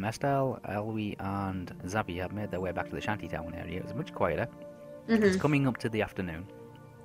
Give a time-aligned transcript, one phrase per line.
[0.00, 3.78] Mestel, Elwie, and Zabi have made their way back to the shantytown area.
[3.78, 4.48] It was much quieter.
[5.08, 5.22] Mhm.
[5.22, 6.46] It's coming up to the afternoon.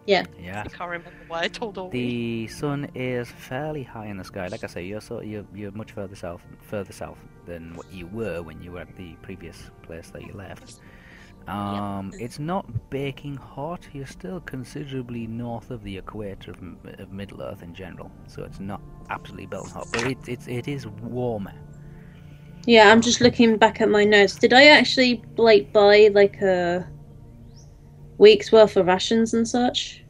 [0.06, 0.24] Yeah.
[0.40, 0.64] Yeah.
[0.66, 4.48] I can't remember why I told all The sun is fairly high in the sky.
[4.48, 8.06] Like I say, you're so you're, you're much further south, further south than what you
[8.08, 10.80] were when you were at the previous place that you left.
[11.48, 13.88] Um, It's not baking hot.
[13.94, 16.60] You're still considerably north of the equator of,
[17.00, 19.88] of Middle Earth in general, so it's not absolutely belting hot.
[19.92, 21.54] But it, it's it is warmer.
[22.66, 24.36] Yeah, I'm just looking back at my notes.
[24.36, 26.88] Did I actually like buy like a
[28.18, 30.04] week's worth of rations and such?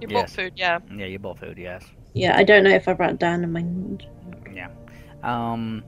[0.00, 0.12] You Yes.
[0.12, 0.78] bought food, yeah.
[0.94, 1.84] Yeah, you bought food, yes.
[2.14, 3.64] Yeah, I don't know if I wrote down in my.
[4.54, 4.68] Yeah.
[5.22, 5.84] Um,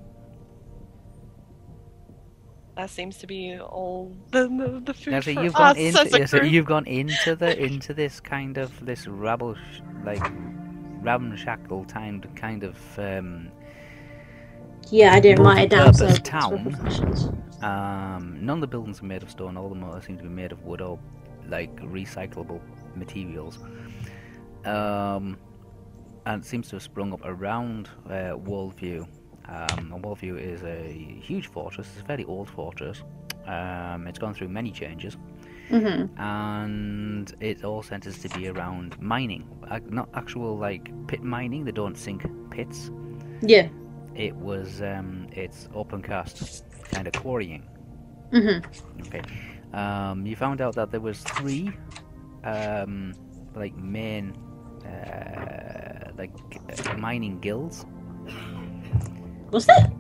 [2.77, 5.77] That seems to be all the the, the food Now, so for you've us gone
[5.77, 6.53] into as a yeah, so group.
[6.53, 10.23] you've gone into the into this kind of this rabble sh- like
[11.03, 13.51] ramshackle timed kind of um,
[14.91, 15.95] Yeah, I didn't write it down.
[15.95, 16.65] So town.
[16.65, 17.31] worth of rations.
[17.63, 20.29] um none of the buildings are made of stone all of them seem to be
[20.29, 20.99] made of wood or
[21.49, 22.61] like recyclable
[22.95, 23.59] materials
[24.65, 25.37] um
[26.27, 29.07] and it seems to have sprung up around uh, Wallview
[29.49, 33.03] um, and Wallview is a huge fortress it's a fairly old fortress
[33.47, 35.17] um, it's gone through many changes
[35.71, 36.09] Mhm.
[36.21, 39.49] and it all centers to be around mining
[39.91, 42.91] not actual like pit mining they don't sink pits
[43.43, 43.69] Yeah.
[44.17, 47.63] It was um, it's open cast kind of quarrying
[48.33, 48.65] Mhm.
[49.07, 49.23] okay
[49.73, 51.71] um, you found out that there was three
[52.45, 53.13] um,
[53.55, 54.35] like main
[54.85, 56.31] uh, like
[56.89, 57.85] uh, mining guilds
[59.51, 59.91] Was there?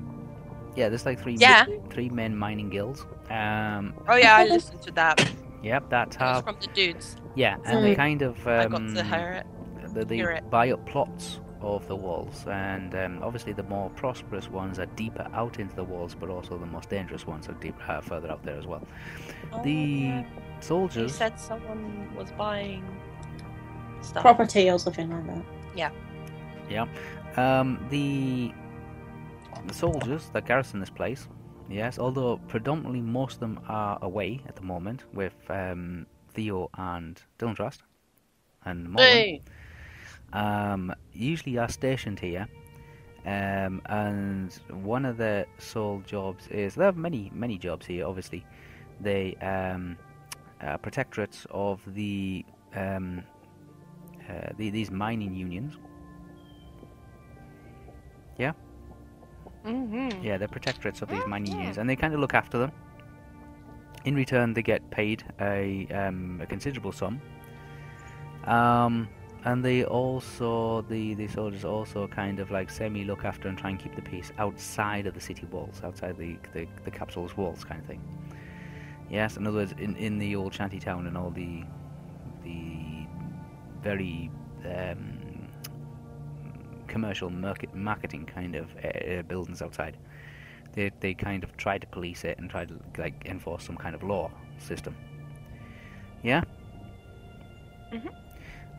[0.76, 1.64] yeah there's like three Yeah.
[1.90, 5.18] three main mining guilds um, Oh yeah, I listened to that.
[5.62, 7.16] yep that It was have from the dudes.
[7.34, 7.96] yeah and they Mm.
[7.96, 9.46] kind of I um, got to hear it.
[9.94, 10.48] they, they hear it.
[10.50, 15.26] buy up plots of the walls, and um, obviously the more prosperous ones are deeper
[15.32, 18.42] out into the walls, but also the most dangerous ones are deeper, uh, further out
[18.42, 18.86] there as well.
[19.62, 20.24] The You
[20.60, 22.84] soldiers, said someone was buying
[24.02, 24.22] stuff.
[24.22, 25.44] Property or something like that.
[25.74, 25.90] Yeah.
[26.70, 26.86] Yeah.
[27.36, 28.52] Um, the
[29.66, 31.28] the soldiers that garrison this place,
[31.68, 37.20] yes, although predominantly most of them are away at the moment with um, Theo and
[37.38, 37.82] Dylan Trust
[38.64, 39.04] and Morgan.
[39.04, 39.42] Hey.
[40.36, 42.46] Um, usually are stationed here.
[43.24, 48.06] Um, and one of the sole jobs is they have many many jobs here.
[48.06, 48.46] Obviously,
[49.00, 49.96] they um,
[50.60, 52.44] uh, protectorates of the,
[52.74, 53.24] um,
[54.28, 55.74] uh, the these mining unions.
[59.66, 60.24] Mm-hmm.
[60.24, 62.72] Yeah, they're protectorates of these mining unions, and they kind of look after them.
[64.04, 67.20] In return, they get paid a um, a considerable sum.
[68.44, 69.08] Um,
[69.46, 73.70] and they also the the soldiers also kind of like semi look after and try
[73.70, 77.64] and keep the peace outside of the city walls, outside the the, the capital's walls,
[77.64, 78.02] kind of thing.
[79.08, 81.62] Yes, in other words, in, in the old shanty town and all the
[82.42, 83.06] the
[83.82, 84.30] very
[84.64, 85.48] um,
[86.88, 89.96] commercial market, marketing kind of uh, buildings outside.
[90.72, 93.94] They they kind of try to police it and try to like enforce some kind
[93.94, 94.28] of law
[94.58, 94.96] system.
[96.24, 96.42] Yeah.
[97.92, 98.25] Mhm.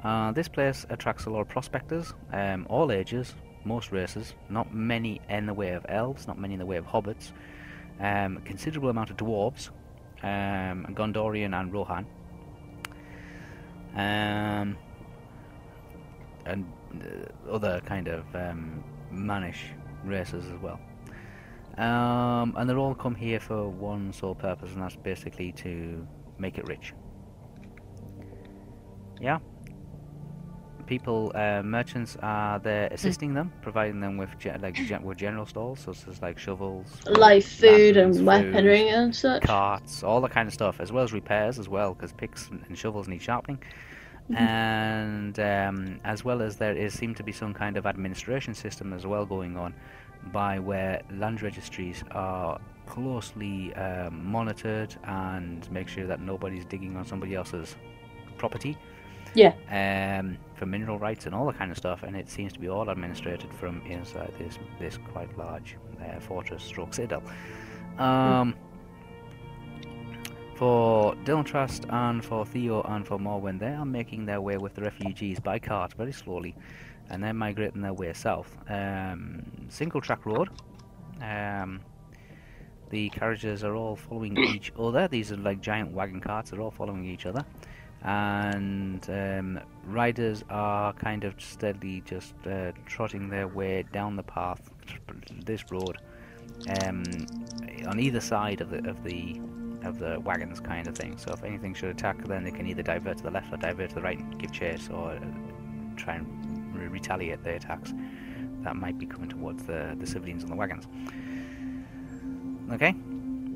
[0.04, 4.34] Uh, this place attracts a lot of prospectors, um, all ages, most races.
[4.50, 7.32] Not many in the way of elves, not many in the way of hobbits.
[8.00, 9.70] Um, considerable amount of dwarves,
[10.24, 12.06] um, Gondorian and Rohan.
[13.96, 14.78] Um,
[16.46, 16.66] and
[17.02, 19.72] uh, other kind of um, mannish
[20.04, 20.80] races as well.
[21.78, 26.08] Um, and they're all come here for one sole purpose, and that's basically to
[26.40, 26.94] make it rich.
[29.20, 29.40] Yeah.
[30.88, 35.46] People, uh, merchants are there assisting them, providing them with ge- like gen- with general
[35.46, 39.44] stores, such as like shovels, Like food lanterns, and food, weaponry and such.
[39.44, 42.78] carts, all that kind of stuff, as well as repairs as well, because picks and
[42.78, 43.60] shovels need sharpening.
[44.32, 44.40] Mhm.
[44.40, 48.94] And um, as well as there is seem to be some kind of administration system
[48.94, 49.74] as well going on,
[50.32, 57.06] by where land registries are closely um, monitored and make sure that nobody's digging on
[57.06, 57.76] somebody else's
[58.38, 58.78] property.
[59.38, 59.54] Yeah.
[60.20, 62.68] Um, for mineral rights and all that kind of stuff, and it seems to be
[62.68, 67.24] all administrated from inside this this quite large uh, fortress stroke citadel.
[68.00, 68.56] Um,
[70.58, 74.74] For Dylan Trust and for Theo and for Morwen, they are making their way with
[74.74, 76.56] the refugees by cart very slowly,
[77.12, 78.58] and they're migrating their way south.
[78.68, 80.50] Um, single track road.
[81.22, 81.82] Um,
[82.90, 85.08] the carriages are all following each other.
[85.08, 86.50] These are like giant wagon carts.
[86.50, 87.46] They're all following each other,
[88.04, 94.62] and um, riders are kind of steadily just uh, trotting their way down the path,
[95.46, 95.98] this road,
[96.84, 97.04] um,
[97.88, 99.40] on either side of the of the
[99.84, 101.18] of the wagons, kind of thing.
[101.18, 103.90] So if anything should attack, then they can either divert to the left or divert
[103.90, 105.20] to the right and give chase, or uh,
[105.96, 107.94] try and re- retaliate their attacks
[108.64, 110.88] that might be coming towards the the civilians on the wagons.
[112.72, 112.94] Okay,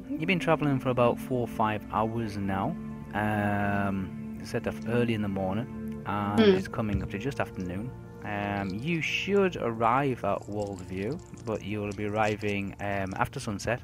[0.10, 2.76] you've been traveling for about four or five hours now.
[3.14, 6.56] Um, set off early in the morning, and Hmm.
[6.56, 7.90] it's coming up to just afternoon.
[8.24, 13.82] Um, you should arrive at Waldview, but you'll be arriving um, after sunset,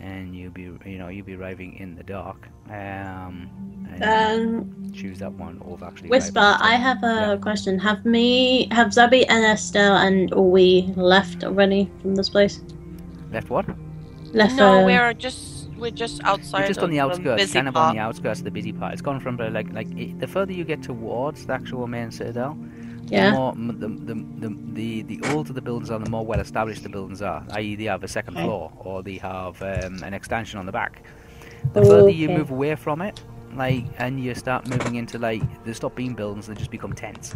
[0.00, 2.48] and you'll be, you know, you'll be arriving in the dark.
[2.70, 3.48] Um,
[4.00, 6.08] Um, choose that one over actually.
[6.08, 7.36] Whisper, I have a Yeah.
[7.36, 7.78] question.
[7.80, 12.60] Have me, have Zabi and Estelle and we left already from this place?
[13.32, 13.66] left what?
[14.32, 14.54] Left.
[14.56, 16.60] No, uh, we're just we're just outside.
[16.60, 17.88] You're just on the outskirts, busy kind of part.
[17.90, 18.92] on the outskirts of the busy part.
[18.94, 22.56] It's gone from like like it, the further you get towards the actual main citadel,
[23.08, 23.30] Yeah.
[23.30, 26.82] the more the, the, the, the, the older the buildings are, the more well established
[26.82, 27.44] the buildings are.
[27.50, 28.44] I.e., they have a second Okay.
[28.44, 31.02] floor or they have um, an extension on the back.
[31.74, 33.20] The further you move away from it,
[33.54, 37.34] like, and you start moving into like, they stop being buildings, they just become tents.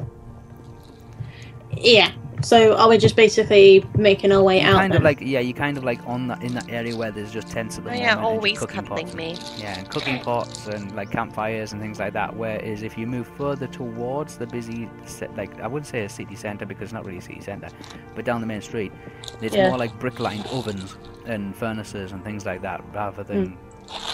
[1.77, 2.13] Yeah.
[2.43, 4.75] So are we just basically making our way out?
[4.75, 4.99] kind then?
[4.99, 7.49] of like, yeah, you kind of like on that in that area where there's just
[7.49, 8.05] tents at the Oh, moment.
[8.07, 9.17] yeah, and always cooking cuddling pots.
[9.17, 9.37] me.
[9.57, 12.37] Yeah, and cooking pots and like campfires and things like that.
[12.37, 14.89] Whereas if you move further towards the busy,
[15.35, 17.69] like I wouldn't say a city centre because it's not really a city centre,
[18.15, 18.93] but down the main street,
[19.41, 19.71] it's Yeah.
[19.71, 23.57] more like brick-lined ovens and furnaces and things like that, rather than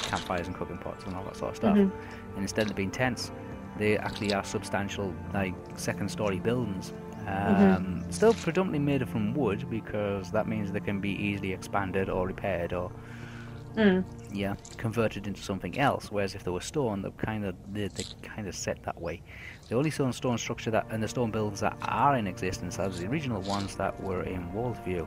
[0.04, 1.76] campfires and cooking pots and all that sort of stuff.
[1.76, 1.90] Mhm.
[2.36, 3.32] And instead of being tents,
[3.78, 6.92] they actually are substantial, like second-story buildings.
[7.26, 12.26] Um, Still predominantly made from wood because that means they can be easily expanded or
[12.26, 12.90] repaired or
[13.76, 14.04] Mm.
[14.30, 16.12] yeah, converted into something else.
[16.12, 19.22] Whereas if they were stone, they're kind of they they kind of set that way.
[19.70, 22.90] The only stone stone structure that and the stone buildings that are in existence are
[22.90, 25.06] the original ones that were in Waldview.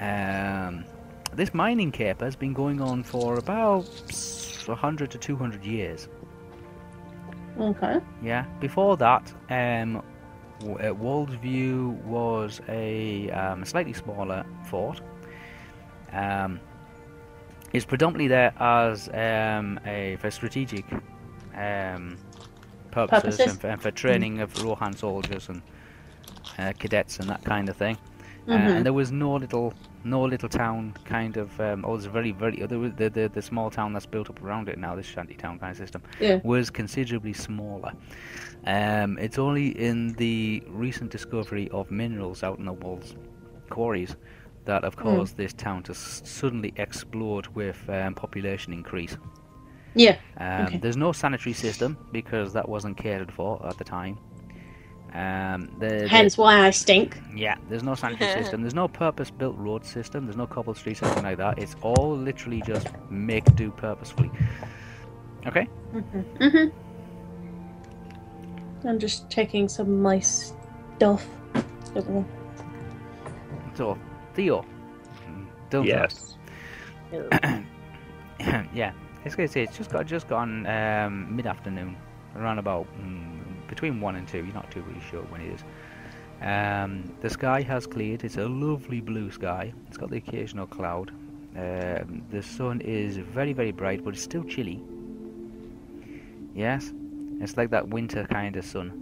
[0.00, 0.84] Um,
[1.34, 3.84] this mining cape has been going on for about
[4.66, 6.08] 100 to 200 years.
[7.60, 8.00] Okay.
[8.22, 8.46] Yeah.
[8.58, 10.02] Before that, um,
[10.62, 15.00] Waldview was a um, slightly smaller fort.
[16.12, 16.60] Um,
[17.72, 20.84] it's predominantly there as um, a for strategic
[21.54, 22.16] um,
[22.90, 23.46] purposes, Purposes?
[23.52, 25.62] And, for, and for training of Rohan soldiers and
[26.58, 27.98] uh, cadets and that kind of thing.
[28.48, 28.76] Uh, Mhm.
[28.76, 29.74] and there was no little,
[30.06, 31.60] no little town kind of.
[31.60, 32.56] Um, oh, there's very, very.
[32.56, 34.94] The, the the small town that's built up around it now.
[34.96, 36.40] This shanty town kind of system Yeah.
[36.44, 37.92] was considerably smaller.
[38.66, 43.14] Um, it's only in the recent discovery of minerals out in the walls
[43.70, 44.16] quarries
[44.64, 49.16] that have caused this town to s- suddenly explode with um, population increase.
[49.94, 50.16] Yeah.
[50.38, 50.78] Um, Okay.
[50.78, 54.18] There's no sanitary system because that wasn't catered for at the time.
[55.12, 57.18] Um, the, the- Hence why I stink.
[57.34, 58.60] yeah, there's no sanitary system.
[58.62, 60.26] There's no purpose-built road system.
[60.26, 61.58] There's no cobbled streets, or anything like that.
[61.58, 64.30] It's all literally just make do purposefully.
[65.46, 65.68] Okay.
[65.94, 66.24] Mhm.
[66.38, 66.72] Mhm.
[68.84, 71.26] I'm just checking some of my stuff.
[73.74, 73.98] So,
[74.34, 74.64] Theo.
[75.70, 76.36] Don't Yes.
[78.74, 78.92] yeah,
[79.24, 81.96] it's gonna say it's just got just gone um, mid-afternoon,
[82.36, 83.35] around about mm,
[83.68, 84.38] between one and two.
[84.38, 85.64] You're not too really sure when it is.
[86.42, 88.24] Um, the sky has cleared.
[88.24, 89.72] It's a lovely blue sky.
[89.88, 91.10] It's got the occasional cloud.
[91.56, 94.82] Um, the sun is very very bright, but it's still chilly.
[96.54, 96.92] Yes,
[97.40, 98.92] it's like that winter kind of sun.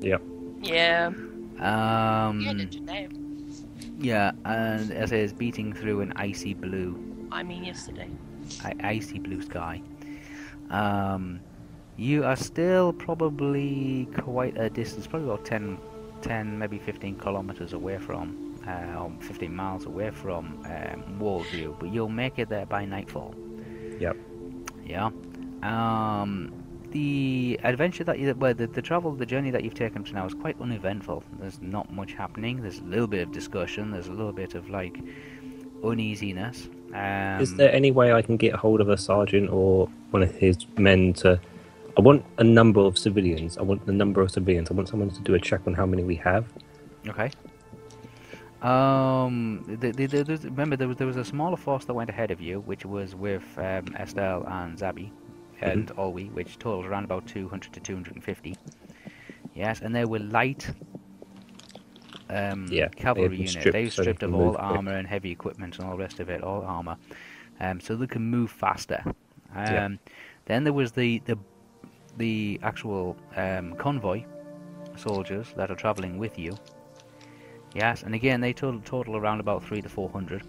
[0.00, 0.16] Yeah.
[1.60, 2.80] Um, Yeah, did
[4.00, 6.98] yeah, and as it is beating through an icy blue
[7.30, 8.08] I mean yesterday.
[8.64, 9.80] i- icy blue sky.
[10.70, 11.40] Um,
[11.96, 15.78] you are still probably quite a distance, probably about 10,
[16.22, 21.92] 10 maybe 15 kilometers away from, uh, or 15 miles away from um, Waldview, but
[21.92, 23.34] you'll make it there by nightfall.
[24.00, 24.16] Yep.
[24.84, 25.10] Yeah.
[25.62, 26.52] Um,
[26.90, 30.26] the adventure that you, well, the, the travel, the journey that you've taken to now
[30.26, 31.24] is quite uneventful.
[31.40, 32.62] There's not much happening.
[32.62, 33.90] There's a little bit of discussion.
[33.90, 35.00] There's a little bit of like
[35.82, 36.68] uneasiness.
[36.92, 40.34] Um, Is there any way I can get hold of a sergeant or one of
[40.36, 41.40] his men to?
[41.96, 43.56] I want a number of civilians.
[43.56, 44.70] I want the number of civilians.
[44.70, 46.46] I want someone to do a check on how many we have.
[47.08, 47.30] Okay.
[48.62, 52.30] Um, the, the, the, remember there was there was a smaller force that went ahead
[52.30, 55.10] of you, which was with um, Estelle and Zabi
[55.60, 58.56] and Olwe, which totaled around about 200 to 250.
[59.54, 60.68] Yes, and they were light
[62.30, 63.50] um, Yeah, cavalry unit.
[63.50, 64.62] stripped they so they stripped can of all quick.
[64.62, 66.96] armor and heavy equipment and all the rest of it, all armor,
[67.60, 69.02] um, so they can move faster.
[69.06, 69.12] Um,
[69.54, 69.88] Yeah.
[70.46, 71.38] Then there was the the
[72.16, 74.24] the actual um, convoy
[74.96, 76.56] soldiers that are traveling with you.
[77.74, 80.46] Yes, and again they total total around about three to four hundred.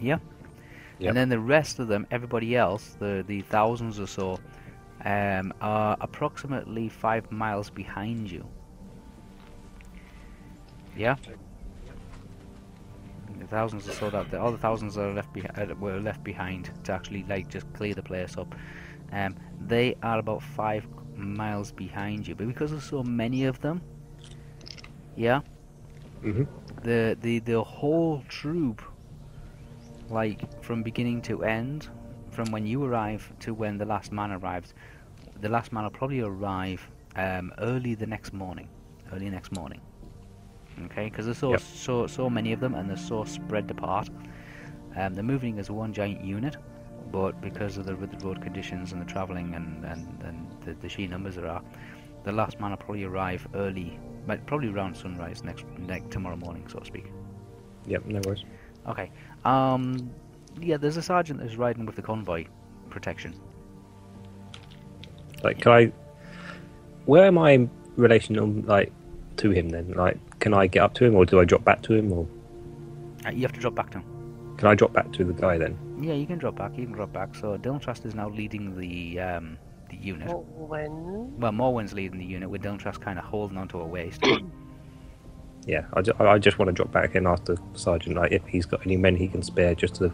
[0.00, 0.18] Yeah.
[0.98, 1.08] Yep.
[1.08, 4.38] And then the rest of them, everybody else, the the thousands or so,
[5.04, 8.46] um, are approximately five miles behind you.
[10.96, 11.16] Yeah.
[13.38, 16.24] The thousands or so that all the thousands that are left behind uh, were left
[16.24, 18.54] behind to actually like just clear the place up.
[19.12, 23.82] Um, they are about five miles behind you, but because there's so many of them,
[25.16, 25.40] yeah,
[26.22, 26.44] hmm
[26.82, 28.82] the the the whole troop
[30.10, 31.88] like from beginning to end
[32.30, 34.74] from when you arrive to when the last man arrives
[35.40, 38.68] the last man will probably arrive um, early the next morning
[39.12, 39.80] early next morning
[40.86, 41.04] okay?
[41.08, 41.62] Because there's so Yep.
[41.74, 44.08] so so many of them and they're so spread apart.
[44.96, 46.56] Um, they're moving as one giant unit
[47.10, 50.74] but because of the, with the road conditions and the travelling and, and, and the,
[50.74, 51.62] the sheer numbers there are
[52.24, 56.66] the last man will probably arrive early but probably around sunrise next, next tomorrow morning
[56.68, 57.06] so to speak
[57.86, 58.44] Yep, no worries.
[58.88, 59.10] Okay.
[59.44, 60.10] Um.
[60.60, 62.46] Yeah, there's a sergeant that's riding with the convoy
[62.90, 63.34] protection.
[65.42, 65.92] Like, can I?
[67.06, 68.92] Where am I in relation um, like
[69.38, 69.92] to him then?
[69.92, 72.26] Like, can I get up to him, or do I drop back to him, or
[73.26, 74.56] Uh, you have to drop back to him.
[74.56, 75.76] can I drop back to the guy then?
[76.00, 76.76] Yeah, you can drop back.
[76.76, 77.34] You can drop back.
[77.34, 79.58] So Dylan Trust is now leading the um
[79.90, 80.28] the unit.
[80.28, 81.38] Well, when?
[81.38, 84.22] Well, Morwen's leading the unit with Dylan Trust kind of holding onto her waist.
[85.66, 88.44] Yeah, I, ju- I just want to drop back and ask the sergeant like if
[88.46, 89.74] he's got any men he can spare.
[89.74, 90.12] Just to,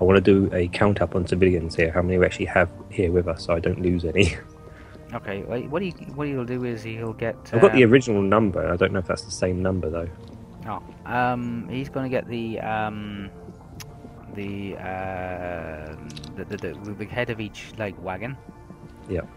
[0.00, 1.92] I want to do a count up on civilians here.
[1.92, 4.36] How many we actually have here with us, so I don't lose any.
[5.14, 5.42] okay.
[5.44, 7.36] Well, what he what he'll do is he'll get.
[7.52, 8.72] I've got the um, original number.
[8.72, 10.08] I don't know if that's the same number though.
[10.66, 13.30] Oh, um, he's going to get the um,
[14.34, 15.96] the, uh,
[16.36, 18.36] the, the the the head of each like wagon.
[19.08, 19.28] Yep.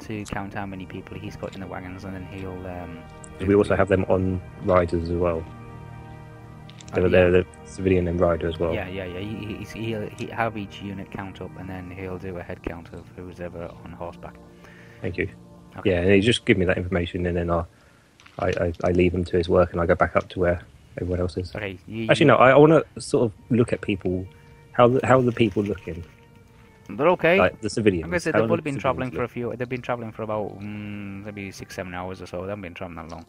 [0.00, 2.66] To count how many people he's got in the wagons, and then he'll.
[2.66, 3.02] Um,
[3.46, 5.44] We also have them on riders as well.
[6.92, 7.08] They're, yeah.
[7.08, 8.72] they're the civilian and rider as well.
[8.72, 9.18] Yeah, yeah, yeah.
[9.18, 12.62] He, he's, he'll he have each unit count up, and then he'll do a head
[12.62, 14.34] count of who's ever on horseback.
[15.00, 15.28] Thank you.
[15.78, 15.90] Okay.
[15.90, 17.64] Yeah, and he just give me that information, and then I,
[18.38, 20.62] I, I, leave him to his work, and I go back up to where
[20.96, 21.54] everyone else is.
[21.54, 21.78] Okay.
[21.86, 22.36] You, Actually, no.
[22.36, 24.26] I, I want to sort of look at people.
[24.78, 26.04] How the, how are the people looking?
[26.88, 27.36] They're okay.
[27.38, 28.04] Like the civilians.
[28.04, 29.54] Like I said, they've only been civilians for a few.
[29.56, 32.42] They've been travelling for about mm, maybe six, seven hours or so.
[32.42, 33.26] They haven't been travelling that long.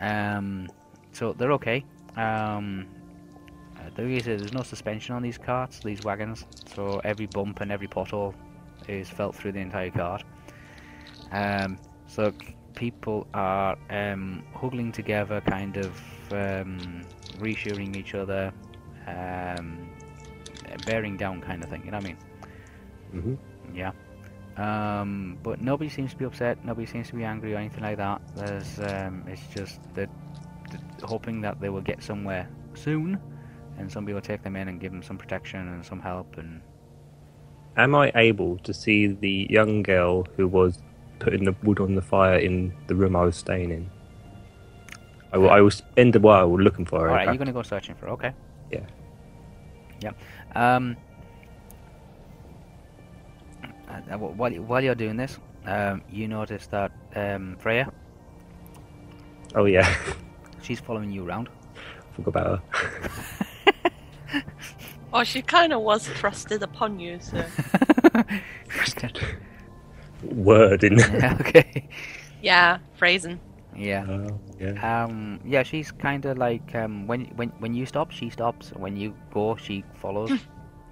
[0.00, 0.68] Um,
[1.12, 1.84] so they're okay.
[2.16, 2.86] Um,
[3.76, 6.44] uh, there is there's no suspension on these carts, these wagons.
[6.74, 8.34] So every bump and every pothole
[8.88, 10.24] is felt through the entire cart.
[11.30, 12.32] Um, so
[12.74, 15.92] people are um, huddling together, kind of
[16.32, 17.02] um,
[17.38, 18.52] reassuring each other,
[19.06, 19.88] um,
[20.86, 21.82] bearing down, kind of thing.
[21.84, 22.18] You know what I mean?
[23.12, 23.34] hmm
[23.76, 23.92] Yeah.
[24.56, 26.64] Um, but nobody seems to be upset.
[26.64, 28.20] Nobody seems to be angry or anything like that.
[28.36, 30.10] There's, um, it's just that
[31.02, 33.20] hoping that they will get somewhere soon,
[33.78, 36.36] and somebody will take them in and give them some protection and some help.
[36.38, 36.60] And
[37.76, 40.80] Am I able to see the young girl who was
[41.20, 43.88] putting the wood on the fire in the room I was staying in?
[45.32, 47.08] I will, I will spend a while looking for her.
[47.08, 48.06] all right, you're gonna go searching for.
[48.06, 48.32] her, Okay.
[48.72, 48.80] Yeah.
[50.00, 50.12] Yeah.
[50.54, 50.96] Um.
[53.88, 57.92] uh, while while you're doing this, um, you notice that um, Freya,
[59.54, 59.94] Oh yeah,
[60.62, 61.48] she's following you around.
[62.14, 63.10] forgot about her.
[65.10, 67.42] Oh, she kind of was thrusted upon you, so.
[70.22, 70.98] Word in.
[70.98, 71.88] yeah, okay.
[72.42, 73.40] Yeah, phrasing.
[73.78, 74.04] Yeah.
[74.08, 75.04] Oh, yeah.
[75.04, 78.70] Um, yeah, she's kind of like um, when when when you stop, she stops.
[78.76, 80.32] When you go, she follows.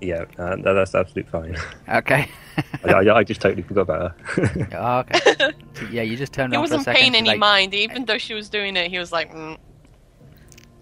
[0.02, 1.57] Yeah, uh, that- that's absolutely fine.
[1.88, 2.28] okay.
[2.85, 4.69] I, I, I just totally forgot about her.
[4.75, 5.21] Oh, okay.
[5.38, 5.50] So,
[5.90, 7.00] yeah, you just turn He around for a wasn't second.
[7.00, 8.90] paying to, any like, mind, even though she was doing it.
[8.90, 9.57] He was like, mm.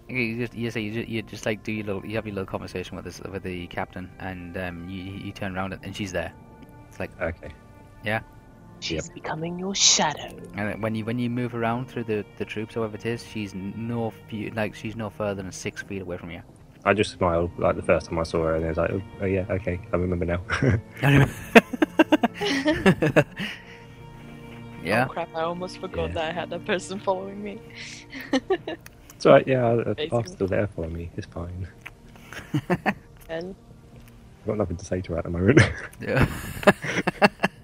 [0.09, 2.35] You just you say you just, you just like do your little you have your
[2.35, 6.11] little conversation with this with the captain, and um, you you turn around and she's
[6.11, 6.33] there.
[6.89, 7.51] It's like okay.
[8.85, 12.75] "She's becoming your shadow." and when you when you move around through the the troops,
[12.75, 16.31] however it is, she's no few, like she's no further than six feet away from
[16.31, 16.41] you.
[16.87, 19.01] I just smiled like the first time I saw her, and I was like, oh,
[19.21, 20.41] oh yeah, okay, I remember now.
[24.83, 25.05] yeah.
[25.07, 25.29] Oh crap!
[25.35, 26.13] I almost forgot Yeah.
[26.15, 27.59] that I had that person following me.
[28.31, 30.09] it's alright, yeah, the Basically.
[30.09, 31.09] path's still there for me.
[31.17, 31.67] It's fine.
[33.29, 33.55] And
[34.41, 35.59] I've got nothing to say to her at the moment.
[35.99, 36.27] Yeah.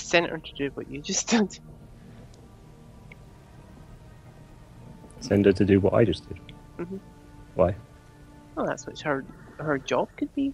[0.00, 1.58] Send her to do what you just did.
[5.20, 6.40] Send her to do what I just did.
[6.78, 6.98] Mhm.
[7.54, 7.74] Why?
[8.56, 9.24] Well, that's what her
[9.58, 10.52] her job could be.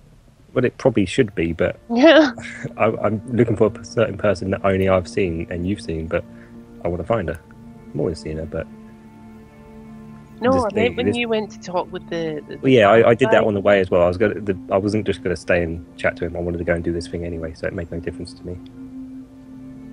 [0.53, 2.33] Well, it probably should be, but Yeah.
[2.77, 6.25] I, I'm looking for a certain person that only I've seen and you've seen, but
[6.85, 7.41] I want to find her.
[7.95, 8.67] I'm always seeing her, but
[10.41, 12.43] No, This- I meant when this- you went to talk with the.
[12.49, 14.03] the Well, yeah, I, I did that on the way as well.
[14.03, 14.35] I was gonna,
[14.71, 16.37] I wasn't just going to stay and chat to him.
[16.37, 18.45] I wanted to go and do this thing anyway, so it made no difference to
[18.47, 18.57] me.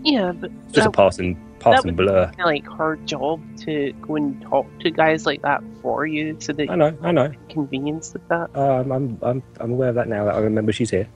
[0.03, 2.25] Yeah, but It's just a that passing, passing would- blur.
[2.25, 6.35] kind of like her job to go and talk to guys like that for you,
[6.39, 7.31] so that I know, I know.
[7.49, 8.49] convenience of that.
[8.55, 10.25] Uh, I'm, I'm, I'm, I'm aware of that now.
[10.25, 11.07] That I remember she's here.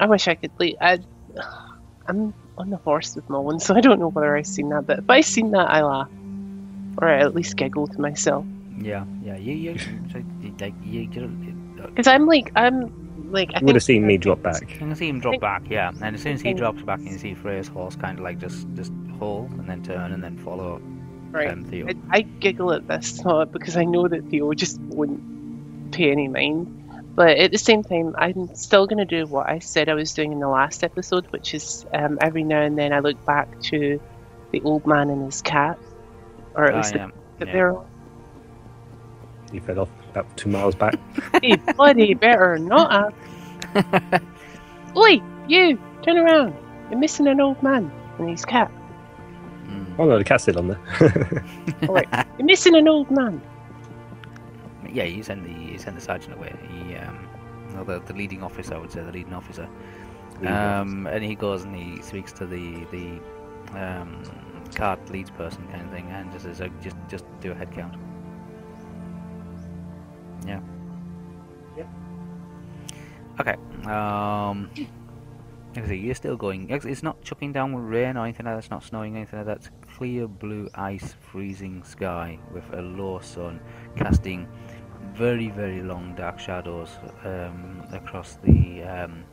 [0.00, 0.50] I wish I could.
[0.58, 0.98] Like, I,
[2.08, 4.86] I'm on the horse with Mullen, so I don't know whether I've seen that.
[4.86, 6.10] But if I've seen that, I laugh,
[6.98, 8.44] or I at least giggle to myself.
[8.78, 9.36] Yeah, yeah.
[9.36, 9.84] yeah, yeah.
[10.60, 14.42] like, you, you, Because I'm like, I'm like, I You would have seen me drop
[14.42, 14.60] back.
[14.60, 15.92] you can see him drop back, yeah.
[16.02, 18.38] And as soon as he drops back, you can see Freya's horse kind of like
[18.38, 20.80] just just hold and then turn and then follow
[21.34, 21.50] Right.
[21.50, 21.88] um, Theo.
[21.88, 26.28] I, I giggle at this thought because I know that Theo just wouldn't pay any
[26.28, 26.80] mind.
[27.16, 30.12] But at the same time, I'm still going to do what I said I was
[30.12, 33.60] doing in the last episode, which is um, every now and then I look back
[33.62, 34.00] to
[34.52, 35.78] the old man and his cat,
[36.54, 37.52] or at least the yeah, that yeah.
[37.52, 37.86] they're on.
[39.60, 40.94] Fell off about two miles back.
[41.42, 43.12] Hey, bloody better not
[43.74, 44.22] have.
[44.96, 45.78] Oi, you!
[46.02, 46.54] Turn around!
[46.90, 48.70] You're missing an old man and his cat.
[49.66, 49.94] Mm.
[49.98, 51.44] Oh no, the cat's still on there.
[52.38, 53.42] You're missing an old man.
[54.90, 56.54] Yeah, you send the you send the sergeant away.
[56.70, 57.28] He, um,
[57.74, 59.68] well, the, the leading officer, I would say, the leading officer.
[60.46, 63.20] Um, and he goes and he speaks to the the
[63.78, 64.22] um,
[64.74, 67.72] card leads person kind of thing, and just says, uh, just just do a head
[67.72, 67.94] count.
[70.46, 70.60] Yeah.
[71.76, 71.88] Yep.
[73.40, 73.56] Okay.
[73.90, 74.70] Um.
[75.74, 76.70] Like I say, you're still going.
[76.70, 78.58] It's it's not chucking down with rain or anything like that.
[78.58, 79.56] It's not snowing or anything like that.
[79.56, 83.60] It's clear blue ice, freezing sky with a low sun
[83.96, 84.46] casting
[85.14, 86.90] very very long dark shadows
[87.24, 89.24] um, across the um,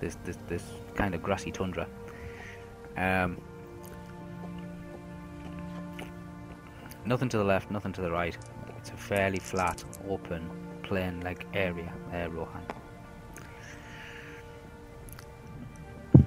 [0.00, 1.86] this, this this kind of grassy tundra.
[2.96, 3.40] Um,
[7.06, 8.36] nothing to the left, nothing to the right.
[8.82, 10.50] It's a fairly flat, open,
[10.82, 12.62] plain-like area there, Rohan.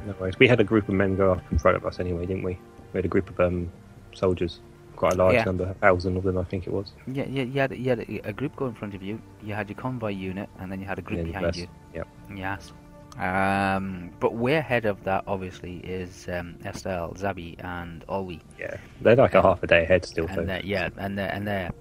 [0.05, 0.39] No worries.
[0.39, 2.57] We had a group of men go up in front of us anyway, didn't we?
[2.93, 3.69] We had a group of um,
[4.13, 4.61] soldiers,
[4.95, 5.43] quite a large Yeah.
[5.43, 6.93] number, a thousand of them, I think it was.
[7.07, 9.21] Yeah, yeah, you had, you had a, a group go in front of you.
[9.43, 11.57] You had your convoy unit, and then you had a group behind rest.
[11.59, 11.67] you.
[11.93, 12.07] Yep.
[12.37, 12.71] Yes.
[13.17, 18.39] Um, but way ahead of that, obviously, is um, Estelle, Zabi, and Olwi.
[18.57, 20.27] Yeah, they're like a half a day ahead still.
[20.27, 21.71] and yeah, and their, and their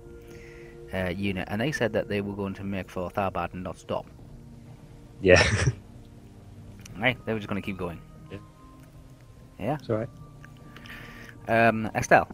[0.94, 3.78] uh, unit, and they said that they were going to make for Tharbad and not
[3.78, 4.06] stop.
[5.20, 5.42] yeah,
[6.98, 8.00] Right, they were just going to keep going.
[8.30, 8.38] Yeah.
[9.58, 9.76] Yeah.
[9.80, 10.08] it's all right.
[11.48, 12.28] Um, Estelle,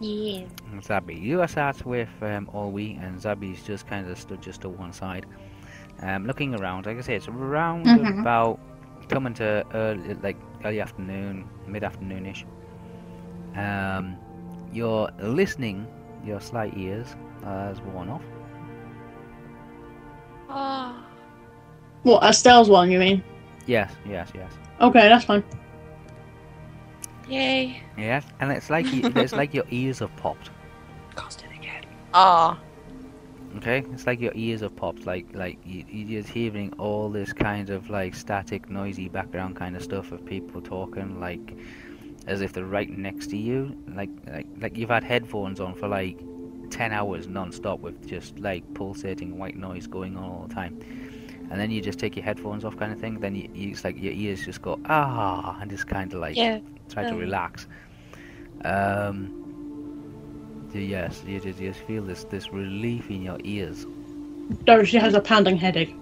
[0.00, 0.44] Yeah.
[0.80, 4.68] Zabi, you are sat with um, Olwi, and Zabi's just kind of stood just to
[4.68, 5.26] one side,
[6.00, 6.86] um, looking around.
[6.86, 8.20] Like I say, it's around Mhm.
[8.20, 8.58] about
[9.08, 12.44] coming to early, like early afternoon, mid afternoonish.
[13.56, 14.16] Um,
[14.72, 15.86] you're listening.
[16.24, 18.22] Your slight ears has worn off.
[20.48, 21.06] Ah.
[22.02, 23.22] What, Estelle's one, you mean?
[23.66, 24.52] Yes, yes, yes.
[24.80, 25.44] Okay, that's fine.
[27.28, 27.82] Yay.
[27.96, 30.50] Yes, and it's like you, it's like your ears have popped.
[31.16, 31.84] Cast it again.
[32.12, 32.58] Ah.
[33.56, 35.06] Okay, it's like your ears have popped.
[35.06, 39.76] Like like you, you're just hearing all this kind of like static, noisy background kind
[39.76, 41.56] of stuff of people talking, like
[42.26, 43.76] as if they're right next to you.
[43.94, 46.18] Like like like you've had headphones on for like
[46.72, 50.80] ten hours non-stop with just like pulsating white noise going on all the time.
[51.50, 53.20] And then you just take your headphones off, kind of thing.
[53.20, 56.36] Then you, you it's like your ears just go ah, and just kind of like
[56.36, 56.60] Yeah.
[56.90, 57.68] try to um, relax.
[58.64, 59.34] Um,
[60.74, 63.86] yes, you just, you just feel this this relief in your ears.
[64.64, 65.94] Dorothy has a pounding headache.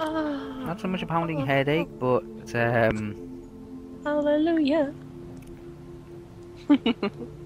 [0.00, 0.64] Ah.
[0.66, 3.16] Not so much a pounding headache, but um,
[4.04, 4.94] Hallelujah.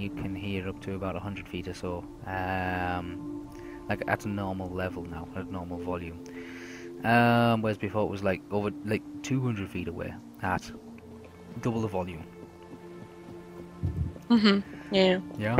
[0.00, 2.04] you can hear up to about hundred feet or so.
[2.26, 3.48] Um,
[3.88, 6.18] like at a normal level now, at normal volume.
[7.04, 10.70] Um, whereas before it was like over like two hundred feet away at
[11.62, 12.24] double the volume.
[14.28, 14.62] Mm Mhm.
[14.90, 15.20] Yeah.
[15.38, 15.58] Yeah.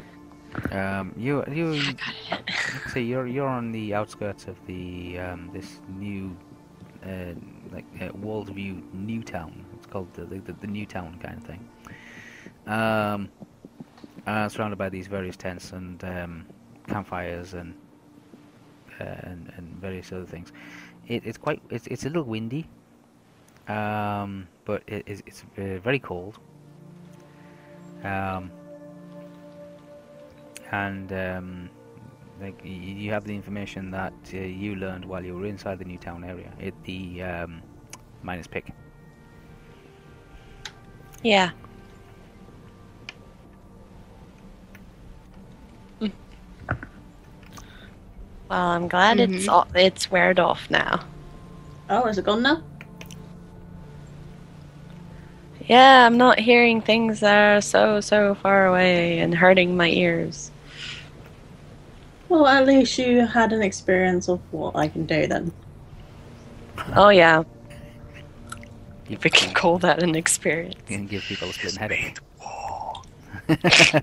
[0.72, 1.92] Um, you you I
[2.30, 2.54] got it.
[2.92, 6.36] So you're you're on the outskirts of the um, this new
[7.04, 7.34] uh,
[7.72, 9.64] like uh, Walled View New Town.
[9.74, 11.68] It's called the the, the New Town kind of thing.
[12.66, 13.28] Um,
[14.30, 16.46] uh, surrounded by these various tents and um,
[16.86, 17.74] campfires and,
[19.00, 20.52] uh, and and various other things.
[21.08, 22.66] It, it's quite it's it's a little windy,
[23.68, 26.38] um, but it, it's it's uh, very cold.
[28.04, 28.50] Um,
[30.70, 31.70] and um,
[32.40, 35.98] like you have the information that uh, you learned while you were inside the new
[35.98, 37.62] town area at the um,
[38.22, 38.66] minus pick.
[41.22, 41.50] Yeah.
[48.50, 49.48] Well, I'm glad it's Mhm.
[49.48, 51.00] all, it's weared off now.
[51.88, 52.62] Oh, is it gone now?
[55.68, 60.50] Yeah, I'm not hearing things that are so so far away and hurting my ears.
[62.28, 65.52] Well, at least you had an experience of what I can do then.
[66.96, 67.44] Oh yeah,
[69.08, 70.74] You if we can call that an experience.
[70.88, 72.18] can give people a split headache.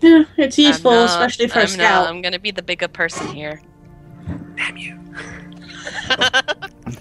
[0.00, 2.04] Yeah, it's useful, not- especially for a I'm scout.
[2.04, 3.60] Not, I'm gonna be the bigger person here.
[4.56, 4.98] Damn you.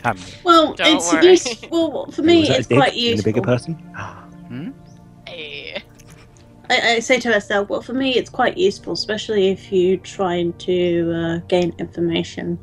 [0.04, 0.18] Damn.
[0.44, 1.28] Well, Don't it's worry.
[1.32, 2.40] useful for me.
[2.42, 3.32] Was that It's dick quite in a useful.
[3.32, 4.74] bigger person?
[5.28, 5.84] Hey.
[6.70, 10.52] I, I say to myself, well, for me, it's quite useful, especially if you're trying
[10.60, 12.60] to uh, gain information,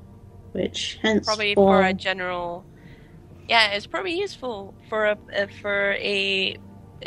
[0.53, 2.65] which hence Probably for for a general.
[3.49, 6.57] Yeah, it's probably useful for a uh, for a,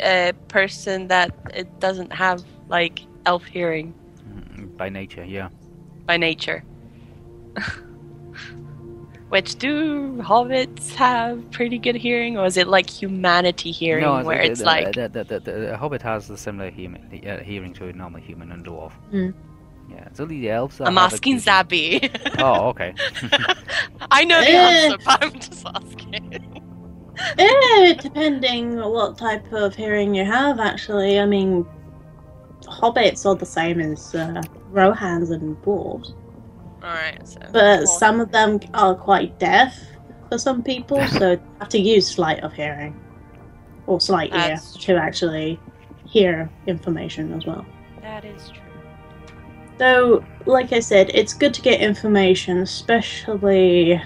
[0.00, 3.94] a person that it doesn't have like elf hearing
[4.28, 5.48] Mm, By nature, yeah.
[6.06, 6.62] by nature.
[9.28, 14.38] Which do hobbits have pretty good hearing, or is it like humanity hearing, no, where
[14.38, 17.74] the, it's the, like the, the, the, the Hobbit has the similar human, uh, hearing
[17.74, 18.92] to a normal human and dwarf.
[19.12, 19.34] Mm.
[19.90, 20.78] Yeah, it's only the elves.
[20.78, 21.50] That I'm have asking too.
[21.50, 22.38] Zabi.
[22.42, 22.94] Oh, okay.
[24.10, 24.86] I know the Eh.
[24.86, 26.62] answer, but I'm just asking.
[27.38, 31.18] Eh, depending what type of hearing you have, actually.
[31.20, 31.66] I mean,
[32.62, 36.14] hobbits are the same as uh, rohans and dwarves,
[36.82, 37.40] Alright, so.
[37.52, 39.78] but some of them are quite deaf
[40.28, 42.98] for some people, so you have to use sleight of hearing
[43.86, 45.58] or slight ear That's to actually
[46.06, 47.64] hear information as well.
[48.02, 48.62] That is true.
[49.78, 54.00] So, like I said, it's good to get information, especially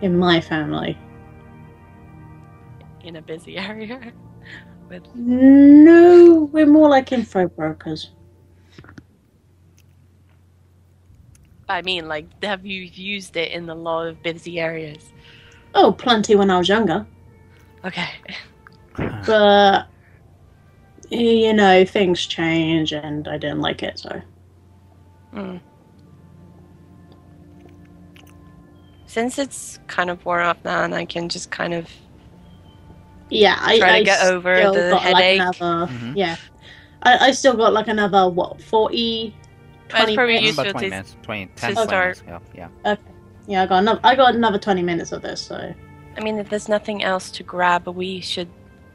[0.00, 0.98] in my family.
[3.04, 4.12] In a busy area.
[4.88, 8.12] With No, we're more like info brokers.
[11.68, 15.12] I mean, like, have you used it in a lot of busy areas?
[15.74, 17.06] Oh, plenty when I was younger.
[17.84, 18.08] Okay.
[19.26, 19.88] But,
[21.10, 24.22] you know, things change and I didn't like it, so.
[25.32, 25.56] Hmm.
[29.06, 31.90] Since it's kind of worn off now, and I can just kind of
[33.28, 35.40] Yeah, I, Try to I get over the got headache.
[35.40, 35.92] like another.
[35.92, 36.12] Mhm.
[36.16, 36.36] Yeah.
[37.02, 39.34] I, I still got like another, what, 40,
[39.92, 40.46] Well, 20 probably minutes?
[40.48, 41.16] useful About 20 to- minutes.
[41.22, 42.22] 20, 10, to start.
[42.26, 42.44] minutes.
[42.54, 42.96] Yeah, yeah.
[43.48, 45.72] Yeah, I got another, I got another 20 minutes of this, so.
[46.16, 48.48] I mean, if there's nothing else to grab, we should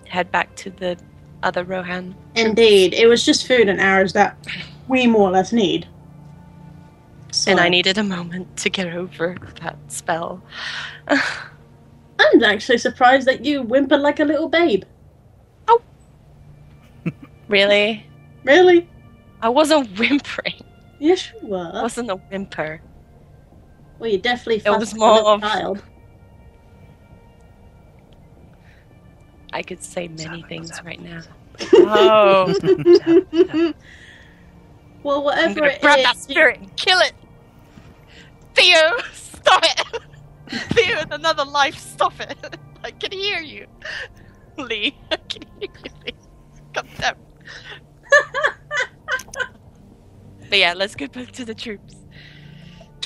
[0.08, 0.98] head back to the
[1.44, 2.16] other Rohan.
[2.36, 4.36] Indeed, it was just food and arrows that
[4.90, 5.88] we more or less need.
[7.32, 10.42] So, And I needed a moment to get over that spell.
[11.08, 14.84] I'm actually surprised that you whimpered like a little babe.
[15.70, 15.82] Oh.
[17.48, 18.06] really?
[18.44, 18.90] Really?
[19.42, 20.62] I wasn't whimpering.
[21.02, 21.82] Yes, you I were.
[21.82, 22.80] wasn't a whimper.
[23.98, 25.84] Well, you definitely It fussed was like a little more of- child.
[29.52, 31.22] I could say many things right now.
[31.74, 32.54] Oh,
[35.04, 37.14] well, whatever I'm whatever gonna it grab is, that spirit and kill it.
[38.56, 40.02] Theo, stop it!
[40.74, 42.38] Theo, another life, stop it!
[42.84, 43.66] I can hear you,
[44.58, 44.96] Lee.
[45.12, 46.14] I can hear you, Lee.
[46.74, 47.16] God damn.
[50.52, 51.96] But yeah, let's get back to the troops.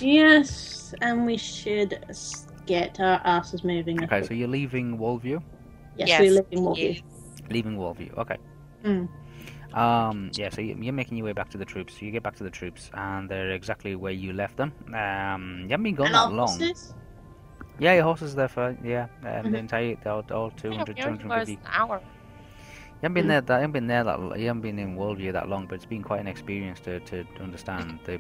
[0.02, 4.04] Yes, and we should s- get our asses moving.
[4.04, 5.42] Okay, so you're leaving Wallview?
[5.96, 6.94] yes, Yes, we live in Warview.
[6.96, 7.04] Yes.
[7.50, 8.38] Leaving Wallview, okay.
[8.84, 9.08] Mm.
[9.74, 12.02] Um, yeah, so you- you're making your way back to the troops.
[12.02, 14.74] You get back to the troops, and they're exactly where you left them.
[14.88, 16.48] Um, you haven't been gone And that our long.
[16.48, 16.94] horses?
[17.78, 19.52] Yeah, your horses is there for, yeah, um, Mhm.
[19.52, 21.56] the entire, all, all Yeah, 200, we 250.
[21.56, 22.02] was an hour.
[23.06, 23.42] You haven't been there.
[23.42, 24.40] That, you haven't been there that.
[24.40, 27.24] You haven't been in Worldview that long, but it's been quite an experience to, to
[27.40, 28.20] understand the,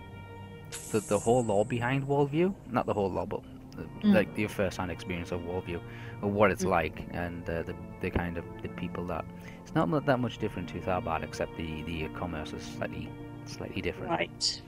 [0.91, 2.53] the the whole law behind Worldview.
[2.69, 3.41] Not the whole law, but
[3.75, 4.13] Mm.
[4.13, 5.81] like your first-hand experience of Worldview,
[6.21, 6.69] or what it's Mm.
[6.69, 9.25] like, and uh, the the kind of the people that.
[9.63, 13.09] It's not that much different to Tharbad, except the the commerce is slightly
[13.45, 14.11] slightly different.
[14.11, 14.61] Right.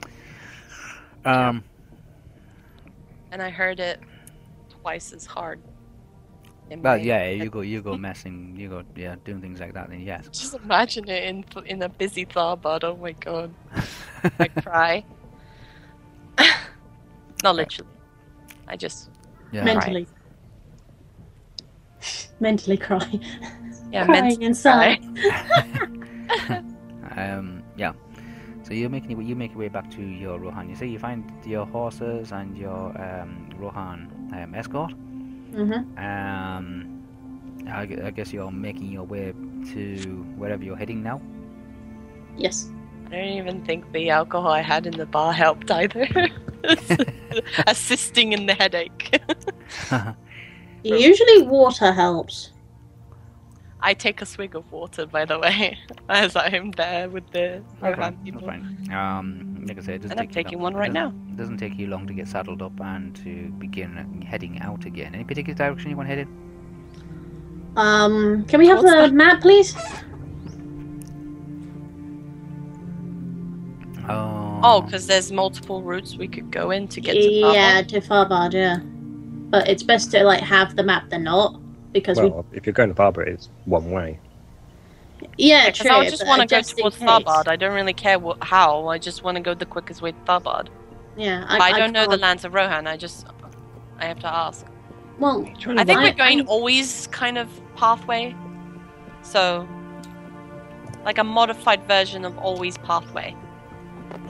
[1.24, 1.62] Um.
[3.30, 4.00] And I heard it
[4.82, 5.60] twice as hard.
[6.70, 7.38] In Well, yeah, head.
[7.38, 9.88] you go, you go messing, you go, yeah, doing things like that.
[9.90, 10.28] Then yes.
[10.32, 12.84] Just imagine it in in a busy Tharbad.
[12.84, 13.54] Oh my god,
[14.38, 15.04] I cry.
[17.42, 17.90] Not literally.
[18.66, 19.10] I just
[19.52, 19.64] yeah.
[19.64, 20.06] Mentally.
[22.40, 23.20] Mentally cry.
[23.90, 25.04] yeah Crying meant inside.
[27.16, 27.92] Um, yeah.
[28.62, 30.68] So you're making your, you make your way back to your Rohan.
[30.68, 34.92] You say you find your horses and your um, Rohan um, escort.
[35.52, 35.98] Mm-hmm.
[35.98, 37.02] Um,
[37.68, 39.32] I, I guess you're making your way
[39.72, 41.20] to wherever you're heading now.
[42.36, 42.70] Yes.
[43.06, 46.06] I don't even think the alcohol I had in the bar helped either.
[47.66, 49.20] assisting in the headache.
[50.82, 52.50] Usually water helps.
[53.80, 57.96] I take a swig of water, by the way, as I'm there with the That's
[57.96, 58.40] Rohan fine, people.
[58.40, 58.92] that's fine.
[58.92, 61.08] Um, like I said, it doesn't And I'm taking long- one right it now.
[61.28, 65.14] It doesn't take you long to get saddled up and to begin heading out again.
[65.14, 66.26] Any particular direction you want headed?
[67.76, 69.12] Um, can we have What's the that?
[69.12, 69.76] map, please?
[74.08, 77.88] Oh, Oh, because there's multiple routes we could go in to get to yeah, Tharbad.
[77.88, 78.78] to Tharbad, yeah.
[79.50, 81.60] But it's best to like have the map than not
[81.92, 84.18] because Well, if you're going to Barbara, it's one way.
[85.20, 85.28] we.
[85.36, 85.90] Yeah, Because true.
[85.96, 87.08] I just want to go just in towards case.
[87.08, 87.48] Tharbad.
[87.48, 88.86] I don't really care what, how.
[88.88, 90.68] I just want to go the quickest way to Tharbad.
[91.16, 92.86] Yeah, But I, don't know the lands of Rohan.
[92.86, 93.26] I just,
[93.98, 94.64] I have to ask.
[95.18, 98.36] Well, I think we're going I'm- always kind of pathway.
[99.22, 99.66] So,
[101.04, 103.34] like a modified version of always pathway.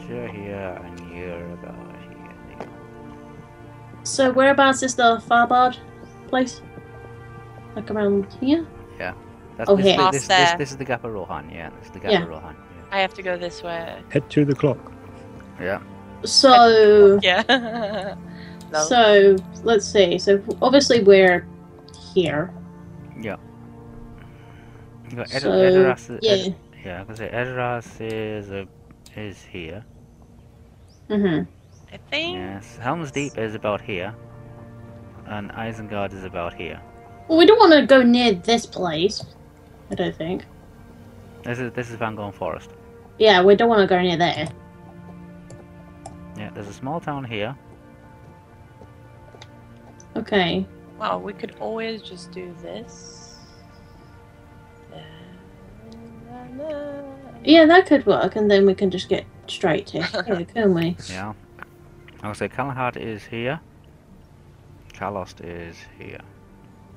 [0.09, 1.75] you're here and you're about
[2.59, 2.69] here.
[4.05, 5.77] so whereabouts is the Tharbad
[6.29, 6.63] place?
[7.79, 8.67] Like around here?
[9.57, 9.97] That's Oh, this, here.
[10.13, 11.71] this, Past this, this is the Gap of Rohan, yeah.
[11.79, 12.23] This is the Gap Yeah.
[12.23, 12.57] of Rohan.
[12.93, 14.01] I have to go this way.
[14.11, 14.79] Head to the clock.
[15.61, 15.65] Yeah.
[15.65, 15.81] yeah.
[16.25, 17.43] So, Yeah.
[18.73, 18.85] no.
[18.85, 20.17] so let's see.
[20.19, 21.47] So obviously we're
[22.15, 22.53] here.
[25.11, 26.55] You got Ed- So Edoras, Ed- yeah.
[26.85, 28.65] yeah, I was gonna say Edoras is uh,
[29.17, 29.85] is here.
[31.09, 31.41] hmm
[31.93, 32.37] I think.
[32.37, 34.15] Yes, Helm's Deep is about here,
[35.27, 36.81] and Isengard is about here.
[37.29, 39.23] Well, we don't want to go near this place.
[39.91, 40.45] I don't think.
[41.45, 42.71] This is this is Fangorn Forest.
[43.19, 44.49] Yeah, we don't want to go near there.
[46.37, 47.57] Yeah, there's a small town here.
[50.17, 50.67] Okay.
[50.99, 53.37] Well, we could always just do this.
[57.45, 60.97] Yeah, that could work, and then we can just get straight to here, can we?
[61.09, 61.35] Yeah.
[62.23, 63.61] I would say Kalahad is here.
[64.93, 66.21] Kalost is here.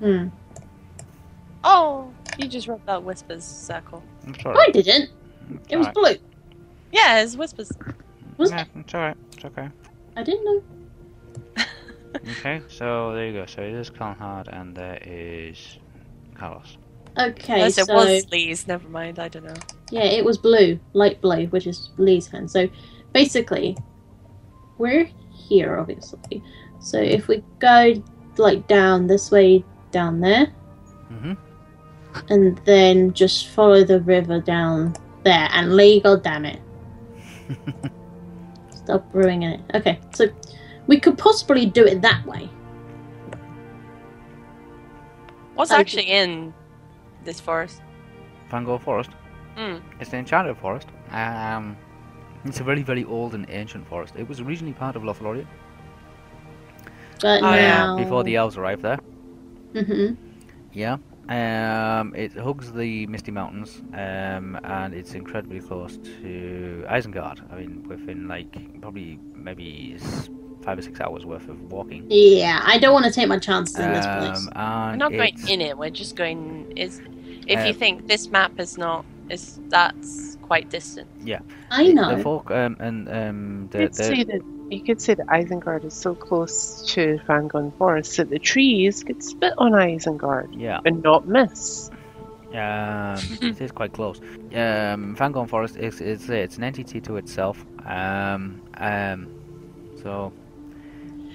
[0.02, 0.28] Hmm.
[1.64, 4.04] Oh, you just wrote that whispers circle.
[4.26, 5.12] I'm I didn't.
[5.70, 6.16] It was blue.
[6.92, 7.72] Yeah, it's whispers.
[8.38, 8.68] Was yeah, it?
[8.76, 9.18] it's alright.
[9.34, 9.70] It's okay.
[10.18, 10.64] I didn't know.
[12.40, 13.46] Okay, so there you go.
[13.46, 15.78] So it is Kalahad and there is
[16.36, 16.76] Kalos.
[17.18, 19.54] Okay, Unless so it was Lee's, never mind, I don't know.
[19.92, 22.52] yeah, it was blue, light blue, which is Lee's hand.
[22.52, 22.68] So
[23.14, 23.78] basically,
[24.78, 26.44] we're here, obviously.
[26.82, 27.94] So if we go
[28.38, 30.48] like down this way, down there,
[31.12, 31.34] Mm-hmm.
[32.30, 36.60] and then just follow the river down there, and Lee, god damn it,
[38.70, 39.60] stop ruining it.
[39.76, 40.28] Okay, so
[40.88, 42.50] we could possibly do it that way.
[45.56, 46.54] What's I actually in
[47.24, 47.82] this forest?
[48.50, 49.12] Fangorn Forest.
[49.58, 49.82] Mm.
[50.00, 50.88] It's the Enchanted Forest.
[51.12, 51.78] Um,
[52.46, 54.14] it's a very, very old and ancient forest.
[54.18, 55.46] It was originally part of Lothlorien
[57.22, 59.00] But Oh, now before the elves arrived there.
[59.74, 60.16] Hmm
[60.74, 60.98] Yeah.
[61.30, 67.40] Um, it hugs the Misty Mountains, um, and it's incredibly close to Isengard.
[67.52, 69.98] I mean, within like probably maybe
[70.62, 72.06] five or six hours worth of walking.
[72.10, 74.48] Yeah, I don't want to take my chances in this place.
[74.48, 77.00] Um, and We're not going in it, we're just going is
[77.48, 81.08] if you Uh, think this map is not is that's quite distant.
[81.24, 82.16] Yeah, I know.
[82.18, 85.28] the folk um, and um, You the, could say the, that you could say that
[85.28, 90.80] Isengard is so close to Fangorn Forest that the trees could spit on Isengard yeah.
[90.86, 91.90] and not miss.
[92.54, 94.20] Um, it is quite close.
[94.20, 97.66] Um, Fangorn Forest is it's it's an entity to itself.
[97.86, 99.28] Um, um,
[100.02, 100.34] so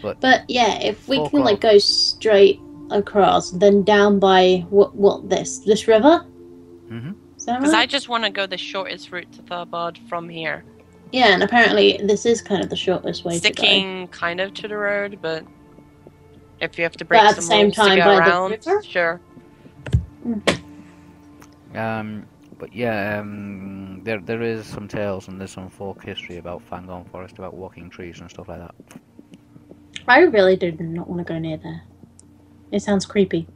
[0.02, 5.28] But yeah, if we Full can like go straight across, then down by what what
[5.28, 6.24] this this river.
[6.90, 7.14] Mhm.
[7.36, 10.64] Is that Because I just want to go the shortest route to Tharbad from here.
[11.12, 14.68] Yeah, and apparently this is kind of the shortest way to Sticking kind of to
[14.68, 15.44] the road, but
[16.60, 18.30] if you have to break at the some same rules to time go by the
[18.30, 18.82] around, river?
[18.82, 19.20] sure.
[21.74, 22.26] um,
[22.58, 27.08] but yeah, um, there there is some tales and there's some folk history about Fangorn
[27.10, 28.74] Forest about walking trees and stuff like that.
[30.08, 31.82] I really do not want to go near there.
[32.72, 33.46] It sounds creepy.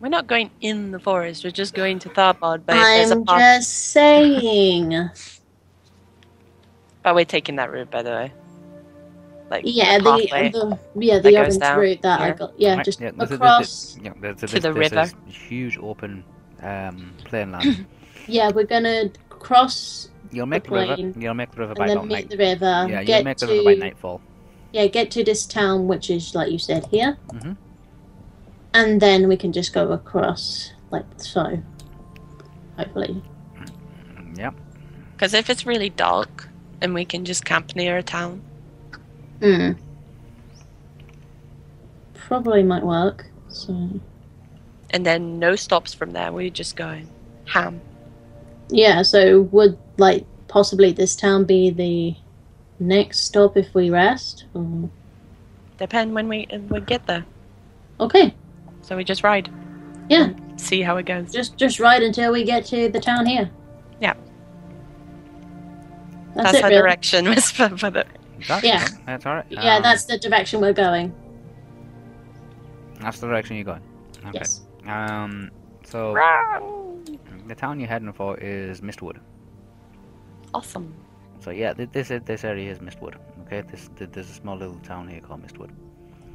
[0.00, 1.44] We're not going in the forest.
[1.44, 2.62] We're just going to Tharbad.
[2.66, 5.10] But if there's a I'm path, just saying.
[7.06, 8.32] But we're taking that route, by the way.
[9.48, 12.58] Like Yeah, the the, yeah the goes orange down route that I got.
[12.58, 13.96] Yeah, Right, just yeah, there's a- there's a- across.
[14.02, 15.06] Yeah, there's, there's, To the there's river.
[15.24, 16.24] this huge open
[16.62, 17.86] um, plain land.
[18.26, 21.12] Yeah, we're gonna cross You'll make The the river.
[21.20, 22.28] You'll make the river by and then meet night.
[22.30, 22.86] the river.
[22.90, 24.20] Yeah, you'll get make the to river by nightfall.
[24.72, 27.56] yeah, get to this town, which is like you said here, Mhm.
[28.74, 31.62] and then we can just go across like so.
[32.76, 33.22] Hopefully,
[33.54, 34.54] Mm, Yep.
[35.12, 36.48] Because if it's really dark
[36.80, 38.42] and we can just camp near a town,
[39.40, 39.72] Hmm.
[42.14, 43.26] Probably might work.
[43.48, 44.00] So
[44.90, 46.32] And then no stops from there.
[46.32, 47.08] We're just going
[47.46, 47.80] ham.
[48.68, 49.02] yeah.
[49.02, 52.16] So would like possibly this town be the
[52.80, 54.44] next stop if we rest?
[54.54, 54.90] Or...
[55.78, 57.24] Depend when we we get there.
[58.00, 58.34] Okay.
[58.82, 59.50] So we just ride.
[60.08, 60.30] Yeah.
[60.56, 61.30] See how it goes.
[61.32, 63.50] Just just ride until we get to the town here.
[66.36, 66.42] Yeah.
[66.42, 66.64] That's, That's it.
[66.64, 66.82] our Really.
[66.82, 67.34] direction.
[67.40, 68.06] for for the
[68.62, 68.86] Yeah.
[69.06, 69.46] That's all right.
[69.50, 71.14] Yeah, Um, that's the direction we're going.
[73.00, 73.82] that's the direction you're going.
[74.26, 74.30] Okay.
[74.34, 74.62] Yes.
[74.86, 75.50] Um.
[75.84, 77.18] So Run!
[77.46, 79.18] the town you're heading for is Mistwood.
[80.54, 80.94] Awesome.
[81.40, 83.14] So yeah, this this area is Mistwood.
[83.46, 85.70] Okay, this there's a small little town here called Mistwood.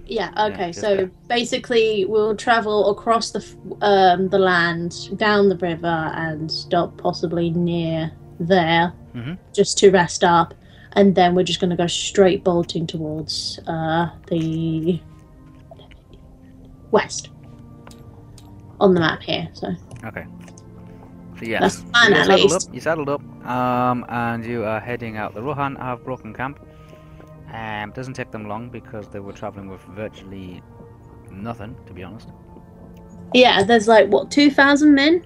[0.06, 0.32] Yeah.
[0.36, 0.68] Yeah, Okay.
[0.68, 1.12] just so there.
[1.28, 3.44] basically, we'll travel across the
[3.82, 8.12] um, the land, down the river, and stop possibly near
[8.48, 9.38] there, Mhm.
[9.54, 10.54] just to rest up,
[10.94, 15.00] and then we're just going to go straight bolting towards uh, the
[16.92, 17.30] west
[18.80, 19.48] on the map here.
[19.54, 19.68] So
[20.06, 20.26] Okay.
[21.40, 22.68] So yeah, That's fine, you at saddled least.
[22.70, 22.76] up.
[22.76, 25.34] You saddled up, um, and you are heading out.
[25.34, 26.60] The Rohan have broken camp.
[27.54, 30.62] Um, doesn't take them long because they were traveling with virtually
[31.32, 32.30] nothing, to be honest.
[33.34, 35.26] yeah, there's like what two thousand men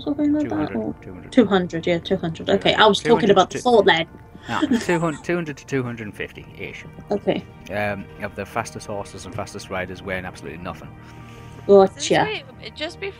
[0.00, 0.76] something like 200, that.
[0.76, 0.94] Or...
[1.02, 1.32] 200.
[1.32, 2.50] 200, yeah, 200.
[2.50, 4.06] Okay, I was talking about the to- fort then.
[4.48, 6.84] No, 200, 200 to 250 ish.
[7.10, 10.88] Okay, Um, of the fastest horses and fastest riders wearing absolutely nothing.
[11.66, 12.42] Since gotcha.
[12.62, 13.12] we- just bef-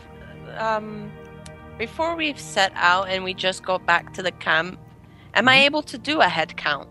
[0.58, 1.10] um,
[1.78, 4.78] before we've set out and we just go back to the camp,
[5.34, 5.66] am I Mhm.
[5.66, 6.88] able to do a head count?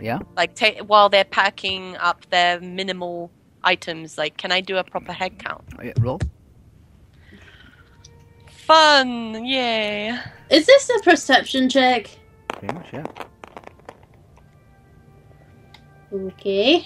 [0.00, 0.20] Yeah.
[0.36, 3.30] Like ta- while they're packing up their minimal
[3.64, 5.64] items, like can I do a proper head count?
[5.82, 6.20] Yeah, roll.
[8.66, 9.44] Fun!
[9.44, 10.18] Yay!
[10.50, 12.10] Is this a perception check?
[12.48, 13.04] Pretty much, yeah.
[16.12, 16.84] Okay.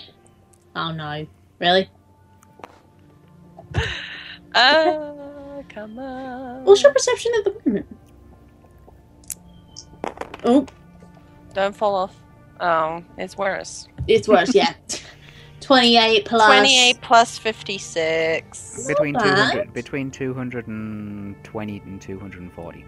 [0.76, 1.26] Oh no.
[1.58, 1.88] Really?
[4.52, 6.64] Ah, come on!
[6.64, 7.86] What's your perception at the moment?
[10.42, 10.66] Oh,
[11.54, 12.16] Don't fall off.
[12.58, 13.86] Oh, it's worse.
[14.08, 14.74] it's worse, yeah.
[15.70, 16.46] 28 plus.
[16.46, 18.86] Twenty-eight plus fifty-six.
[18.88, 19.72] Between Not 200, bad.
[19.72, 22.84] between 220 and 240.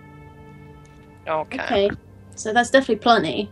[1.28, 1.60] Okay.
[1.62, 1.90] Okay,
[2.34, 3.50] so that's definitely plenty.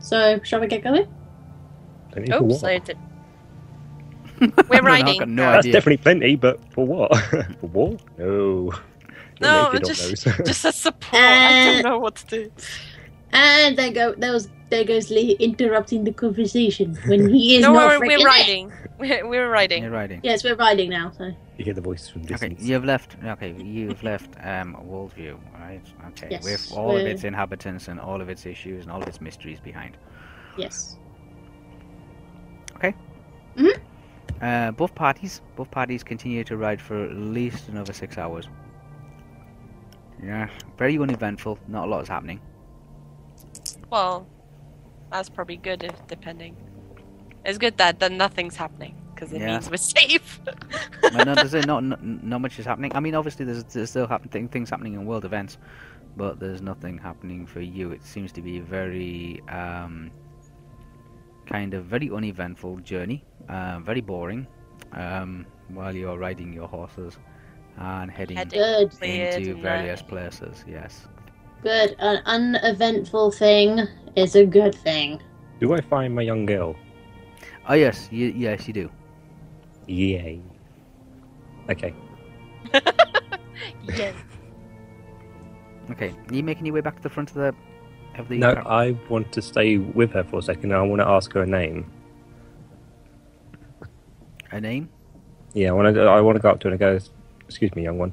[0.00, 1.06] So, shall we get going?
[2.12, 2.64] Plenty for Oops, what?
[2.64, 2.96] I did.
[4.40, 5.18] I don't know, I've riding.
[5.18, 5.72] got no That's idea.
[5.72, 7.14] definitely plenty, but for what?
[7.60, 7.96] for war?
[8.16, 8.72] No.
[9.42, 10.36] No, naked on just- those.
[10.46, 11.22] Just a support.
[11.22, 12.52] I Uh, don't know what to do.
[13.32, 14.14] And there go.
[14.14, 14.48] There was.
[14.70, 18.72] There goes interrupting the conversation when he is no, not we're, freaking we're riding.
[18.98, 19.90] We're, we're You're riding.
[19.90, 20.20] riding.
[20.22, 21.10] Yes, we're riding now.
[21.16, 22.62] So you hear the voice from Okay, distance.
[22.62, 23.16] you've left.
[23.24, 25.80] Okay, you've left um, Worldview, right?
[26.08, 29.00] Okay, Yes, with all of we're- its inhabitants and all of its issues and all
[29.00, 29.96] of its mysteries behind.
[30.56, 30.96] yes.
[32.76, 32.94] Okay.
[34.40, 38.46] Uh, both parties, both parties continue to ride for at least another six hours.
[40.22, 41.58] Yeah, very uneventful.
[41.66, 42.40] Not a lot is happening.
[43.90, 44.28] Well,
[45.10, 46.56] that's probably good, if, depending.
[47.44, 49.52] It's good that, that nothing's happening because it Yeah.
[49.52, 50.40] means we're safe.
[51.12, 52.92] no, no, there's not, not not much is happening.
[52.94, 55.58] I mean, obviously there's, there's still happening things happening in world events,
[56.16, 57.90] but there's nothing happening for you.
[57.92, 60.10] It seems to be a very um,
[61.46, 64.46] kind of very uneventful journey, uh, very boring.
[64.92, 67.18] Um, while you're riding your horses
[67.76, 68.92] and heading Heading Good.
[69.02, 70.64] into and, various places.
[70.66, 71.06] Yes.
[71.62, 71.94] Good.
[71.98, 73.86] An uneventful thing
[74.18, 75.20] is a good thing.
[75.60, 76.76] Do I find my young girl?
[77.68, 78.90] Oh yes, you, yes you do.
[79.86, 80.40] Yay.
[81.70, 81.94] Okay.
[83.96, 84.12] Yeah.
[85.90, 87.54] Okay, are you making your way back to the front of the
[88.18, 88.36] of the?
[88.38, 90.74] No, car- I want to stay with her for a second.
[90.74, 91.90] I want to ask her a name.
[94.52, 94.88] a name?
[95.54, 96.02] Yeah, I want to.
[96.02, 96.98] I want to go up to her and go.
[97.46, 98.12] Excuse me, young one.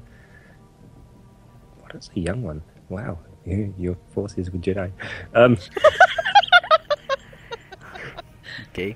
[1.82, 2.62] Why don't say young one?
[2.90, 4.92] Wow, you, your forces with Jedi.
[5.34, 5.58] Um,
[8.76, 8.96] Okay.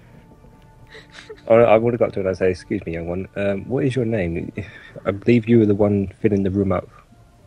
[1.50, 3.30] I, I want to go up to her and I say, "Excuse me, young one.
[3.38, 4.52] Um, what is your name?
[5.06, 6.90] I believe you were the one filling the room up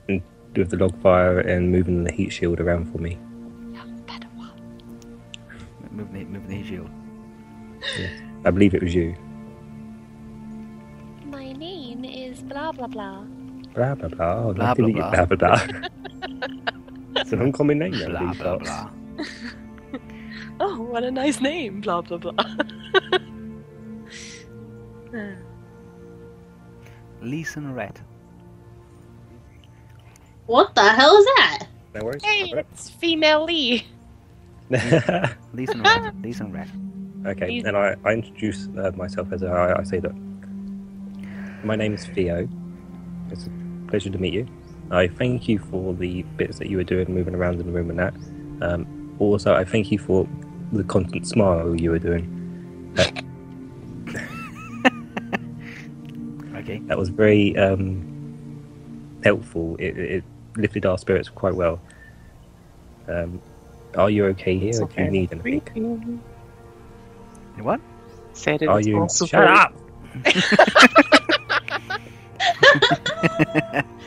[0.08, 0.22] and
[0.56, 3.18] with the log fire and moving the heat shield around for me.
[4.06, 4.56] Better one.
[5.90, 6.88] Move the move the shield.
[8.46, 9.14] I believe it was you.
[11.26, 13.24] My name is blah blah blah.
[13.74, 14.34] Blah blah blah.
[14.36, 15.60] Oh, Blah, lucky blah, blah blah blah.
[17.16, 18.08] it's an uncommon name now.
[18.08, 19.01] Blah these blah blah.
[20.74, 21.80] Oh, what a nice name.
[21.82, 22.32] Blah, blah, blah.
[27.20, 28.00] Leeson Rhett.
[30.46, 31.66] What the hell is that?
[31.92, 32.24] That works.
[32.24, 33.86] hey, it's female Lee.
[34.70, 36.14] Lee's and red.
[36.24, 36.68] Lee's and red.
[37.26, 40.12] okay, He's- and I, I introduce uh, myself as a, I, I say that
[41.64, 42.48] my name is Theo.
[43.30, 43.50] It's a
[43.88, 44.46] pleasure to meet you.
[44.90, 47.90] I thank you for the bits that you were doing, moving around in the room
[47.90, 48.14] and that.
[48.62, 50.26] Um, also, I thank you for
[50.72, 52.38] the constant smile you were doing.
[56.54, 56.78] Okay.
[56.86, 58.04] That was very um,
[59.24, 59.74] helpful.
[59.80, 60.24] It, it
[60.56, 61.80] lifted our spirits quite well.
[63.08, 63.40] Um,
[63.96, 64.68] are you okay here?
[64.68, 65.60] It's or Do you need anything?
[65.60, 65.80] Creepy.
[67.62, 67.80] What?
[68.34, 69.00] Said it Are you?
[69.00, 69.74] also Shut very- up!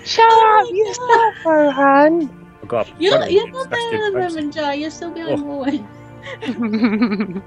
[0.06, 2.30] Shut up, you stop, Rohan.
[2.64, 4.76] I got up in You're, you're you, not smashed there your at the Jar.
[4.76, 5.66] You're still behind Oh.
[5.66, 5.86] Morwen.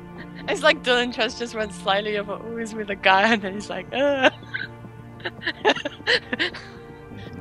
[0.49, 3.69] It's like Dylan Trust just runs slightly over always with a guy and then he's
[3.69, 4.31] like, uh.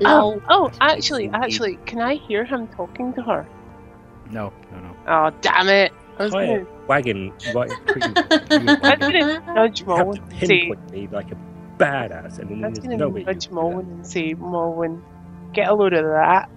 [0.03, 3.47] oh, oh, actually, actually, can I hear him talking to her?
[4.29, 4.95] No, no, no.
[5.07, 5.93] Oh, damn it.
[6.19, 6.65] I was Quiet.
[6.65, 10.91] gonna, Wagon right between I was gonna nudge You have Morwen to and say, pinpoint
[10.91, 11.37] me like a
[11.77, 13.75] badass, and then I was there's gonna no way you nudge can do that.
[13.75, 15.01] Morwen and say, Morwen,
[15.53, 16.49] get a load of that.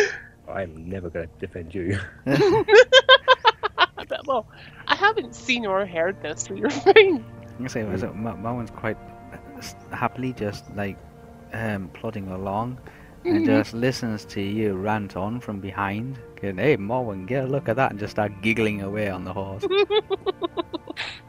[0.58, 1.98] I'm never going to defend you.
[2.24, 2.40] But,
[4.26, 4.46] well,
[4.86, 7.24] I haven't seen or heard this, so you're fine.
[7.62, 8.96] I say, so Ma- Morwen's quite
[9.32, 10.96] uh, s- happily just like
[11.52, 12.78] um, plodding along
[13.24, 16.18] and just listens to you rant on from behind.
[16.40, 19.32] Going, hey, Morwen, get a look at that, and just start giggling away on the
[19.32, 19.64] horse.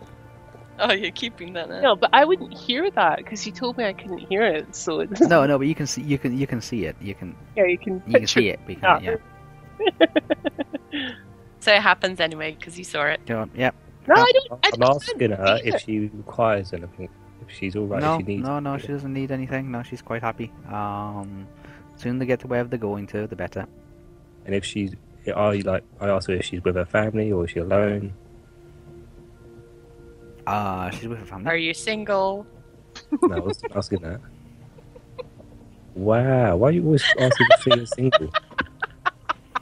[0.89, 1.81] Oh, you're keeping that now.
[1.81, 4.73] No, but I wouldn't hear that because you told me I couldn't hear it.
[4.75, 6.95] So it's, no, no, but you can see, you can, you can see it.
[7.01, 8.59] You can, yeah, you can you can see it.
[8.65, 9.15] but can't- yeah.
[11.61, 13.19] So it happens anyway because you saw it.
[13.27, 13.35] Yeah.
[13.41, 13.75] on, Yep.
[14.07, 14.51] No, I don't.
[14.63, 17.09] I I'm don't asking her if she requires anything,
[17.45, 18.47] if she's all right, no, if she needs.
[18.47, 19.69] no, no, she doesn't need anything.
[19.69, 20.51] No, she's quite happy.
[20.71, 21.45] Um,
[21.97, 23.67] soon they get to wherever they're going to, the better.
[24.45, 24.95] And if she's,
[25.35, 25.83] are you like?
[25.99, 28.13] I asked her if she's with her family or is she alone.
[30.51, 31.45] Ah, she's with her family.
[31.47, 32.45] Are you single?
[33.21, 34.19] No, I was asking that.
[35.95, 38.29] Wow, why are you always asking if she's single?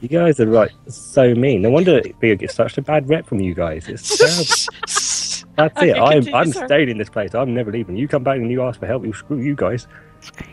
[0.01, 1.61] You guys are like so mean.
[1.63, 3.87] No wonder Theo gets such a bad rep from you guys.
[3.87, 5.55] It's terrible.
[5.57, 5.97] That's Okay, it.
[5.97, 6.65] I'm continue, I'm sir.
[6.67, 7.33] staying in this place.
[7.35, 7.97] I'm never leaving.
[7.97, 9.03] You come back and you ask for help.
[9.05, 9.87] You screw you guys.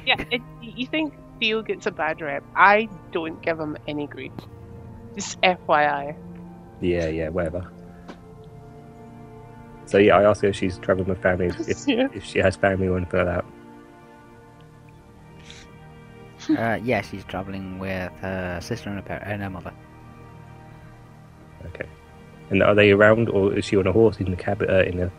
[0.07, 2.43] Yeah, it, you think Theo gets a bad rep?
[2.57, 4.33] I don't give him any grief.
[5.15, 6.17] Just FYI.
[6.81, 7.71] Yeah, yeah, whatever.
[9.87, 12.09] So yeah, I asked her if she's traveling with family, if, if, Yeah.
[12.15, 13.45] if she has family or anything like that.
[16.59, 19.73] Uh, yeah, she's traveling with her sister and her, par- and her mother.
[21.67, 21.87] Okay.
[22.51, 25.01] And are they around, or is she on a horse in the cab, uh, in
[25.01, 25.11] a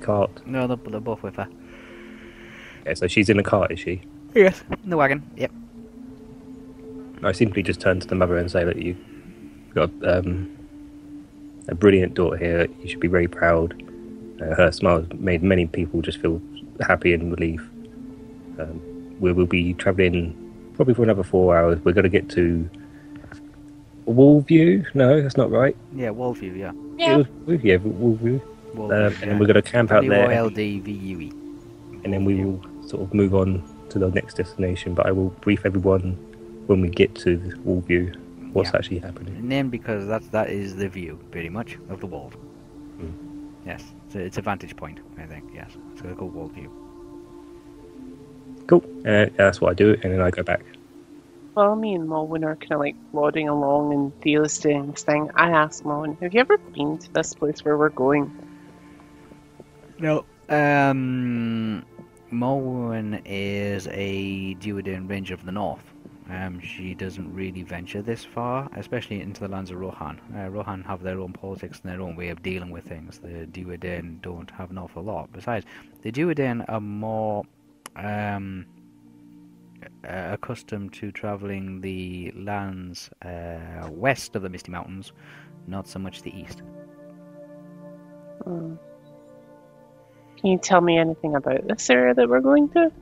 [0.00, 0.46] cart?
[0.46, 1.48] No, they're, they're both with her.
[2.82, 4.02] Okay, so she's in a cart, is she?
[4.34, 4.62] Yes.
[4.84, 5.28] In the wagon.
[5.36, 5.50] Yep.
[7.22, 8.98] I simply just turn to the mother and say that you've
[9.74, 10.50] got um,
[11.68, 12.66] a brilliant daughter here.
[12.82, 13.82] You should be very proud.
[14.40, 16.40] Uh, her smile made many people just feel
[16.80, 17.60] happy and relief.
[18.58, 18.80] Um,
[19.20, 20.34] we will be travelling
[20.76, 21.78] probably for another four hours.
[21.84, 22.68] We're going to get to
[24.06, 24.86] Wallview.
[24.94, 25.76] No, that's not right.
[25.94, 26.70] Yeah, Wallview, yeah.
[26.70, 27.18] It Yeah.
[27.18, 28.40] Wallview, yeah, Wallview.
[28.40, 31.32] Um, Wallview, and then we're going to camp out there, W-O-L-D-V-U-E.
[32.04, 34.94] and then we will sort of move on to the next destination.
[34.94, 36.12] But I will brief everyone
[36.66, 38.16] when we get to Wallview
[38.52, 38.76] what's Yeah.
[38.78, 39.36] actually happening.
[39.36, 42.30] And then because that's, that is the view, pretty much, of the wall.
[42.98, 43.10] Hmm.
[43.66, 43.84] Yes.
[44.10, 45.70] It's a, it's a vantage point, I think, yes.
[45.92, 46.68] It's a called Wallview.
[48.66, 48.82] Cool.
[49.06, 50.64] Uh, that's what I do, and then I go back.
[51.54, 55.30] Well, me and Morwen are kind of like plodding along and Theo's doing this thing,
[55.36, 58.36] I asked Morwen, have you ever been to this place where we're going?
[60.00, 60.24] No.
[60.48, 61.84] Um,
[62.32, 65.89] Morwen is a Dúnedain Ranger of the North.
[66.30, 70.20] Um, she doesn't really venture this far, especially into the lands of Rohan.
[70.36, 73.18] Uh, Rohan have their own politics and their own way of dealing with things.
[73.18, 75.32] The Dúnedain don't have an awful lot.
[75.32, 75.66] Besides,
[76.02, 77.42] the Dúnedain are more
[77.96, 78.64] um,
[80.04, 85.12] uh, accustomed to traveling the lands uh, west of the Misty Mountains,
[85.66, 86.62] not so much the east.
[88.44, 88.76] Hmm.
[90.36, 92.92] Can you tell me anything about this area that we're going to?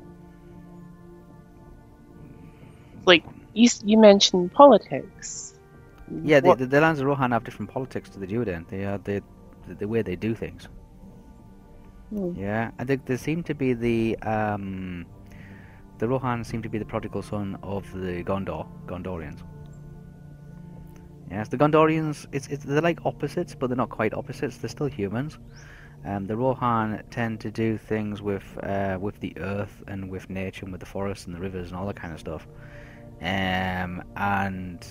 [3.08, 5.54] Like, you, you mentioned politics.
[6.22, 8.68] Yeah, the, the, the lands of Rohan have different politics to the Dúnedain.
[8.68, 9.22] They are the,
[9.66, 10.68] the the way they do things.
[12.10, 12.32] Hmm.
[12.38, 15.06] Yeah, and they, they seem to be the um,
[15.98, 19.40] the Rohan seem to be the prodigal son of the Gondor Gondorians.
[21.30, 22.26] Yes, the Gondorians.
[22.32, 24.56] It's, it's they're like opposites, but they're not quite opposites.
[24.58, 25.38] They're still humans.
[26.04, 30.64] Um, the Rohan tend to do things with uh, with the earth and with nature
[30.64, 32.46] and with the forests and the rivers and all that kind of stuff.
[33.20, 34.86] Um, and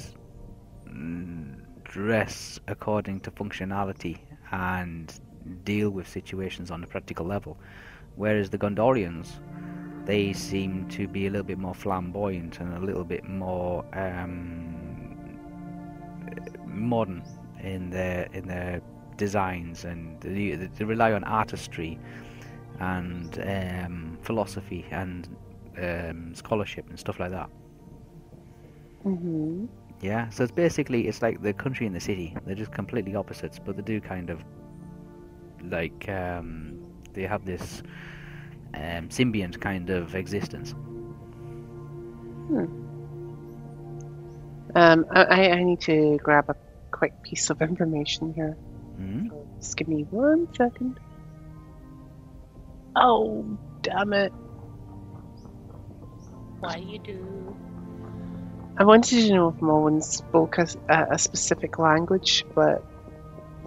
[0.87, 4.19] mm, dress according to functionality
[4.51, 5.19] and
[5.63, 7.57] deal with situations on a practical level.
[8.15, 9.39] Whereas the Gondorians,
[10.05, 14.75] they seem to be a little bit more flamboyant and a little bit more um,
[16.65, 17.23] modern
[17.61, 18.81] in their in their
[19.17, 21.99] designs, and they, they rely on artistry
[22.79, 25.27] and um, philosophy and
[25.81, 27.49] um, scholarship and stuff like that.
[29.07, 29.65] Hmm
[30.01, 32.35] Yeah, so it's basically it's like the country and the city.
[32.45, 34.43] They're just completely opposites, but they do kind of
[35.63, 36.77] like um,
[37.13, 37.81] they have this
[38.73, 40.71] um, symbiont kind of existence.
[42.47, 42.65] Hmm.
[44.75, 46.55] Um, I, I- I need to grab a
[46.91, 48.57] quick piece of information here.
[48.99, 49.29] Mm-hmm.
[49.59, 50.99] Just give me one second.
[52.95, 53.45] Oh,
[53.81, 54.31] damn it.
[56.59, 57.55] Why you do?
[58.77, 62.83] I wanted to know if Mullen spoke a, a, a specific language, but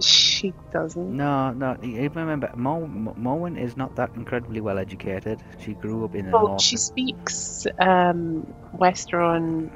[0.00, 1.16] she doesn't.
[1.16, 1.76] No, no.
[1.82, 5.42] You you remember, Mo, Mo, Moen is not that incredibly well educated.
[5.58, 6.62] She grew up in the Well, north.
[6.62, 8.46] she speaks um,
[8.78, 9.70] Westron,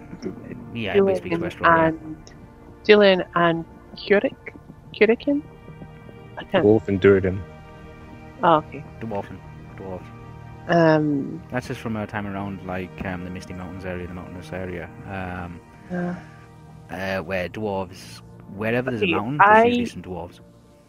[0.74, 1.88] yeah, everybody speaks Julian, Westron.
[1.88, 2.16] and
[2.86, 3.64] Julian and
[3.96, 4.36] Curik,
[4.94, 5.42] Curican.
[6.38, 6.64] I can't.
[6.64, 7.40] Dwarf and Duridan.
[8.42, 8.84] Oh, okay.
[8.84, 9.43] Yeah, dwarven, dwarves.
[10.68, 14.52] Um, That's just from her time around, like um, the Misty Mountains area, the mountainous
[14.52, 15.60] area, um,
[15.90, 16.14] uh,
[16.94, 18.22] uh, where dwarves,
[18.56, 20.40] wherever there's Okay, a mountain, there's I- usually some dwarves.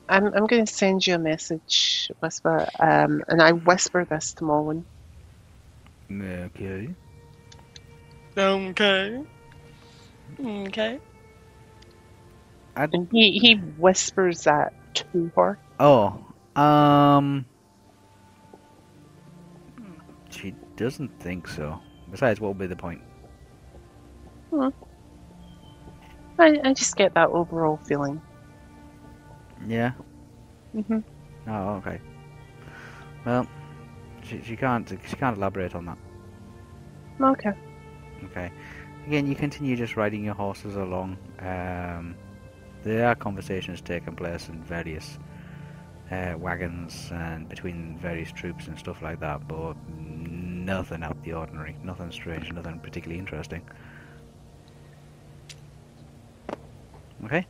[0.07, 4.43] I'm I'm going to send you a message, Whisper, um, and I whisper this to
[4.43, 4.85] Mullen.
[6.11, 6.89] Okay.
[8.37, 9.23] Okay.
[10.39, 10.99] Okay.
[12.75, 15.57] And he, he whispers that to her.
[15.79, 16.19] Oh,
[16.55, 17.45] um,
[20.77, 21.79] doesn't think so.
[22.11, 23.01] Besides, what would be the point?
[24.51, 24.69] Hmm.
[26.37, 28.21] I, I just get that overall feeling.
[29.67, 29.91] Yeah.
[30.73, 30.99] hmm
[31.47, 31.99] Oh, okay.
[33.25, 33.47] Well,
[34.23, 35.97] she, she can't she can't elaborate on that.
[37.21, 37.51] Okay.
[38.25, 38.51] Okay.
[39.07, 41.17] Again, you continue just riding your horses along.
[41.39, 42.15] Um,
[42.83, 45.19] there are conversations taking place in various
[46.11, 49.75] uh, wagons and between various troops and stuff like that, but
[50.65, 53.61] nothing out of the ordinary, nothing strange, nothing particularly interesting.
[57.23, 57.45] Okay.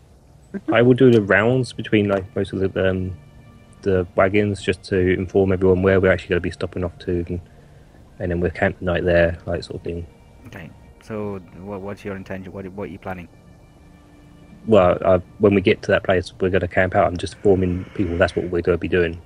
[0.72, 3.18] I will do the rounds between like most of the um,
[3.82, 7.26] the wagons just to inform everyone where we're actually going to be stopping off to,
[7.28, 7.41] and,
[8.20, 10.07] and then we'll camp the night there, like sort of thing.
[10.47, 10.70] Okay.
[11.03, 12.51] So, what, what's your intention?
[12.51, 13.28] What, what are you planning?
[14.66, 17.05] Well, uh, when we get to that place, we're going to camp out.
[17.07, 19.22] I'm just informing people that's what we're going to be doing.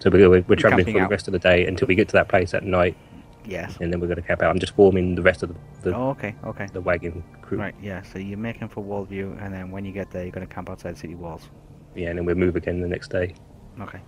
[0.00, 2.08] So we're, we're, we're traveling camping for the rest of the day until we get
[2.08, 2.96] to that place at night,
[3.44, 3.76] Yes.
[3.80, 4.50] and then we're going to camp out.
[4.50, 5.56] I'm just forming the rest of the,
[5.90, 6.34] the, Oh, okay.
[6.44, 6.66] Okay.
[6.72, 7.58] the wagon crew.
[7.58, 7.74] Right.
[7.82, 8.02] Yeah.
[8.02, 10.70] So you're making for Wallview, and then when you get there, you're going to camp
[10.70, 11.48] outside city walls.
[11.96, 13.34] Yeah, and then we'll move again the next day.
[13.80, 14.00] Okay.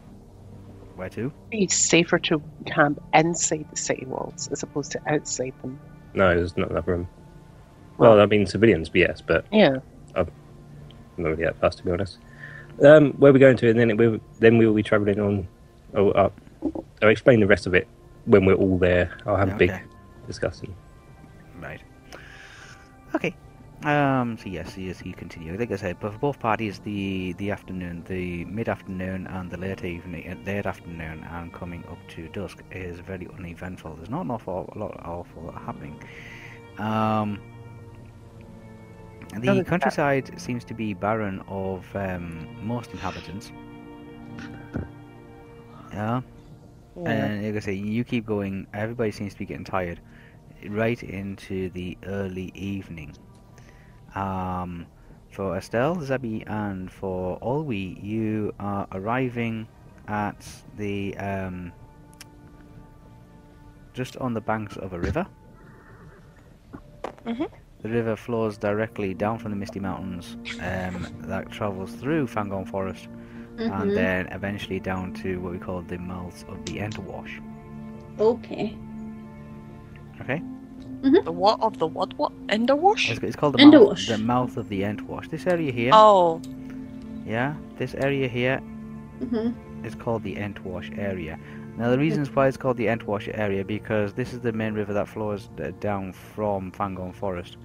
[0.95, 1.33] Where to?
[1.51, 5.81] It's safer to camp inside the city walls as opposed to outside them.
[6.15, 7.09] No, there's not enough room.
[7.99, 9.77] Well, I mean civilians, but yes, but Yeah.
[10.15, 10.29] I'm
[11.17, 12.19] not really that fast to be honest.
[12.83, 15.49] Um, where we're going to, and then it, we then we will be travelling on.
[15.95, 16.41] Oh, up.
[17.03, 17.89] I'll explain the rest of it
[18.27, 19.17] when we're all there.
[19.27, 19.73] I'll have a big
[20.27, 20.75] discussion.
[21.61, 21.83] Right.
[23.15, 23.35] Okay.
[23.85, 24.37] Um.
[24.37, 25.57] So yes, yes, you continue.
[25.57, 29.57] Like I said, but for both parties, the the afternoon, the mid afternoon, and the
[29.57, 33.95] late evening, uh, late afternoon, and coming up to dusk is very uneventful.
[33.97, 36.03] There's not an awful lot, awful happening.
[36.79, 37.41] Um.
[39.33, 39.67] The Notice that.
[39.67, 43.53] countryside seems to be barren of um, most inhabitants.
[45.93, 46.21] Yeah.
[46.97, 47.11] yeah.
[47.11, 48.67] And like I say, you keep going.
[48.75, 50.01] Everybody seems to be getting tired,
[50.69, 53.17] right into the early evening.
[54.15, 54.87] Um,
[55.31, 59.69] for Estelle, Zabi, and for Olwe, you are arriving
[60.09, 61.73] at the um,
[63.95, 65.27] just on the banks of a river.
[67.25, 67.49] Mhm.
[67.83, 73.09] The river flows directly down from the Misty Mountains, um, that travels through Fangorn Forest,
[73.69, 73.95] and Mhm.
[73.95, 77.41] then eventually down to what we call the mouths of the Entwash.
[78.19, 78.77] Okay.
[80.21, 80.43] Okay,
[81.25, 82.33] The what of the what what?
[82.49, 83.11] Enderwash?
[83.11, 85.29] it's, it's called the mouth, the mouth of the Entwash.
[85.31, 86.41] This area here, Oh,
[87.27, 88.59] yeah, this area here
[89.21, 89.51] hmm
[89.83, 91.39] is called the Entwash area.
[91.79, 94.93] Now the reasons why it's called the Entwash area because this is the main river
[94.93, 97.57] that flows uh, down from Fangorn Forest.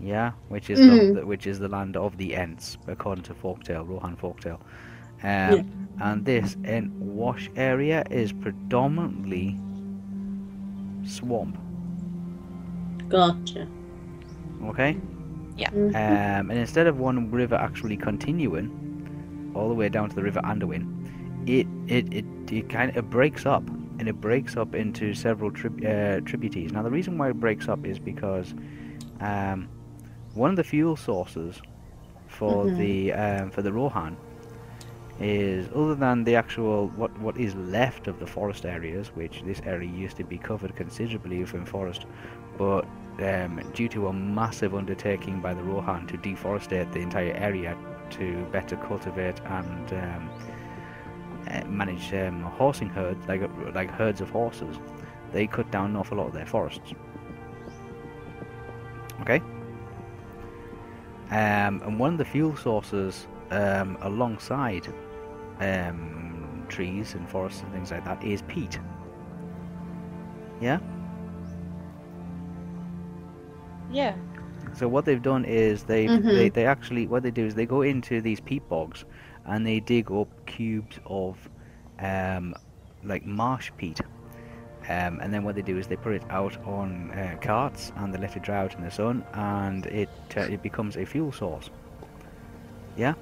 [0.00, 1.14] Yeah, which is Mhm.
[1.14, 4.58] the, which is the land of the Ents, according to folktale, Rohan folktale.
[5.22, 5.64] Um,
[6.00, 9.56] And this Entwash area is predominantly
[11.04, 11.56] swamp.
[13.08, 13.66] Gotcha.
[14.64, 14.96] Okay.
[15.56, 15.88] Mhm.
[15.94, 18.70] Um, and instead of one river actually continuing
[19.54, 20.84] all the way down to the River Anduin,
[21.46, 23.62] it it it, it kind of breaks up
[24.00, 26.72] and it breaks up into several trib- uh, tributaries.
[26.72, 28.52] Now the reason why it breaks up is because
[29.20, 29.68] um,
[30.34, 31.62] one of the fuel sources
[32.26, 32.76] for Mhm.
[32.76, 34.16] the um, for the Rohan
[35.20, 39.60] is other than the actual what what is left of the forest areas, which this
[39.64, 42.06] area used to be covered considerably in forest,
[42.58, 42.84] but
[43.22, 47.76] um, due to a massive undertaking by the Rohan to deforestate the entire area
[48.10, 50.30] to better cultivate and um,
[51.48, 53.42] uh, manage um, horsing herds, like
[53.74, 54.76] like herds of horses,
[55.32, 56.92] they cut down an awful lot of their forests.
[59.20, 59.40] Okay.
[61.30, 64.86] Um, and one of the fuel sources um, alongside
[65.60, 68.78] um, trees and forests and things like that is peat.
[70.60, 70.78] Yeah.
[73.90, 74.14] Yeah.
[74.74, 76.34] So what they've done is they Mhm.
[76.34, 79.04] they they actually what they do is they go into these peat bogs
[79.44, 81.48] and they dig up cubes of
[82.00, 82.54] um,
[83.04, 84.00] like marsh peat.
[84.88, 88.12] Um, and then what they do is they put it out on uh, carts and
[88.12, 91.32] they let it dry out in the sun and it uh, it becomes a fuel
[91.32, 91.70] source.
[92.96, 93.14] Yeah.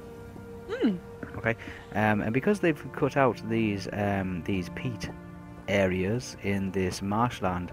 [0.69, 0.97] Hmm.
[1.37, 1.57] Okay.
[1.95, 5.09] Um, and because they've cut out these um, these peat
[5.69, 7.73] areas in this marshland,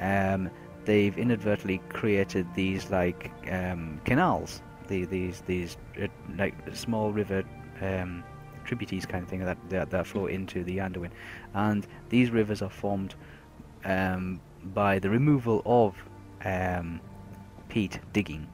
[0.00, 0.50] um,
[0.84, 7.44] they've inadvertently created these like um, canals, the, these these uh, like small river
[7.80, 8.24] um,
[8.70, 11.10] tributaries kind of thing that, that that flow into the Anduin,
[11.54, 13.14] and these rivers are formed
[13.84, 14.40] um,
[14.80, 15.90] by the removal of
[16.44, 17.00] um,
[17.68, 18.46] peat digging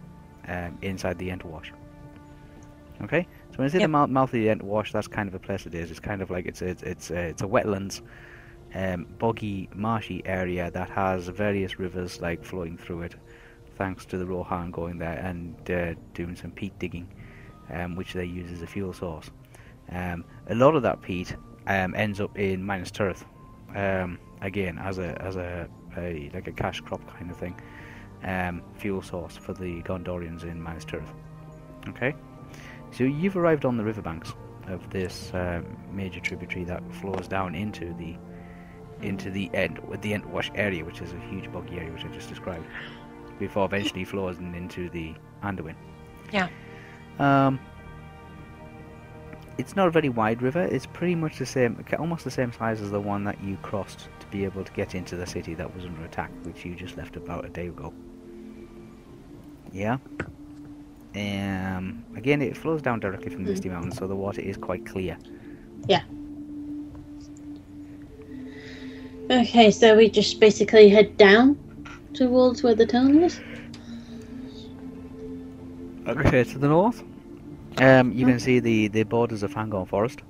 [0.48, 1.70] um, inside the Entwash.
[3.04, 3.90] Okay, so when I say the Yep.
[3.96, 5.90] mouth, mouth of the Entwash, that's kind of a place it is.
[5.90, 8.00] It's kind of like it's it's it's a, it's a wetlands
[8.74, 13.14] um, boggy, marshy area that has various rivers like flowing through it,
[13.76, 17.06] thanks to the Rohan going there and uh, doing some peat digging,
[17.70, 19.30] um, which they use as a fuel source.
[19.90, 23.24] Um, a lot of that peat um, ends up in Minas Tirith,
[23.74, 27.58] um, again as a as a, a like a cash crop kind of thing,
[28.24, 31.12] um, fuel source for the Gondorians in Minas Tirith.
[31.88, 32.14] Okay,
[32.90, 34.32] so you've arrived on the riverbanks
[34.68, 38.16] of this um, major tributary that flows down into the
[39.02, 42.08] into the end with the Entwash area, which is a huge boggy area, which I
[42.08, 42.66] just described,
[43.38, 45.74] before eventually flows into the Anduin.
[46.32, 46.48] Yeah.
[47.18, 47.60] Um,
[49.58, 50.62] it's not a very wide river.
[50.62, 54.08] It's pretty much the same, almost the same size as the one that you crossed
[54.20, 56.96] to be able to get into the city that was under attack, which you just
[56.96, 57.92] left about a day ago.
[59.72, 59.98] Yeah.
[61.14, 64.84] Um, again, it flows down directly from the Misty Mountains, so the water is quite
[64.84, 65.16] clear.
[65.88, 66.02] Yeah.
[69.30, 71.58] Okay, so we just basically head down
[72.12, 73.40] towards where the town is.
[76.06, 77.02] Okay, to the north,
[77.78, 80.20] um, you can see the, the borders of Fangorn Forest,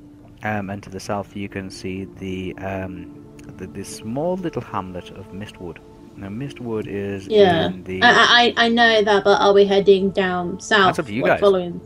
[0.42, 3.22] um, and to the south you can see the um,
[3.58, 5.78] the, the small little hamlet of Mistwood.
[6.16, 7.66] Now, Mistwood is Yeah.
[7.66, 10.86] in the I, I I know that, but are we heading down south?
[10.86, 11.40] That's up to you like, guys.
[11.40, 11.80] Following.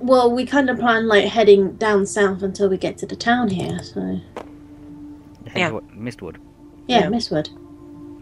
[0.00, 3.48] Well, we kind of plan like heading down south until we get to the town
[3.50, 3.78] here.
[3.82, 4.20] So
[5.56, 5.70] Yeah.
[5.96, 6.36] Mistwood.
[6.86, 7.06] yeah, Yeah.
[7.06, 7.48] Mistwood.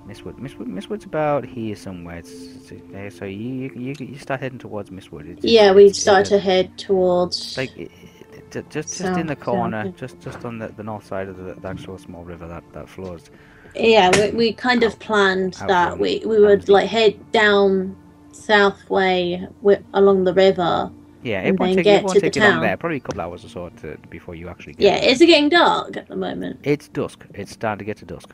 [0.07, 0.39] Mistwood.
[0.39, 0.69] Mistwood.
[0.69, 2.19] Mistwood's about here somewhere.
[2.19, 2.33] It's,
[2.71, 5.27] it's, so you, you you start heading towards Mistwood.
[5.29, 7.57] It's, Yeah, we start to head towards.
[7.57, 7.91] like it,
[8.33, 11.29] it, ju- just just in the corner, south, just just on the, the north side
[11.29, 13.31] of the, the actual small river that that flows.
[13.75, 17.97] Yeah, we, we kind of planned out that from we, we would like head down
[18.33, 20.91] south way wi- along the river.
[21.23, 22.77] Yeah, it won't take, get it won't to the take you long there.
[22.77, 25.11] Probably a couple hours or so to, before you actually get Yeah, there.
[25.11, 26.61] is it getting dark at the moment?
[26.63, 27.25] It's dusk.
[27.35, 28.31] It's starting to get to dusk.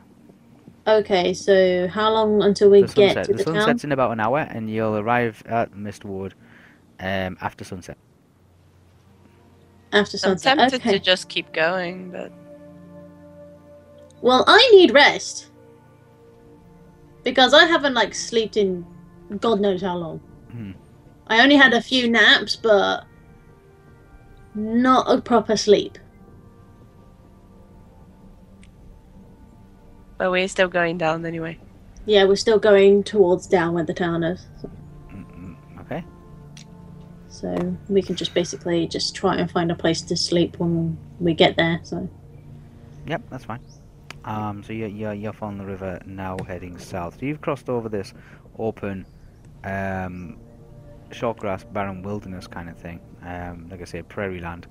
[0.87, 3.25] Okay, so how long until we the get sunset.
[3.27, 3.63] to the the, sun town?
[3.63, 6.33] sets in about an hour, and you'll arrive at Mistwood
[6.99, 7.97] um, after sunset.
[9.93, 10.59] After sunset.
[10.59, 10.99] I'm tempted Okay.
[10.99, 12.33] to just keep going, but
[14.23, 15.51] Well, I need rest
[17.25, 18.85] because I haven't like slept in
[19.41, 20.19] God knows how long.
[20.51, 20.73] Hmm.
[21.29, 23.05] I only had a few naps, but
[24.55, 25.97] not a proper sleep.
[30.23, 31.59] But we're still going down anyway.
[32.07, 34.47] Yeah, we're still going towards down where the town is,
[35.11, 36.05] Mm, Okay.
[37.27, 41.35] so we can just basically just try and find a place to sleep when we
[41.35, 41.81] get there.
[41.83, 42.09] So
[43.09, 43.59] Yep, that's fine.
[44.25, 47.19] Um, so you're, you're, you're following the river now heading south.
[47.19, 48.15] So you've crossed over this
[48.61, 49.05] open,
[49.65, 50.39] um,
[51.11, 53.01] short grass, barren wilderness kind of thing.
[53.25, 54.69] Um, like I say, prairie land.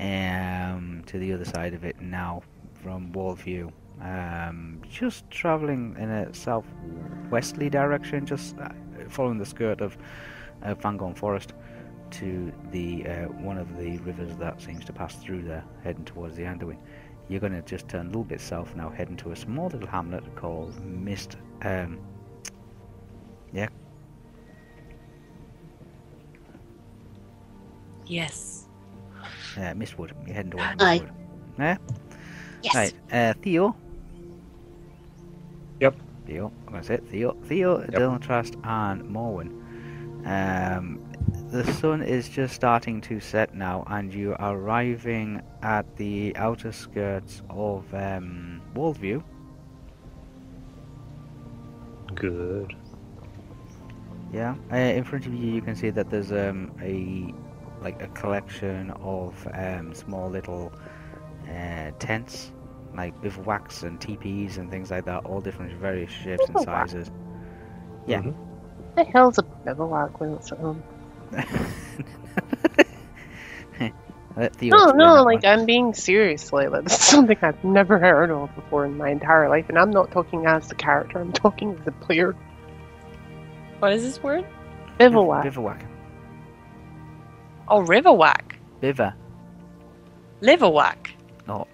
[0.00, 2.42] Um, to the other side of it now
[2.82, 3.70] from Wallview.
[4.00, 8.68] Um, just traveling in a southwesterly direction, just uh,
[9.08, 9.96] following the skirt of
[10.62, 11.54] uh, Fangorn Forest
[12.12, 16.36] to the uh, one of the rivers that seems to pass through there, heading towards
[16.36, 16.78] the Anduin.
[17.28, 19.88] You're going to just turn a little bit south now, heading to a small little
[19.88, 21.36] hamlet called Mist.
[21.62, 21.98] Um,
[28.06, 28.68] Yes.
[29.56, 30.12] uh, Mistwood.
[30.26, 31.00] You're heading towards Aye.
[31.00, 31.10] Mistwood.
[31.58, 31.76] Yeah.
[32.62, 32.74] Yes.
[32.74, 33.76] Right, uh, Theo.
[35.80, 35.96] Yep.
[36.26, 36.52] Theo,
[36.82, 37.08] say it.
[37.08, 39.62] Theo, Theo, Dylan Trust, and Morwen.
[40.26, 41.00] Um,
[41.50, 46.72] the sun is just starting to set now, and you are arriving at the outer
[46.72, 49.22] skirts of um, Worldview.
[52.14, 52.74] Good.
[54.32, 54.56] Yeah.
[54.72, 57.32] Uh, in front of you, you can see that there's um, a
[57.82, 60.72] like a collection of um, small little
[61.48, 62.50] uh, tents,
[62.96, 66.88] like bivouacs and teepees and things like that, all different various shapes and Bivouac.
[66.88, 67.10] sizes.
[68.06, 68.22] Yeah.
[68.22, 68.34] Mhm.
[68.96, 70.82] the hell's a bivouac when it's at home?
[74.36, 75.60] Let Theo No, explain no, that like one.
[75.60, 76.52] I'm being serious.
[76.52, 80.10] Like that's something I've never heard of before in my entire life, and I'm not
[80.10, 81.18] talking as the character.
[81.18, 82.34] I'm talking as the player.
[83.78, 84.46] What is this word?
[84.98, 85.42] Bivouac.
[85.44, 85.84] Bivouac.
[87.68, 88.56] Oh, riverwhack.
[88.80, 89.14] Biva.
[90.40, 91.10] Liverwhack.
[91.48, 91.66] No.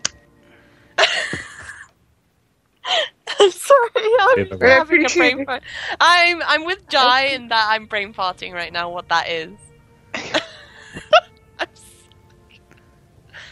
[3.41, 3.91] I'm sorry,
[4.21, 4.87] I'm Riverwhack.
[4.89, 5.63] having a brain fart.
[6.01, 8.91] I'm I'm with Jai in that I'm brain farting right now.
[8.91, 9.59] What that is.
[10.15, 10.41] I'm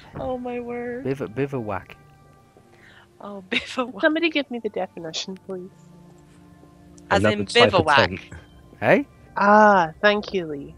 [0.20, 1.06] oh my word.
[1.06, 1.96] Biva, bivouac.
[3.20, 3.94] Oh, bivouac.
[4.00, 5.70] Somebody give me the definition, please.
[7.10, 7.88] As in Another type bivouac.
[7.88, 8.20] tent.
[8.80, 9.08] Hey?
[9.36, 10.76] Ah, thank you, Lee.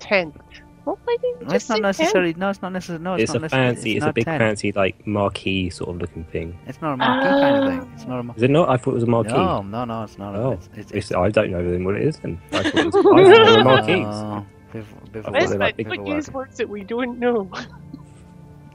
[0.00, 0.36] Tent.
[0.84, 2.34] Well, why didn't you No, it's not say necessarily.
[2.34, 3.02] No, it's not necessarily.
[3.04, 3.92] No, it's, It's not a fancy.
[3.96, 4.40] It's, It's, a big tent.
[4.40, 6.58] fancy like marquee sort of looking thing.
[6.66, 7.92] It's not a marquee kind of thing.
[7.94, 8.38] It's not a marquee.
[8.38, 8.68] Is it not?
[8.68, 9.30] I thought it was a marquee.
[9.32, 10.34] No, no, no, it's not.
[10.36, 12.18] Oh, it's, it's, It's- I don't know then what it is.
[12.18, 14.04] Then I thought it was, I uh, thought they were marquees.
[14.04, 15.24] No, biv- bivouac.
[15.24, 17.50] Well, Let's they're not like big don't use words that we don't know.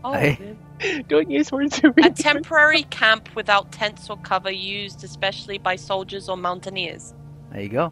[0.02, 0.56] Oh, Hey.
[1.10, 5.58] don't use words that we a don't temporary camp without tents or cover used especially
[5.58, 7.14] by soldiers or mountaineers.
[7.52, 7.92] There you go.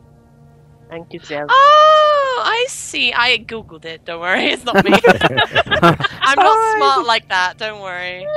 [0.89, 1.47] Thank you, Zev.
[1.49, 2.16] Oh, ah!
[2.39, 3.11] Oh, I see.
[3.13, 4.05] I googled it.
[4.05, 4.91] Don't worry, it's not me.
[5.05, 7.57] I'm not smart like that.
[7.57, 8.25] Don't worry.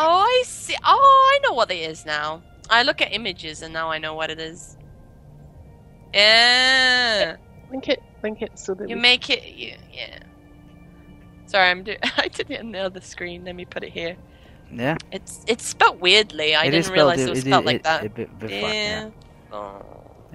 [0.00, 0.76] Oh, I see.
[0.84, 2.42] Oh, I know what it is now.
[2.68, 4.76] I look at images and now I know what it is.
[6.14, 7.36] Yeah,
[7.70, 9.44] Link it, link it so that you we make it.
[9.44, 10.18] You, yeah.
[11.46, 11.98] Sorry, I'm doing.
[12.18, 13.44] I did it on the other screen.
[13.44, 14.16] Let me put it here.
[14.70, 14.96] Yeah.
[15.10, 16.54] It's it's spelt weirdly.
[16.54, 18.04] I it is didn't realize spelled, it was it- spelled it- like it- that.
[18.04, 18.68] it- bit- bivouac, yeah.
[19.04, 19.10] yeah.
[19.56, 19.82] Oh.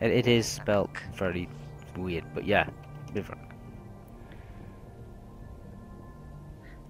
[0.01, 1.47] It, it is spelled very
[1.95, 2.67] weird, but yeah,
[3.13, 3.37] bivouac.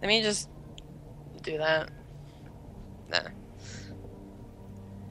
[0.02, 0.50] Let me just
[1.44, 1.90] do that.
[3.10, 3.20] Nah.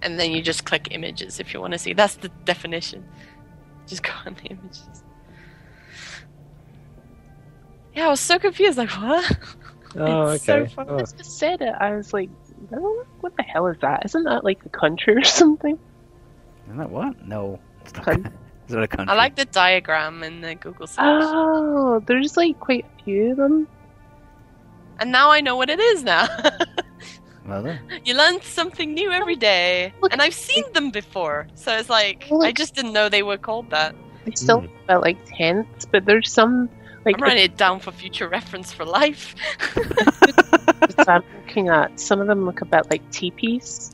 [0.02, 1.92] And then you just click images if you want to see.
[1.92, 3.04] That's the definition.
[3.86, 5.04] Just go on the images.
[7.94, 8.78] Yeah, I was so confused.
[8.78, 9.36] Like, what?
[9.94, 10.72] Oh, It's so okay.
[10.72, 10.86] fun.
[10.88, 11.74] Oh, I just said it.
[11.78, 12.30] I was like,
[13.20, 14.06] what the hell is that?
[14.06, 15.78] Isn't that like a country or something?
[16.64, 17.26] Isn't that what?
[17.26, 17.60] No.
[17.82, 18.18] It's not,
[18.68, 19.12] Coun- it's a country.
[19.12, 20.98] I like the diagram in the Google search.
[21.00, 23.68] Oh, there's like quite a few of them.
[25.00, 26.26] and now I know what it is now.
[27.44, 27.80] Well then.
[28.04, 29.92] you learn something new every day.
[30.00, 31.48] Look- And I've seen them before.
[31.56, 33.96] So it's like, I just didn't know they were called that.
[34.24, 34.70] They still Mm.
[34.84, 36.68] about like tents, but there's some
[37.04, 39.34] like I'm writing it down for future reference for life.
[39.74, 41.98] that I'm looking at.
[41.98, 43.90] Some of them look a bit like teepees.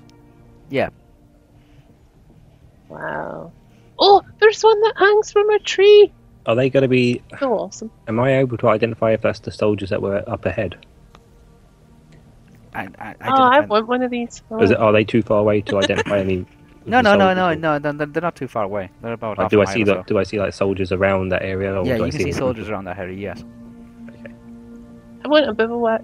[0.69, 0.91] Yeah.
[2.91, 3.53] Wow.
[3.99, 6.13] Oh, there's one that hangs from a tree.
[6.47, 7.23] Are they going to be?
[7.39, 7.91] So awesome.
[8.07, 10.77] Am I able to identify if that's the soldiers that were up ahead?
[12.75, 14.43] I, I, I oh, I want one of these.
[14.51, 16.39] Or is it, are they too far away to identify any?
[16.39, 16.47] of
[16.87, 17.79] No, no, no, no, no.
[17.79, 18.89] They're, they're not too far away.
[19.03, 20.03] They're about Like, half do a I mile see or the, so.
[20.05, 21.75] Do I see like soldiers around that area?
[21.75, 22.39] Or Yeah, do you I can see them?
[22.39, 23.19] soldiers around that area.
[23.19, 23.45] Yes.
[24.09, 24.33] Okay.
[25.25, 26.03] I want a bivouac.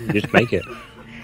[0.00, 0.64] You just make it.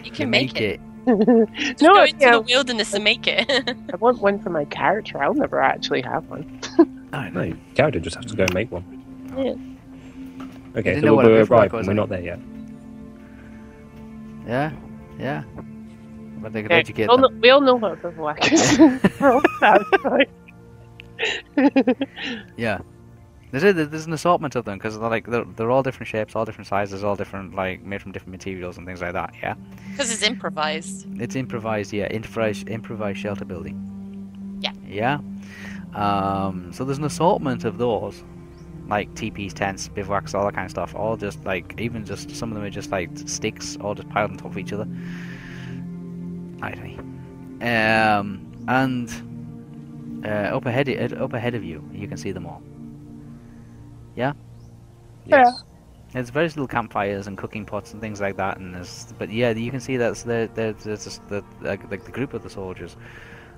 [0.05, 0.77] You can make, it.
[0.77, 1.47] Just no,
[1.95, 3.51] go into yeah, the wilderness and make it.
[3.93, 5.23] I want one for my character.
[5.23, 6.61] I'll never actually have one.
[7.13, 8.85] I No, your character just has to go and make one.
[9.37, 9.55] Yeah.
[10.77, 11.75] Okay, so know what we're bivouac arrived.
[11.75, 12.41] and We're did not there yet.
[14.47, 14.73] Yeah,
[15.19, 15.45] yeah.
[16.39, 18.79] But they could Okay, educate we, all know, we all know what a bivouac is.
[19.21, 20.29] We're all satisfied.
[22.57, 22.79] Yeah.
[23.55, 26.35] There's a, there's an assortment of them because they're like they're, they're all different shapes,
[26.35, 29.33] all different sizes, all different like made from different materials and things like that.
[29.41, 29.55] Yeah.
[29.93, 31.07] Because it's improvised.
[31.21, 34.59] It's improvised, yeah, improvised, improvised shelter building.
[34.61, 34.73] Yeah.
[34.89, 35.19] Yeah.
[35.95, 38.25] Um, so there's an assortment of those,
[38.89, 40.93] like teepees, tents, bivouacs, all that kind of stuff.
[40.97, 44.33] All just like, even just some of them are just like sticks, all just piled
[44.33, 44.89] on top of each other.
[46.61, 46.99] Hi, Tony.
[47.61, 52.61] Um, and uh, up ahead, up ahead of you, you can see them all.
[54.17, 54.33] Yeah.
[55.27, 55.51] Yeah.
[56.13, 59.51] There's various little campfires and cooking pots and things like that, and there's, but yeah,
[59.51, 60.47] you can see that's there.
[60.47, 62.97] There's just the like, like the group of the soldiers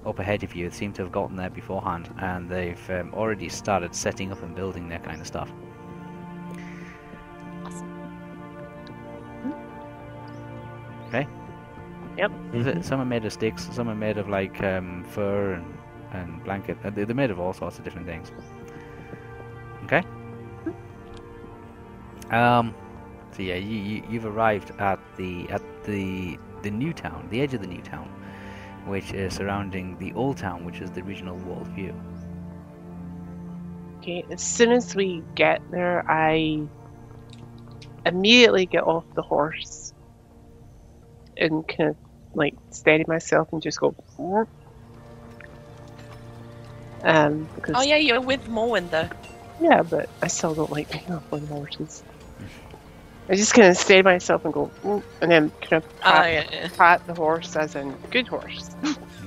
[0.07, 3.95] up ahead of you seem to have gotten there beforehand, and they've um, already started
[3.95, 5.53] setting up and building their kind of stuff.
[11.09, 11.27] Okay.
[12.17, 12.33] Yep.
[12.53, 15.79] Th- Some are made of sticks, some are made of like um, fur and,
[16.13, 16.79] and blanket.
[16.85, 18.33] uh, They're made of all sorts of different things.
[22.31, 22.75] Um.
[23.33, 27.55] So yeah, you, you you've arrived at the at the the new town, the edge
[27.55, 28.09] of the new town,
[28.87, 31.95] which is surrounding the old town, which is the regional walled view.
[33.99, 36.63] Okay, as soon as we get there, I
[38.05, 39.93] immediately get off the horse
[41.37, 41.97] and kind of
[42.35, 43.95] like steady myself and just go.
[44.17, 44.49] "Whoop."
[47.03, 49.09] Um, because Oh yeah, you're with Moen though.
[49.61, 52.03] yeah, but I still don't like being off on horses.
[53.29, 56.33] I just kind of steady myself and go, "Whoop," and then kind of Oh pat,
[56.33, 56.69] yeah, yeah.
[56.77, 58.71] pat the horse as in good horse,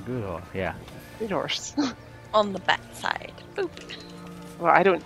[0.06, 0.74] Good horse, yeah.
[1.18, 1.74] good horse.
[2.34, 3.32] On the backside.
[3.56, 3.70] Boop.
[4.58, 5.04] Well, I don't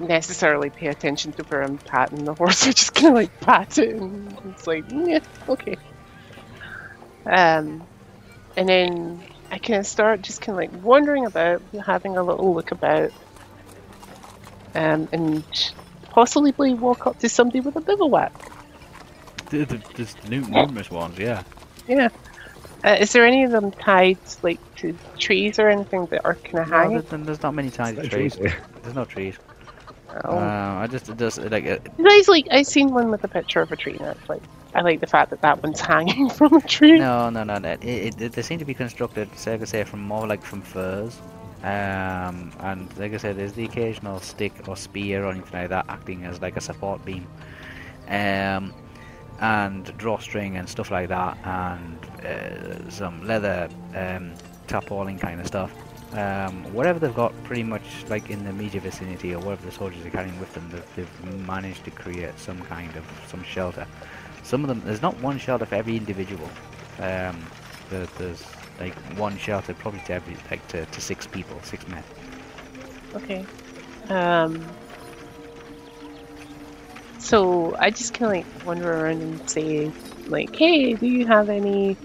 [0.00, 2.64] necessarily pay attention to where I'm patting the horse.
[2.66, 5.18] I just kind of like pat it, and it's like, yeah,
[5.48, 5.76] okay.
[7.26, 7.82] Um,
[8.56, 12.54] and then I kind of start just kind of like wandering about, having a little
[12.54, 13.10] look about,
[14.74, 15.42] um, and
[16.10, 18.32] possibly walk up to somebody with a bivouac.
[19.50, 21.42] Th- th- There's nu- numerous ones, yeah.
[21.86, 22.08] Yeah.
[22.84, 26.58] Uh, is there any of them tied like to trees or anything that are kind
[26.60, 27.00] of No, hanging?
[27.00, 28.36] there's, there's not many tied No trees.
[28.36, 28.52] trees.
[28.82, 29.36] There's no trees.
[30.24, 30.38] Oh.
[30.38, 33.72] Uh, I just just like uh, Guys, like I seen one with a picture of
[33.72, 34.42] a tree, and it's like
[34.74, 36.98] I like the fact that that one's hanging from a tree.
[36.98, 37.58] no no no.
[37.58, 37.70] no.
[37.72, 40.42] It, it, it, they seem to be constructed, so like I say, from more like
[40.42, 41.18] from furs.
[41.62, 45.86] Um, and like I said, there's the occasional stick or spear or anything like that
[45.88, 47.26] acting as like a support beam.
[48.08, 48.72] Um,
[49.40, 54.34] and drawstring and stuff like that, and uh, some leather um,
[54.66, 55.72] tarpaulin kind of stuff.
[56.14, 60.04] Um, whatever they've got, pretty much like in the immediate vicinity, or whatever the soldiers
[60.04, 63.86] are carrying with them, they've, they've managed to create some kind of some shelter.
[64.42, 66.48] Some of them, there's not one shelter for every individual.
[66.98, 67.38] Um,
[67.90, 68.42] there's
[68.80, 72.02] like one shelter probably to every like to, to six people, six men.
[73.14, 73.44] Okay.
[74.08, 74.64] Um.
[77.18, 79.92] So I just kind of like wander around and say,
[80.28, 81.96] like, "Hey, do you have any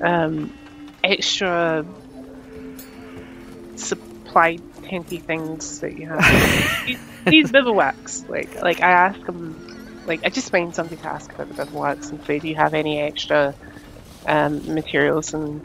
[0.00, 0.52] um
[1.02, 1.84] extra
[3.76, 10.20] supply tenty things that you have?" these, these bivouacs, like, like I ask them, like,
[10.24, 13.00] I just find something to ask about the bivouacs and say, "Do you have any
[13.00, 13.54] extra
[14.26, 15.62] um, materials and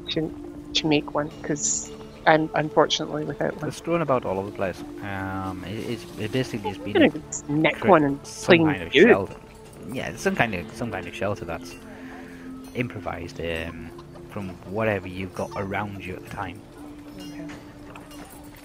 [0.76, 1.92] to make one?" Because
[2.28, 3.62] I'm unfortunately without one.
[3.62, 4.84] They're strewn about all over the place.
[5.04, 9.36] Um, it, it's it basically just been gonna just one and some kind of shelter.
[9.92, 11.76] Yeah, some kind of some kind of shelter that's
[12.74, 13.90] improvised um,
[14.30, 16.60] from whatever you've got around you at the time.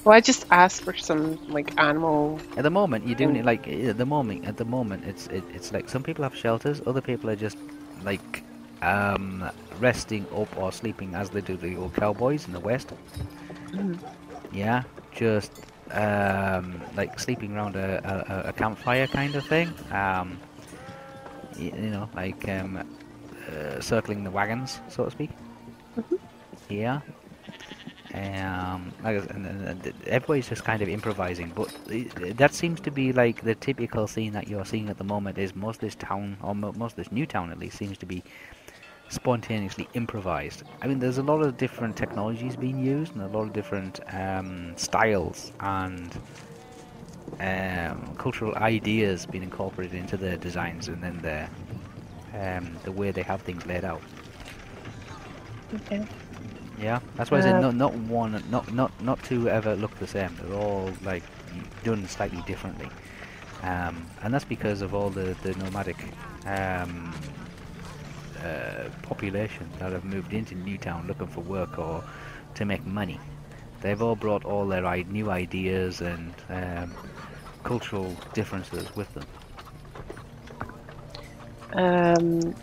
[0.05, 2.41] Well, I just asked for some like animal.
[2.57, 4.47] At the moment, you're doing it like at the moment.
[4.47, 7.59] At the moment, it's it, it's like some people have shelters, other people are just
[8.03, 8.43] like
[8.81, 9.51] um,
[9.81, 12.93] resting up or sleeping as they do the old cowboys in the west.
[13.73, 13.99] Mhm.
[14.53, 14.83] Yeah,
[15.15, 15.53] just
[15.91, 19.73] um, like sleeping around a, a, a campfire kind of thing.
[19.93, 20.39] Um,
[21.57, 22.79] you know, like um,
[23.49, 25.31] uh, circling the wagons, so to speak.
[26.69, 27.01] Yeah.
[28.13, 31.73] Um, like, and, and, and everybody's just kind of improvising, but
[32.39, 35.39] that seems to be like the typical scene that you're seeing at the moment.
[35.39, 38.07] Is most of this town, or most of this new town at least, seems to
[38.07, 38.25] be
[39.11, 40.63] spontaneously improvised.
[40.81, 44.01] I mean, there's a lot of different technologies being used, and a lot of different
[44.13, 46.17] um, styles and
[47.41, 51.49] um, cultural ideas being incorporated into their designs, and then the
[52.39, 54.01] um, the way they have things laid out.
[55.75, 56.07] Okay.
[56.81, 59.95] Yeah, that's why I said Uh, not not one, not not not two ever look
[59.99, 60.35] the same.
[60.41, 61.25] They're all like
[61.85, 62.89] done slightly differently,
[63.63, 65.97] um, and that's because of all the the nomadic
[66.47, 67.13] um,
[68.45, 72.05] uh, population that have moved into Newtown looking for work or
[72.55, 73.21] to make money.
[73.81, 76.95] They've all brought all their I- new ideas and um,
[77.65, 79.25] cultural differences with them.
[81.73, 82.55] Um,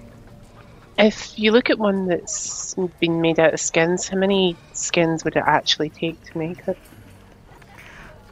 [0.98, 5.36] if you look at one that's been made out of skins, how many skins would
[5.36, 6.78] it actually take to make it?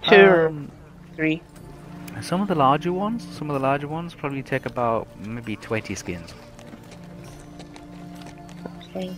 [0.03, 0.71] Two or Um,
[1.15, 1.41] three?
[2.21, 5.95] some of the larger ones, some of the larger ones probably take about maybe 20
[5.95, 6.33] skins.
[8.95, 9.13] Okay.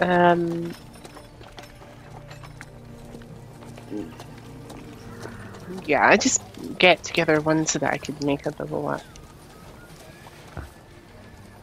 [0.00, 0.74] Um,
[5.86, 6.42] yeah, I just
[6.78, 9.02] get together one so that I could make a double up.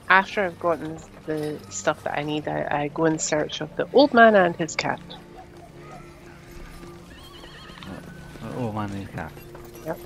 [0.09, 3.87] After I've gotten the stuff that I need, I, I go in search of the
[3.93, 4.99] old man and his cat.
[8.57, 9.31] Oh man, these cat.
[9.85, 9.99] Yep.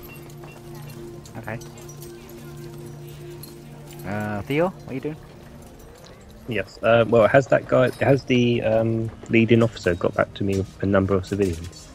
[1.38, 1.58] Okay.
[4.06, 5.16] Uh, Theo, what are you doing?
[6.48, 6.78] Yes.
[6.82, 10.82] Uh, well, has that guy, has the um, leading officer got back to me with
[10.82, 11.88] a number of civilians?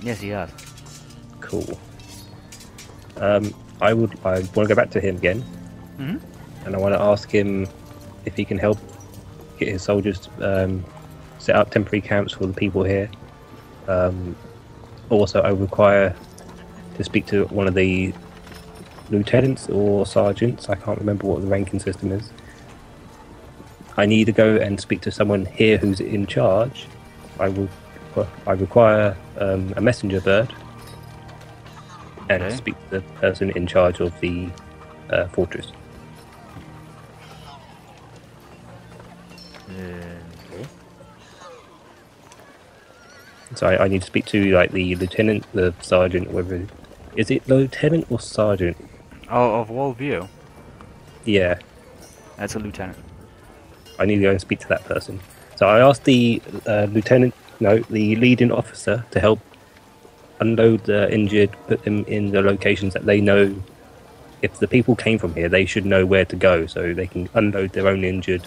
[0.00, 0.50] Yes, he has.
[1.40, 1.78] Cool.
[3.16, 4.12] Um, I would.
[4.24, 5.42] I want to go back to him again,
[5.98, 6.20] Mhm.
[6.66, 7.66] and I want to ask him
[8.24, 8.78] if he can help
[9.58, 10.84] get his soldiers to, um,
[11.38, 13.08] set up temporary camps for the people here.
[13.88, 14.36] Um,
[15.10, 16.14] also, I require
[16.96, 18.12] to speak to one of the
[19.10, 20.68] lieutenants or sergeants.
[20.68, 22.30] I can't remember what the ranking system is.
[23.98, 26.86] I need to go and speak to someone here who's in charge.
[27.38, 27.68] I will.
[28.46, 30.52] I require um, a messenger bird
[32.30, 32.56] and Okay.
[32.56, 34.48] speak to the person in charge of the
[35.10, 35.70] uh, fortress.
[39.68, 40.64] Uh,
[43.54, 46.66] So I, I need to speak to like the lieutenant, the sergeant, whether
[47.16, 48.76] is it lieutenant or sergeant?
[49.30, 50.28] oh, of Wall View.
[51.24, 51.58] Yeah,
[52.36, 52.98] That's a lieutenant.
[53.98, 55.20] I need to go and speak to that person.
[55.56, 59.40] So I asked the uh, lieutenant, no, the leading officer, to help
[60.40, 63.54] unload the injured, put them in the locations that they know.
[64.40, 67.28] If the people came from here, they should know where to go, so they can
[67.34, 68.46] unload their own injured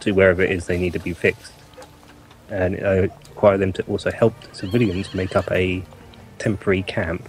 [0.00, 1.52] to wherever it is they need to be fixed.
[2.50, 2.96] And I
[3.34, 5.82] require them to also help the civilians make up a
[6.38, 7.26] temporary camp.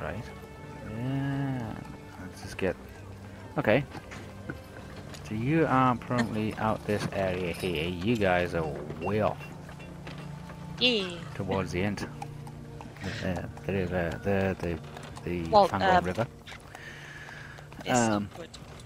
[0.00, 0.24] Right.
[0.90, 1.74] Yeah.
[2.20, 2.74] Let's just get.
[3.56, 3.84] Okay.
[5.28, 7.86] So you are probably out this area here.
[7.88, 8.66] You guys are
[9.02, 9.38] way off
[10.78, 11.10] Yeah.
[11.34, 12.08] towards the end.
[13.22, 14.78] The, the river, the the
[15.24, 16.26] the Well, Fangorn um, River.
[17.84, 18.28] Yes, Um.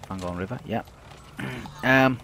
[0.09, 0.59] Fangorn River.
[0.65, 0.83] Yeah.
[1.83, 2.19] um.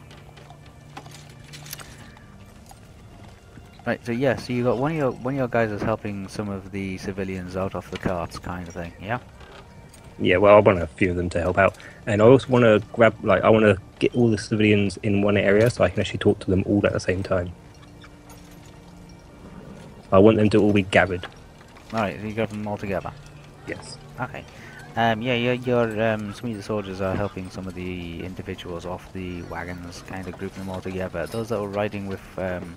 [3.88, 4.06] Right.
[4.06, 4.36] So yeah.
[4.36, 6.98] So you got one of your one of your guys is helping some of the
[6.98, 8.94] civilians out off the carts, kind of thing.
[9.02, 9.20] Yeah.
[10.22, 12.64] Yeah, well, I want a few of them to help out, and I also want
[12.66, 15.90] to grab, like, I want to get all the civilians in one area so I
[15.90, 17.52] can actually talk to them all at the same time.
[20.12, 21.26] I want them to all be gathered.
[21.94, 22.20] All right.
[22.20, 23.12] So you got them all together.
[23.68, 23.98] Yes.
[24.20, 24.44] Okay.
[24.96, 28.86] Um, yeah, your, your um, some of the soldiers are helping some of the individuals
[28.86, 31.26] off the wagons, kind of grouping them all together.
[31.28, 32.76] Those that were riding with um,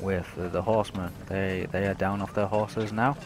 [0.00, 3.16] with the, the horsemen, they they are down off their horses now.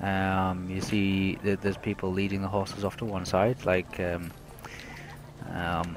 [0.00, 4.32] Um, you see, that there's people leading the horses off to one side, like um,
[5.50, 5.96] um,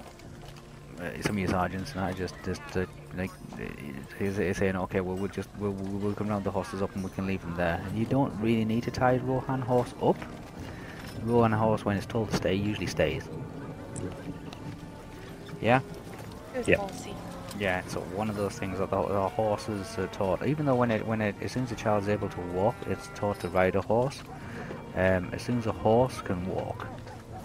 [0.99, 2.85] uh, some of your sergeants and I just just uh,
[3.17, 3.65] like uh,
[4.19, 6.93] he's, he's saying, okay, well we'll just we'll, we'll we'll come round the horses up
[6.95, 7.81] and we can leave them there.
[7.85, 10.17] And you don't really need to tie Rohan horse up.
[11.23, 13.23] Rohan horse, when it's told to stay, usually stays.
[15.61, 15.81] Yeah.
[16.53, 16.77] Good yeah.
[16.77, 17.13] policy.
[17.57, 20.45] Yeah, so one of those things that the, the horses are taught.
[20.45, 23.07] Even though when it when it as soon as a child's able to walk, it's
[23.15, 24.21] taught to ride a horse.
[24.95, 26.87] Um, as soon as a horse can walk,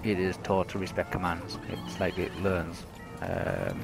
[0.03, 1.59] it is taught to respect commands.
[1.69, 2.85] It's like it learns
[3.23, 3.81] um,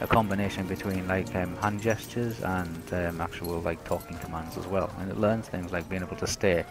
[0.00, 4.92] a combination between like um, hand gestures and um, actual like talking commands as well,
[4.98, 6.64] and it learns things like being able to stay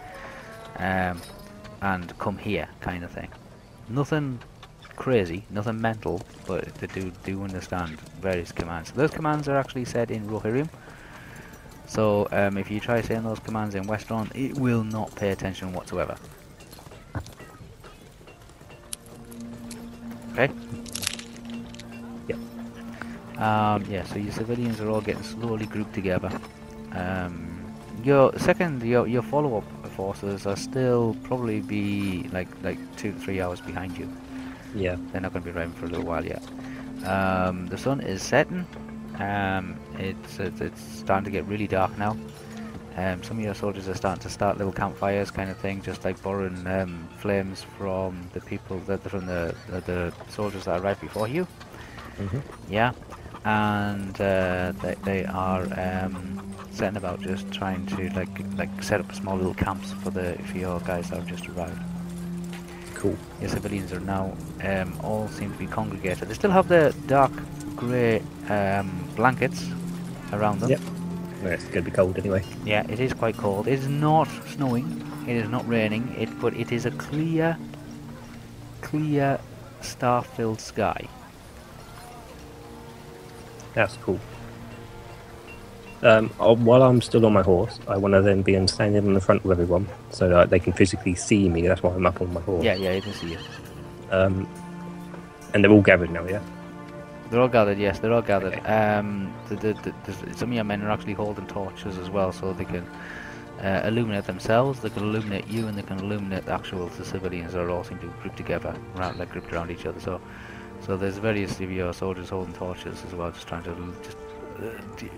[0.78, 1.22] um,
[1.82, 3.30] and come here kind of thing.
[3.88, 4.40] Nothing
[4.96, 8.92] crazy, nothing mental, but they do do understand various commands.
[8.92, 10.70] Those commands are actually said in Rohirrim.
[11.88, 15.74] So um, if you try saying those commands in Westron, it will not pay attention
[15.74, 16.16] whatsoever.
[20.32, 20.52] Okay.
[22.28, 22.38] Yep.
[23.38, 24.04] Um, yeah.
[24.06, 26.32] So your civilians are all getting slowly grouped together.
[26.94, 29.64] Um, your second, your your follow-up
[29.96, 34.10] forces are still probably be like like two three hours behind you.
[34.74, 34.98] Yeah.
[35.12, 36.44] They're not going to be arriving for a little while yet.
[37.06, 38.66] Um, the sun is setting.
[39.20, 42.18] Um, it's, it's it's starting to get really dark now.
[42.96, 46.04] Um, some of your soldiers are starting to start little campfires, kind of thing, just
[46.06, 51.02] like borrowing um, flames from the people that from the, the the soldiers that arrived
[51.02, 51.48] before you.
[52.18, 52.42] Mhm.
[52.70, 52.92] Yeah,
[53.46, 59.14] and uh, they they are um, setting about just trying to like like set up
[59.16, 61.80] small little camps for the for your guys that have just arrived.
[63.04, 63.18] Cool.
[63.42, 64.32] Your civilians are now
[64.64, 66.30] um, all seem to be congregated.
[66.30, 67.34] They still have their dark
[67.76, 69.68] grey um, blankets
[70.32, 70.70] around them.
[70.70, 70.80] Yep.
[71.44, 72.46] No, it's going to be cold anyway.
[72.64, 73.68] Yeah, it is quite cold.
[73.68, 75.06] It is not snowing.
[75.28, 76.16] It is not raining.
[76.18, 77.58] It, but it is a clear,
[78.80, 79.38] clear,
[79.82, 81.10] star-filled sky.
[83.74, 84.22] That's cool.
[86.04, 86.30] Um,
[86.66, 89.22] while I'm still on my horse, I want to then be in- standing in the
[89.22, 91.66] front of everyone so that they can physically see me.
[91.66, 92.64] That's why I'm up on my horse.
[92.64, 93.38] Yeah, yeah, you can see you.
[94.12, 94.48] Um,
[95.54, 96.42] and they're all gathered now, yeah?
[97.30, 98.54] They're all gathered, yes, they're all gathered.
[98.54, 98.68] Okay.
[98.68, 102.54] Um, the, the, the, some of your men are actually holding torches as well, so
[102.54, 102.86] they can
[103.62, 107.54] uh, illuminate themselves, they can illuminate you, and they can illuminate the actual the civilians
[107.54, 110.00] that are all seem to be grouped together, around, like grouped around each other.
[110.00, 110.20] So,
[110.86, 114.18] so there's various of your soldiers holding torches as well, just trying to just
[114.60, 115.10] uh,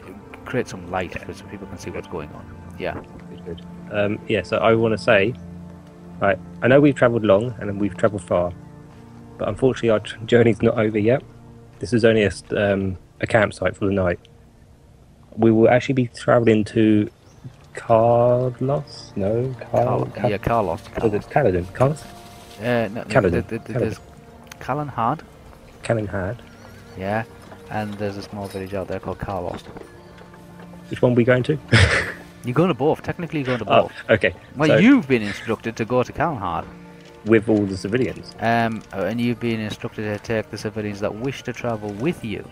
[0.46, 2.76] create some light so people can see what's going on.
[2.80, 3.02] Yeah.
[3.46, 3.62] Good.
[3.92, 5.34] Um, yeah, so I want to say,
[6.20, 8.52] right, I know we've travelled long and we've travelled far,
[9.38, 11.24] but unfortunately our journey's not over yet.
[11.80, 14.20] This is only a, um, a campsite for the night.
[15.38, 17.10] We will actually be travelling to
[17.76, 19.12] Carlos?
[19.16, 20.82] No, Car- Carl, yeah, Carlos.
[20.98, 21.66] It Caledon?
[21.74, 22.04] Carlos?
[22.62, 24.00] Uh, no, Caledon, th- th- th- there's
[24.60, 25.20] Callanhad,
[25.84, 26.40] Calenhad.
[26.98, 27.24] yeah,
[27.70, 29.62] and there's a small village out there called Carlos.
[30.90, 31.58] Which one are we going to?
[32.46, 33.02] You're going to both.
[33.02, 33.92] Technically, you're going to oh, both.
[34.08, 34.36] okay.
[34.56, 36.68] Well, so you've been instructed to go to Calenhad,
[37.26, 38.36] with all the civilians.
[38.40, 42.48] um, and you've been instructed to take the civilians that wish to travel with you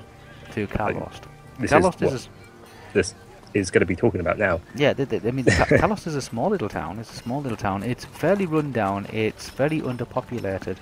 [0.51, 1.21] to Kalost.
[1.59, 3.15] This Kalost is is, a, this
[3.53, 4.61] is going to be talking about now.
[4.75, 6.99] yeah, th- th- I mean, Ka- Kalos is a small little town.
[6.99, 7.83] It's a small little town.
[7.83, 9.05] It's fairly run down.
[9.13, 10.77] It's very underpopulated,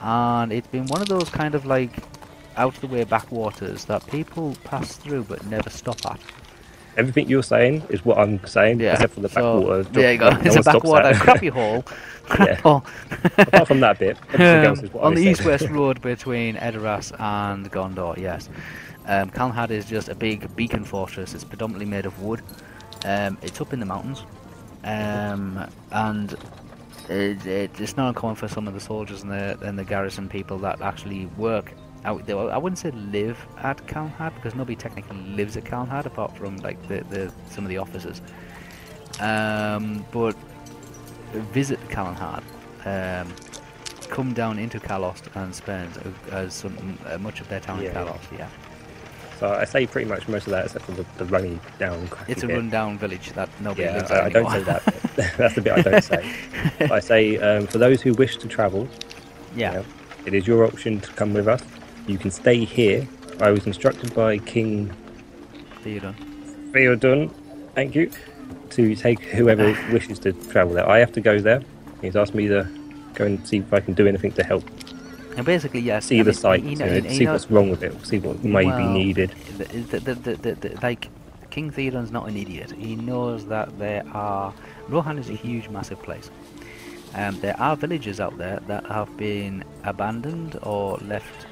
[0.00, 1.92] and it's been one of those kind of like
[2.56, 6.20] out of the way backwaters that people pass through but never stop at.
[6.96, 8.94] Everything you're saying is what I'm saying, Yeah.
[8.94, 9.82] except for the so, backwater.
[9.84, 10.30] there you go.
[10.30, 11.82] no it's a backwater, crappy hole.
[12.24, 12.54] Crap Yeah.
[12.56, 12.84] hole.
[13.38, 16.56] Apart from that bit, everything else Um, is what on I the east-west road between
[16.56, 18.48] Edoras and Gondor, yes.
[19.06, 19.30] Um,
[19.70, 21.34] is just a big beacon fortress.
[21.34, 22.40] It's predominantly made of wood.
[23.04, 24.24] Um, it's up in the mountains,
[24.82, 26.32] um, and
[27.08, 30.28] it, it, it's not uncommon for some of the soldiers and the and the garrison
[30.28, 31.72] people that actually work
[32.06, 32.38] out there.
[32.50, 36.80] I wouldn't say live at Calenhad because nobody technically lives at Calenhad apart from like
[36.88, 38.22] the, the some of the officers.
[39.20, 40.34] Um, but
[41.52, 42.42] visit Calenhad.
[42.86, 43.32] Um,
[44.08, 45.90] come down into Kalost and spend
[46.30, 48.04] uh, some uh, much of their time Yeah, in yeah.
[48.04, 48.38] Kalost.
[48.38, 48.48] Yeah,
[49.40, 52.08] So I say pretty much most of that, except for the, the running down.
[52.28, 52.54] it's a bit.
[52.54, 54.84] run-down village that nobody Yeah, lives I, I don't say that.
[55.36, 56.32] That's the bit I don't say.
[56.88, 58.86] I say um, for those who wish to travel,
[59.56, 59.82] yeah, Yeah.
[60.24, 61.62] it is your option to come with us.
[62.06, 63.06] You can stay here.
[63.40, 64.92] I was instructed by King
[65.84, 66.14] Theoden.
[66.72, 67.30] Theoden,
[67.74, 68.10] thank you,
[68.70, 70.88] to take whoever wishes to travel there.
[70.88, 71.62] I have to go there.
[72.00, 72.68] He's asked me to
[73.14, 74.64] go and see if I can do anything to help
[75.36, 76.06] And basically, yes.
[76.06, 78.42] see I the mean, site, you know, see knows- what's wrong with it, see what
[78.44, 79.30] may Well, be needed.
[79.58, 79.64] the,
[80.00, 81.08] the, the, like
[81.50, 82.72] King Theoden's not an idiot.
[82.72, 84.52] He knows that there are
[84.88, 86.30] Rohan is a huge, massive place.
[87.14, 91.46] Um, there are villages out there that have been abandoned or left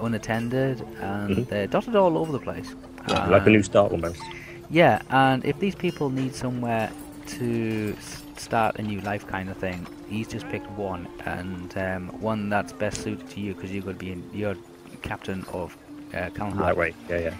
[0.00, 1.48] unattended, and Mhm.
[1.48, 2.74] they're dotted all over the place.
[3.08, 4.22] Yeah, like a new start almost.
[4.70, 6.90] Yeah, and if these people need somewhere
[7.38, 7.94] to
[8.36, 12.72] start a new life, kind of thing, he's just picked one, and um, one that's
[12.72, 14.56] best suited to you because you're going to be in, you're
[15.02, 15.76] captain of
[16.14, 16.60] uh, Calenhad.
[16.60, 17.34] Right way, yeah, yeah.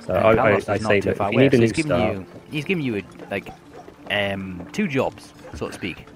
[0.00, 1.90] So And I, I, I is say that if you need a new he's giving
[1.92, 3.48] start, you he's giving you like
[4.10, 6.06] um, two jobs, so to speak.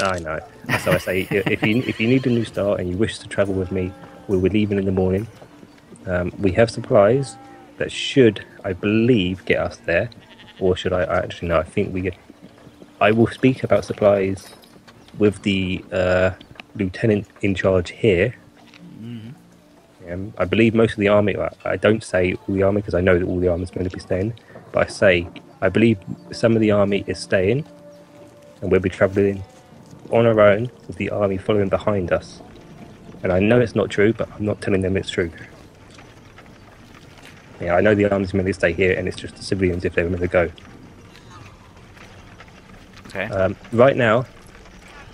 [0.00, 0.40] I know.
[0.78, 3.28] So I say if you if you need a new start and you wish to
[3.28, 3.92] travel with me,
[4.30, 5.26] we will leaving in the morning.
[6.06, 7.36] Um, we have supplies
[7.78, 10.08] that should, I believe, get us there,
[10.60, 11.02] or should I?
[11.02, 11.58] Actually, no.
[11.58, 12.14] I think we get.
[13.00, 14.54] I will speak about supplies
[15.18, 16.30] with the uh,
[16.76, 18.34] lieutenant in charge here.
[19.02, 19.34] Mhm.
[20.10, 21.36] Um, I believe most of the army.
[21.36, 23.70] I- I don't say all the army because I know that all the army is
[23.70, 24.32] going to be staying,
[24.72, 25.26] but I say
[25.60, 25.98] I believe
[26.30, 27.64] some of the army is staying,
[28.60, 29.42] and we'll be travelling
[30.10, 32.40] on our own with the army following behind us.
[33.22, 35.30] And I know it's not true, but I'm not telling them it's true.
[37.60, 39.94] Yeah, I know the army's meant to stay here, and it's just the civilians if
[39.94, 40.50] they're meant to go.
[43.08, 43.24] Okay.
[43.24, 44.24] Um, right now,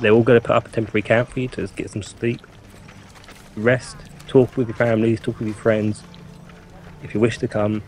[0.01, 2.41] they're all going to put up a temporary camp for you to get some sleep,
[3.57, 3.97] rest,
[4.29, 6.03] talk with your families, talk with your friends.
[7.03, 7.83] If you wish to come,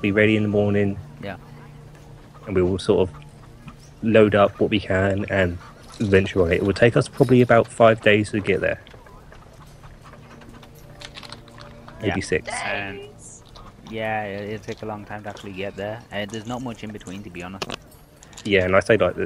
[0.00, 1.36] be ready in the morning, yeah.
[2.46, 3.16] and we will sort of
[4.02, 5.58] load up what we can and
[5.98, 6.56] venture on it.
[6.56, 8.80] It will take us probably about five days to get there.
[12.00, 12.26] Maybe Yeah.
[12.26, 12.48] six.
[12.48, 13.00] Um,
[13.90, 16.00] yeah, it- it'll take a long time to actually get there.
[16.12, 17.64] Uh, there's not much in between, to be honest.
[18.44, 19.16] Yeah, and I say like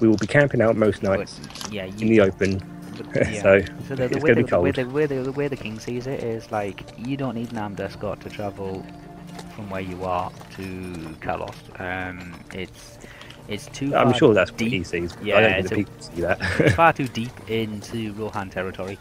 [0.00, 1.40] we will be camping out most But, nights
[1.70, 2.58] yeah, in the open.
[3.12, 3.42] but, yeah.
[3.42, 4.74] so So the, the, it's gonna the, be the, way cold.
[4.74, 7.80] the, way the, the the king sees it is like you don't need an armed
[7.80, 8.84] escort to travel
[9.54, 10.62] from where you are to
[11.20, 11.54] Kalos.
[11.80, 12.98] Um, it's
[13.48, 13.94] it's too.
[13.94, 14.72] I'm sure that's what deep.
[14.72, 15.16] he sees.
[15.16, 16.38] I Yeah, don't think it's the people see that.
[16.60, 18.98] it's far too deep into Rohan territory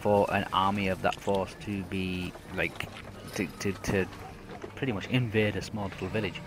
[0.00, 2.88] for an army of that force to be like
[3.34, 4.06] to, to, to
[4.76, 6.40] pretty much invade a small little village.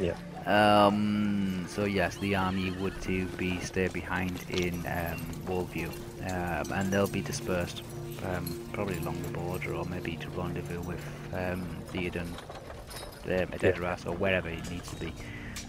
[0.00, 0.16] Yeah.
[0.46, 5.88] Um, so yes, the army would to be stay behind in um, Wallview,
[6.30, 7.82] um, and they'll be dispersed
[8.24, 13.96] um, probably along the border, or maybe to rendezvous with um, Theoden, um, at Yeah.
[14.06, 15.12] Or wherever it needs to be.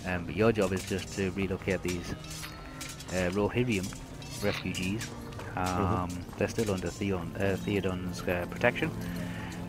[0.06, 2.12] Um, but your job is just to relocate these
[3.12, 3.88] uh, Rohirrim
[4.44, 5.08] refugees.
[5.56, 8.90] Um, They're still under Theon, uh, Theoden's uh, protection,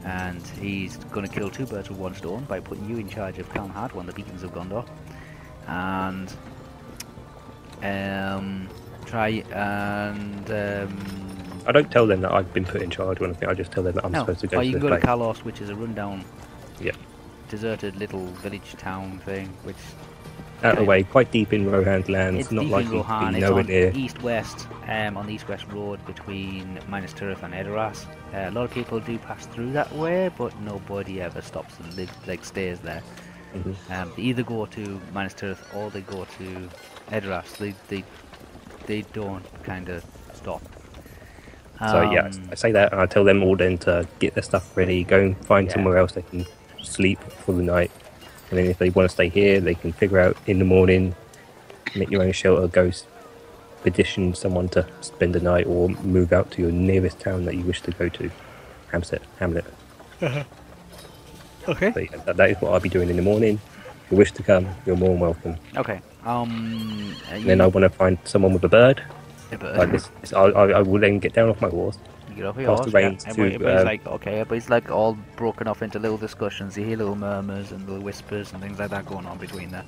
[0.05, 3.39] and he's going to kill two birds with one stone by putting you in charge
[3.39, 4.87] of Calenhad, one of the beacons of Gondor,
[5.69, 6.33] and
[7.83, 8.69] um,
[9.05, 13.49] try and um, I don't tell them that I've been put in charge or anything.
[13.49, 14.21] I just tell them that I'm no.
[14.21, 15.05] supposed to go or to you can go to place.
[15.05, 16.25] Kalos, which is a rundown,
[16.81, 16.93] Yeah.
[17.49, 19.77] deserted little village town thing, which
[20.65, 23.33] Out of the way, quite deep in Rohan's lands, It's not likely in to Rohan.
[23.35, 23.93] be It's nowhere on near.
[23.95, 28.07] east-west, um, on the east-west road between Minas Tirith and Edoras.
[28.33, 31.95] Uh, a lot of people do pass through that way, but nobody ever stops and
[31.97, 33.03] live, like stays there.
[33.55, 33.75] Mhm.
[33.91, 36.69] Um, they either go to Minas Tirith or they go to
[37.13, 37.59] Edoras.
[37.59, 38.03] They they
[38.87, 40.63] they don't kind of stop.
[41.91, 44.43] So yeah, Um, I say that, and I tell them all then to get their
[44.43, 45.75] stuff ready, go and find Yeah.
[45.75, 46.47] somewhere else they can
[46.83, 47.91] sleep for the night,
[48.51, 51.15] and then if they want to stay here, they can figure out in the morning,
[51.95, 52.91] make your own shelter, go
[53.83, 57.63] petition someone to spend the night, or move out to your nearest town that you
[57.65, 58.31] wish to go to,
[58.93, 59.65] Hamset, Hamlet.
[61.69, 61.91] Okay.
[61.91, 63.59] But yeah, that- that is what I'll be doing in the morning.
[64.05, 65.57] If you wish to come, you're more than welcome.
[65.77, 66.01] Okay.
[66.25, 67.15] Um.
[67.31, 69.03] And then I want to find someone with a bird.
[69.51, 71.99] Yeah, but- Like this, this- I, I, I will then get down off my horse.
[72.35, 72.99] You get off your horse, yeah.
[72.99, 76.77] reins Everybody- to, everybody's uh, like, okay, everybody's like all broken off into little discussions.
[76.77, 79.85] You hear little murmurs and little whispers and things like that going on between the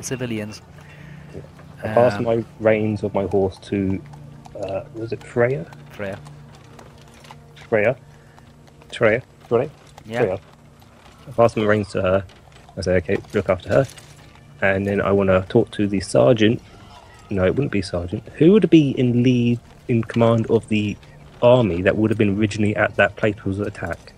[0.00, 0.62] civilians.
[1.82, 4.00] I pass Um, my reins of my horse to,
[4.62, 5.66] uh, was it Freya?
[5.90, 6.18] Freya.
[7.68, 7.96] Freya?
[8.92, 9.22] Freya?
[9.48, 9.70] Freya?
[10.06, 10.20] Yeah.
[10.20, 10.40] Freya.
[11.26, 12.24] I pass my reins to her.
[12.76, 13.86] I say, okay, look after her.
[14.62, 16.62] And then I want to talk to the sergeant.
[17.30, 18.28] No, it wouldn't be sergeant.
[18.36, 19.58] Who would be in lead,
[19.88, 20.96] in command of the
[21.42, 24.12] army that would have been originally at that place was attack?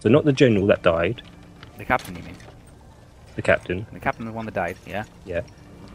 [0.00, 1.22] So not the general that died,
[1.78, 2.36] The captain, you mean?
[3.36, 3.86] the captain.
[3.92, 4.76] The captain the one that died.
[4.86, 5.04] Yeah.
[5.24, 5.42] Yeah.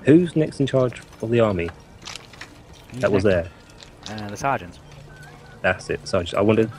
[0.03, 1.69] Who's next in charge of the army
[2.91, 3.49] Who's that was next?
[4.07, 4.17] there?
[4.25, 4.79] Uh, the sergeants.
[5.61, 6.37] That's it, sergeant.
[6.37, 6.69] I want to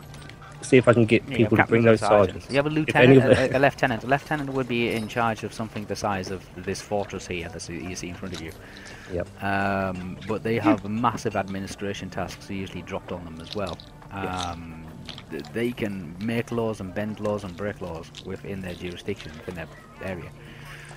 [0.63, 2.49] see if I can get Yeah, people to bring those and sergeants.
[2.49, 4.05] You have a lieutenant, a, a lieutenant.
[4.05, 7.69] A lieutenant would be in charge of something the size of this fortress here that
[7.69, 8.53] you see in front of you.
[9.13, 9.43] Yep.
[9.43, 13.79] Um, but they have massive administration tasks usually dropped on them as well.
[14.11, 14.85] Um,
[15.31, 19.55] th- they can make laws and bend laws and break laws within their jurisdiction, within
[19.55, 19.69] their
[20.03, 20.31] area.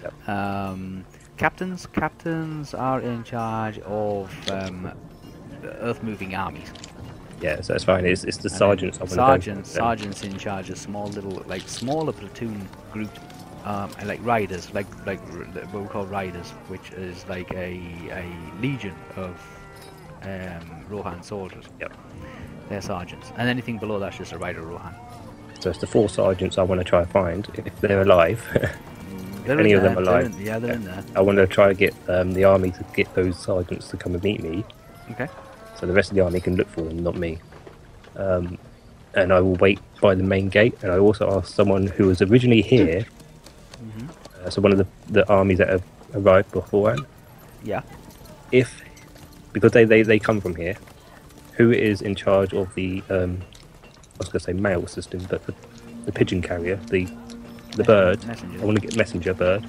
[0.02, 0.30] Yep.
[0.30, 1.06] Um,
[1.38, 4.92] captains, captains are in charge of um,
[5.64, 6.72] earth-moving armies.
[7.42, 8.06] Yeah, so that's fine.
[8.06, 8.98] It's, it's the And sergeants.
[8.98, 13.12] I wanna go Sergeants, sergeants in charge of small little, like smaller platoon group,
[13.66, 15.20] um, and like riders, like like
[15.74, 17.80] what we call riders, which is like a
[18.12, 18.26] a
[18.62, 19.40] legion of
[20.24, 21.66] um, Rohan soldiers.
[21.80, 21.94] Yep.
[22.70, 24.94] They're sergeants, and anything below that's just a rider Rohan.
[25.60, 28.44] So it's the four sergeants I want to try to find if they're alive.
[29.46, 30.32] They're any of them alive.
[30.32, 31.04] they're in- yeah, they're in there.
[31.16, 34.14] I want to try to get um, the army to get those sergeants to come
[34.14, 34.64] and meet me,
[35.12, 35.28] Okay.
[35.80, 37.40] so the rest of the army can look for them, not me.
[38.16, 38.60] Um,
[39.16, 40.76] and I will wait by the main gate.
[40.84, 43.06] And I also ask someone who was originally here,
[44.44, 45.84] uh, so one of the, the armies that have
[46.14, 47.06] arrived beforehand,
[47.64, 47.82] Yeah.
[48.52, 48.82] if
[49.54, 50.78] because they, they, they come from here,
[51.54, 55.46] who is in charge of the um, I was going to say mail system, but
[55.46, 55.54] the,
[56.06, 57.08] the pigeon carrier, the
[57.76, 58.26] the bird.
[58.26, 58.62] Messenger.
[58.62, 59.66] I want to get messenger bird.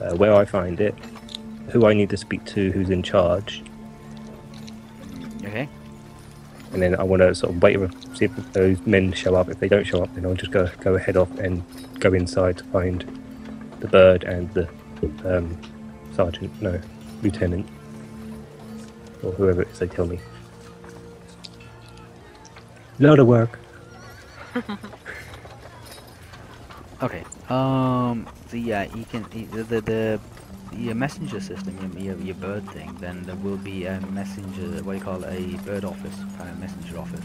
[0.00, 0.94] Uh, where I find it,
[1.70, 3.62] who I need to speak to, who's in charge,
[5.44, 5.68] Okay.
[6.72, 9.48] and then I want to sort of wait and see if those men show up.
[9.48, 11.62] If they don't show up, then I'll just go go ahead off and
[12.00, 13.04] go inside to find
[13.80, 14.68] the bird and the
[15.24, 15.56] um,
[16.14, 16.80] sergeant, no,
[17.22, 17.66] lieutenant,
[19.22, 20.18] or whoever it is they tell me.
[22.98, 23.58] Lot of work.
[27.00, 27.22] Okay.
[27.48, 28.26] Um.
[28.48, 30.20] So yeah, you can the the, the
[30.72, 32.96] your messenger system, your, your your bird thing.
[32.98, 34.82] Then there will be a messenger.
[34.82, 35.32] What do you call it?
[35.32, 37.24] A bird office, kind of messenger office,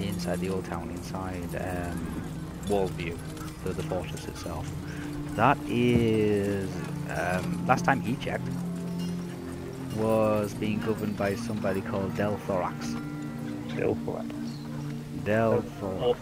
[0.00, 2.22] inside the old town, inside um,
[2.66, 3.16] Wallview,
[3.62, 4.68] the the fortress itself.
[5.34, 6.70] That is
[7.16, 8.46] um, last time he checked
[9.96, 12.88] was being governed by somebody called Del Thorax.
[13.76, 15.24] Bill for that.
[15.24, 16.20] Del Thorax.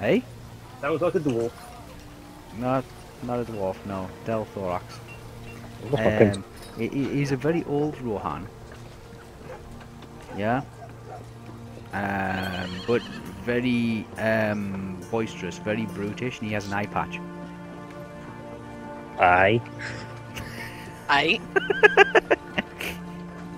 [0.00, 0.22] Hey?
[0.80, 1.52] That was like a dwarf.
[2.58, 2.84] Not
[3.22, 3.76] not a dwarf.
[3.86, 4.84] No, Del Thorax.
[5.84, 6.44] Look like a- Um,
[6.78, 8.46] he, he- he's a very old Rohan.
[10.36, 10.62] Yeah.
[11.94, 13.00] Um, but
[13.44, 17.18] very um, boisterous, very brutish, and he has an eye patch.
[19.18, 19.60] Aye.
[21.08, 21.40] I.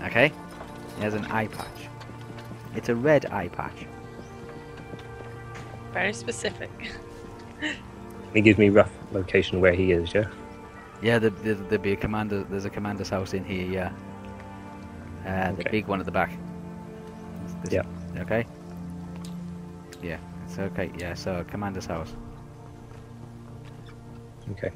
[0.04, 0.32] Okay,
[0.96, 1.88] he has an eye patch.
[2.74, 3.84] It's a red eye patch.
[5.92, 6.70] Very specific.
[8.32, 10.28] He gives me rough location where he is, yeah?
[11.02, 12.44] Yeah, there, there, there'd be a commander.
[12.44, 13.66] There's a commander's house in here.
[13.66, 13.92] Yeah.
[15.26, 15.70] Uh, the Okay.
[15.70, 16.30] big one at the back.
[17.64, 17.82] This- Yeah.
[18.18, 18.46] Okay.
[20.02, 20.18] Yeah.
[20.46, 20.90] It's okay.
[20.96, 21.12] Yeah.
[21.14, 22.14] So commander's house.
[24.52, 24.70] Okay.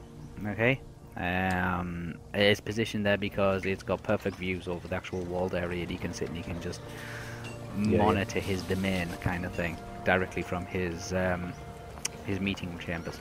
[0.46, 0.80] Okay.
[1.16, 5.86] Um, it's positioned there because it's got perfect views over the actual walled area.
[5.86, 6.80] He can sit and he can just
[7.78, 7.98] yeah.
[7.98, 11.52] monitor his domain, kind of thing, directly from his um,
[12.26, 13.18] his meeting chambers.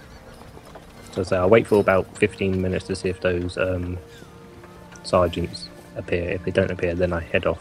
[1.12, 3.98] So, so I'll wait for about 15 minutes to see if those um,
[5.04, 6.30] sergeants appear.
[6.30, 7.60] If they don't appear, then I head off.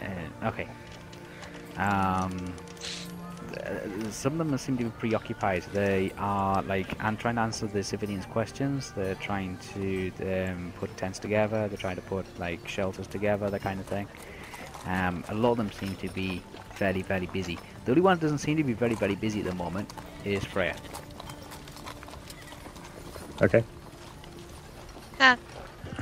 [0.00, 0.68] Uh, okay.
[1.76, 2.54] Um,
[3.64, 5.62] th- some of them seem to be preoccupied.
[5.72, 8.92] They are like and trying to answer the civilians' questions.
[8.96, 11.68] They're trying to um, put tents together.
[11.68, 14.06] They're trying to put like shelters together, that kind of thing.
[14.86, 16.42] Um, a lot of them seem to be
[16.74, 17.58] fairly, fairly busy.
[17.84, 19.90] The only one that doesn't seem to be very, very busy at the moment
[20.24, 20.76] is Freya.
[23.42, 23.64] Okay.
[25.20, 25.36] Ah.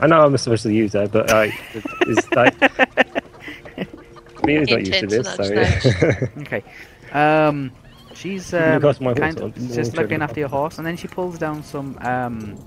[0.00, 1.44] I know I'm supposed to use that, but I,
[1.74, 2.54] it- it's like.
[4.44, 6.26] Mia's not used to this, so yeah.
[6.42, 6.64] Okay.
[7.12, 7.72] Um,
[8.14, 11.98] she's um, kind of just looking after your horse, and then she pulls down some
[12.00, 12.58] um,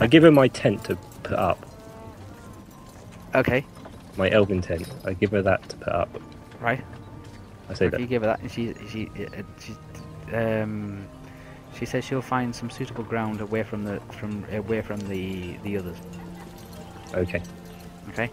[0.00, 1.64] I give her my tent to put up,
[3.34, 3.64] Okay,
[4.16, 4.88] my elven tent.
[5.04, 6.20] I give her that to put up.
[6.60, 6.84] right.
[7.68, 8.00] I say If that.
[8.00, 9.74] you give her that, and she she uh, she
[10.36, 11.06] um
[11.78, 15.78] she says she'll find some suitable ground away from the from away from the the
[15.78, 15.96] others.
[17.14, 17.42] Okay.
[18.10, 18.30] Okay.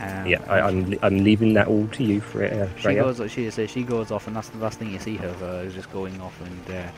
[0.00, 3.30] Um, Yeah, I, I'm I'm leaving that all to you, Fre- uh, She goes.
[3.30, 5.34] She says she goes off, and that's the last thing you see her.
[5.42, 6.90] Uh, is just going off, and uh,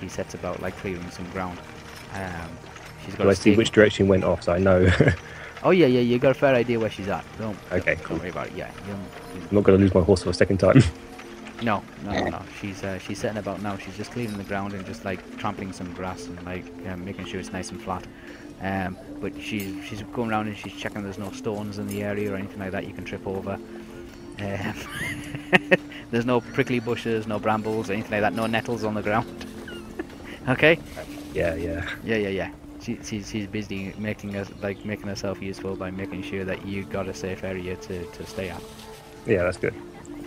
[0.00, 1.58] she sets about like clearing some ground.
[2.14, 2.50] Um,
[3.04, 3.26] she's got.
[3.26, 4.88] I see which direction went off, so I know.
[5.62, 6.00] Oh yeah, yeah.
[6.00, 7.24] You got a fair idea where she's at.
[7.38, 7.58] Don't.
[7.72, 8.18] Okay, Don't, cool.
[8.18, 8.52] worry about it.
[8.54, 8.70] Yeah.
[8.86, 10.82] You don't, not going to lose my horse for a second time.
[11.62, 12.42] No, no, no, no.
[12.60, 13.78] She's uh, she's setting about now.
[13.78, 17.24] She's just clearing the ground and just like trampling some grass and like um, making
[17.24, 18.06] sure it's nice and flat.
[18.60, 22.32] Um, but she's she's going around and she's checking there's no stones in the area
[22.32, 23.58] or anything like that you can trip over.
[24.38, 24.74] Um,
[26.10, 28.34] there's no prickly bushes, no brambles, anything like that.
[28.34, 29.46] No nettles on the ground.
[30.48, 30.78] okay.
[31.34, 31.88] yeah, yeah.
[32.04, 32.50] Yeah, yeah, yeah.
[32.80, 36.84] She, she's she's busy making us like making herself useful by making sure that you
[36.84, 38.62] got a safe area to, to stay at.
[39.26, 39.74] Yeah, that's good.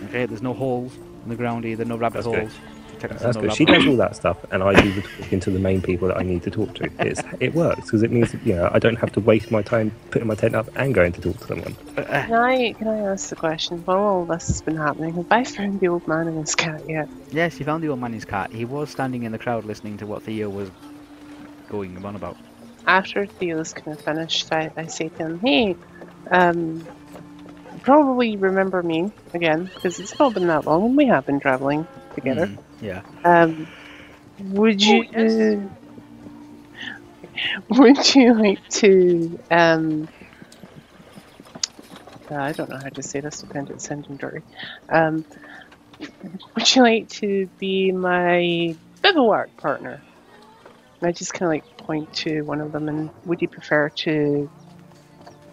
[0.04, 0.26] Okay.
[0.26, 0.94] There's no holes
[1.24, 1.84] in the ground either.
[1.84, 2.36] No rabbit That's holes.
[2.36, 3.52] There's That's good.
[3.54, 6.08] She rabbit does all that stuff, and I do the talking to the main people
[6.08, 6.90] that I need to talk to.
[7.00, 9.92] It's, it works because it means you know I don't have to waste my time
[10.10, 11.76] putting my tent up and going to talk to someone.
[11.96, 13.78] Can I can I ask the question?
[13.84, 16.82] While all this has been happening, have I found the old man and his cat
[16.88, 17.08] yet?
[17.30, 18.52] Yes, he found the old man in his cat.
[18.52, 20.70] He was standing in the crowd listening to what Theo was
[21.68, 22.36] going on about.
[22.86, 25.76] After Theo's kind of finished, I, I say to him, "Hey,
[26.30, 31.26] um, you probably remember me again because it's not been that long, and we have
[31.26, 32.46] been traveling together.
[32.46, 33.02] Mm, yeah.
[33.24, 33.66] Um,
[34.38, 35.56] would you Oh, yes.
[37.70, 40.08] would you like to um?
[42.30, 44.18] uh, I don't know how to say this without it sounding.
[44.88, 45.24] Um,
[46.54, 50.02] would you like to be my bivouac partner?
[51.00, 53.88] And I just kind of like point to one of them, and would you prefer
[53.88, 54.50] to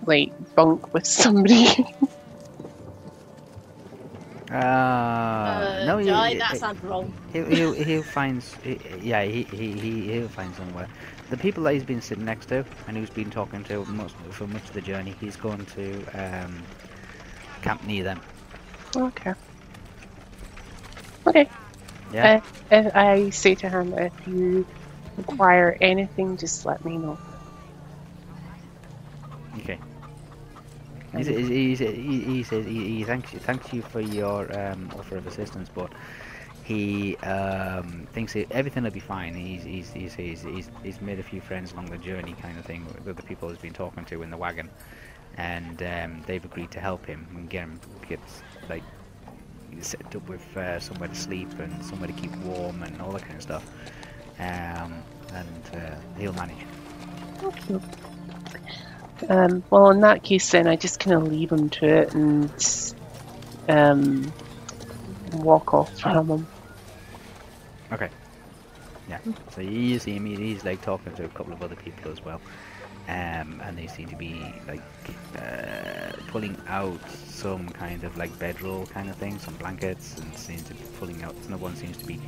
[0.06, 1.86] like bunk with somebody?
[4.52, 4.56] Uh,
[5.44, 7.14] Uh, no, he, Jai, he, that sounds wrong.
[7.34, 10.88] he, he'll, he'll find, he, yeah, he, he, he, he'll find somewhere.
[11.30, 14.48] The people that he's been sitting next to and who's been talking to most, for
[14.48, 16.64] much of the journey, he's going to um,
[17.62, 18.22] camp near them.
[18.96, 19.34] okay.
[21.28, 21.50] Okay.
[22.14, 22.30] Yeah.
[22.38, 22.42] Uh,
[22.72, 24.66] if I say to him, if you
[25.18, 27.20] require anything, just let me know.
[29.60, 29.80] Okay.
[31.18, 34.90] He's, he's, he's, he, he says he, he thanks you, thanks you for your um,
[34.98, 35.92] offer of assistance, but
[36.64, 39.34] he um, thinks it, everything will be fine.
[39.34, 42.66] He's he's, he's, he's, he's he's made a few friends along the journey, kind of
[42.66, 44.70] thing, with the people he's been talking to in the wagon,
[45.38, 48.20] and um, they've agreed to help him and get him get
[48.70, 48.84] like
[49.82, 53.24] set up with uh, somewhere to sleep and somewhere to keep warm and all that
[53.24, 53.66] kind of stuff.
[54.40, 55.04] Um,
[55.34, 56.58] and uh, he'll manage.
[57.44, 57.80] Okay.
[59.30, 62.52] Um, well, in that case, then I just kind of leave him to it and
[63.70, 64.34] um,
[65.34, 66.48] walk off from him.
[67.92, 68.10] Okay.
[69.08, 69.20] Yeah.
[69.50, 70.26] So you see him.
[70.26, 72.42] He's like talking to a couple of other people as well.
[73.08, 74.84] um, and they seem to be like
[75.38, 80.64] uh, pulling out some kind of like bedroll kind of thing, some blankets, and seems
[80.64, 81.36] to be pulling out.
[81.48, 82.20] Another one seems to be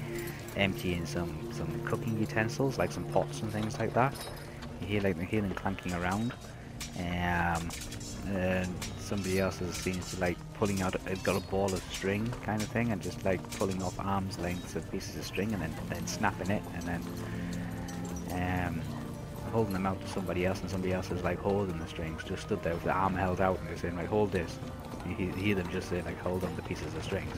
[0.55, 4.13] emptying some some cooking utensils, like some pots and things like that.
[4.81, 6.33] You hear like you hear them clanking around.
[6.97, 7.69] Um,
[8.27, 8.69] and
[8.99, 12.61] somebody else is, seems to like pulling out, uh, got a ball of string kind
[12.61, 15.73] of thing, and just like pulling off arms lengths of pieces of string, and then
[15.89, 17.03] then snapping it, and then
[18.31, 18.81] um,
[19.51, 22.43] holding them out to somebody else, and somebody else is like holding the strings, just
[22.43, 24.57] stood there with the arm held out, and they're saying like, "Hold this."
[25.07, 27.33] You hear, them just say like, "Hold on the pieces of strings."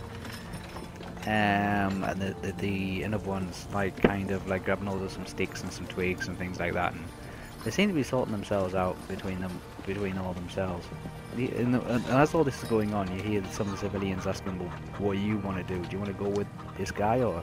[1.24, 5.62] Um, and the, the the one's like kind of like grabbing hold of some sticks
[5.62, 7.04] and some twigs and things like that, and
[7.64, 9.52] they seem to be sorting themselves out between them,
[9.86, 10.88] between all themselves.
[11.36, 14.28] The- And, and as all this is going on, you hear some of the civilians
[14.28, 14.70] asking, "Well,
[15.00, 15.82] what do you want to do?
[15.84, 16.48] Do you want to go with
[16.78, 17.42] this guy, or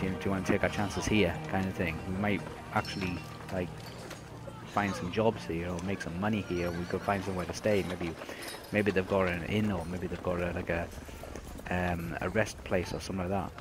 [0.00, 1.96] do you, do you want to take our chances here?" Kind of thing.
[2.08, 2.42] We might
[2.74, 3.18] actually
[3.52, 3.68] like
[4.66, 6.70] find some jobs here or make some money here.
[6.70, 7.84] We could find somewhere to stay.
[7.88, 8.14] Maybe,
[8.72, 10.86] maybe they've got an inn or maybe they've got a, like a
[11.70, 13.52] um, a rest place or something like that.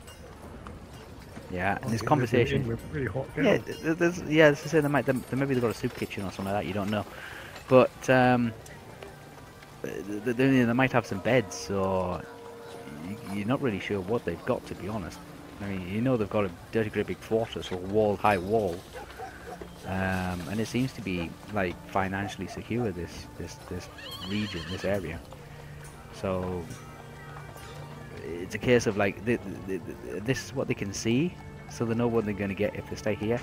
[1.51, 2.77] Yeah, and this conversation.
[2.91, 5.61] Really hot Yeah, th- there's, yeah, as I say, they might, they, they maybe they've
[5.63, 6.67] got a soup kitchen or something like that.
[6.67, 7.05] You don't know,
[7.67, 8.53] but um,
[9.83, 12.21] th- th- they, they might have some beds, or
[13.33, 15.17] you're not really sure what they've got, to be honest.
[15.61, 18.79] I mean, you know they've got a dirty great big fortress or wall, high wall,
[19.87, 22.91] um, and it seems to be like financially secure.
[22.91, 23.89] This this this
[24.29, 25.19] region, this area.
[26.13, 26.63] So
[28.43, 31.33] it's a case of like th th th this is what they can see,
[31.69, 33.39] so they know what they're going to get if they stay here.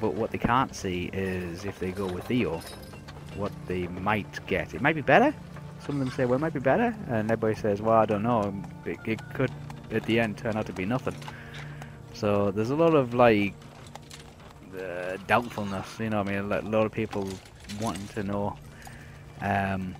[0.00, 2.60] But what they can't see is if they go with Theo,
[3.36, 4.74] what they might get.
[4.74, 5.34] It might be better.
[5.84, 8.22] Some of them say, well, it might be better, and everybody says, well, I don't
[8.22, 8.54] know.
[8.84, 9.50] It, it could,
[9.90, 11.16] at the end, turn out to be nothing.
[12.12, 13.54] So there's a lot of like
[14.78, 15.98] uh, doubtfulness.
[15.98, 17.28] You know, I mean, a lot of people
[17.80, 18.56] wanting to know
[19.40, 19.94] um,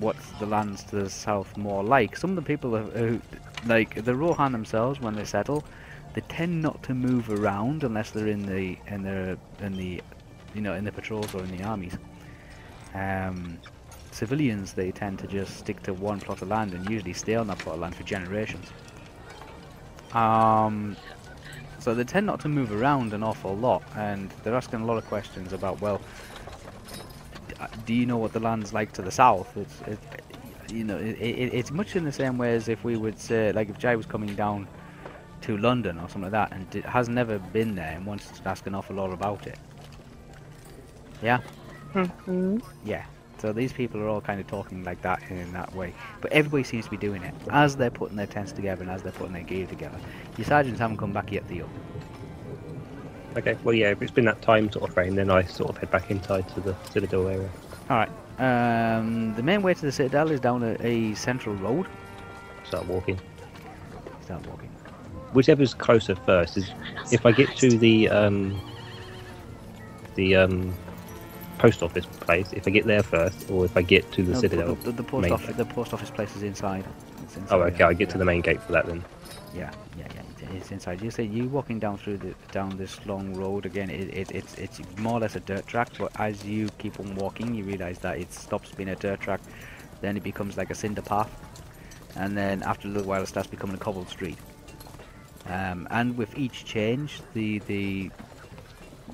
[0.00, 2.16] what's the lands to the south more like.
[2.16, 3.20] Some of the people who,
[3.66, 5.64] like the Rohan themselves, when they settle,
[6.14, 10.02] they tend not to move around unless they're in the in the in the
[10.54, 11.96] you know in the patrols or in the armies.
[12.94, 13.58] Um,
[14.12, 17.46] civilians they tend to just stick to one plot of land and usually stay on
[17.48, 18.68] that plot of land for generations.
[20.14, 20.96] Um,
[21.78, 24.96] so they tend not to move around an awful lot, and they're asking a lot
[24.96, 26.00] of questions about well,
[27.84, 29.56] do you know what the land's like to the south?
[29.56, 29.98] It's it,
[30.72, 33.52] you know it, it, it's much in the same way as if we would say
[33.52, 34.66] like if Jai was coming down
[35.42, 38.66] to London or something like that and has never been there and wants to ask
[38.66, 39.58] an awful lot about it.
[41.22, 41.40] Yeah.
[41.94, 42.62] Mhm.
[42.84, 43.04] Yeah.
[43.38, 45.92] So these people are all kind of talking like that in that way,
[46.22, 49.02] but everybody seems to be doing it as they're putting their tents together and as
[49.02, 49.98] they're putting their gear together.
[50.38, 51.68] Your sergeants haven't come back yet, Theo.
[53.36, 55.76] Okay, well, yeah, if it's been that time sort of frame, then I sort of
[55.76, 57.50] head back inside to the Citadel area.
[57.90, 58.10] All right.
[58.38, 61.86] Um, the main way to the citadel is down a, a central road.
[62.64, 63.18] Start walking.
[64.22, 64.68] Start walking.
[65.32, 66.70] Whichever's closer first is
[67.12, 68.60] if I get to the um,
[70.14, 70.74] the um,
[71.58, 74.40] post office place, if I get there first, or if I get to the No,
[74.40, 74.74] Citadel.
[74.76, 75.46] The, the post office.
[75.46, 75.56] gate.
[75.56, 76.84] The post office place is inside.
[77.22, 79.04] It's inside Oh, okay, yeah, I get to the main gate for that then.
[79.54, 80.06] Yeah, yeah,
[80.56, 81.02] It's inside.
[81.02, 83.90] You say you walking down through the down this long road again.
[83.90, 87.14] It, it it's it's more or less a dirt track, but as you keep on
[87.14, 89.40] walking, you realise that it stops being a dirt track,
[90.00, 91.30] then it becomes like a cinder path,
[92.16, 94.38] and then after a little while, it starts becoming a cobbled street.
[95.46, 98.10] Um, and with each change, the the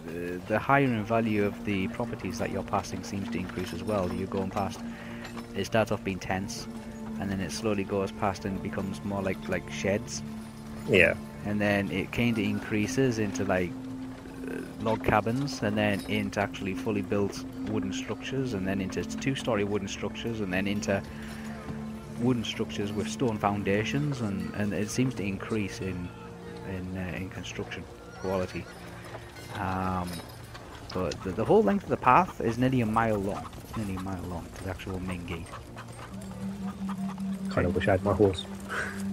[0.06, 3.82] the, the higher in value of the properties that you're passing seems to increase as
[3.82, 4.12] well.
[4.12, 4.80] You're going past.
[5.56, 6.66] It starts off being tents,
[7.20, 10.22] and then it slowly goes past and becomes more like like sheds
[10.88, 11.14] Yeah.
[11.44, 13.70] And then it kind of increases into like
[14.50, 19.64] uh, log cabins and then into actually fully built wooden structures and then into two-story
[19.64, 21.02] wooden structures and then into
[22.20, 26.08] wooden structures with stone foundations and, and it seems to increase in
[26.68, 27.82] in, uh, in construction
[28.20, 28.64] quality
[29.56, 30.08] um,
[30.94, 33.46] but the, the whole length of the path is nearly a mile long
[33.76, 35.46] nearly a mile long to the actual main gate
[37.52, 38.46] Kind of wish I had my horse.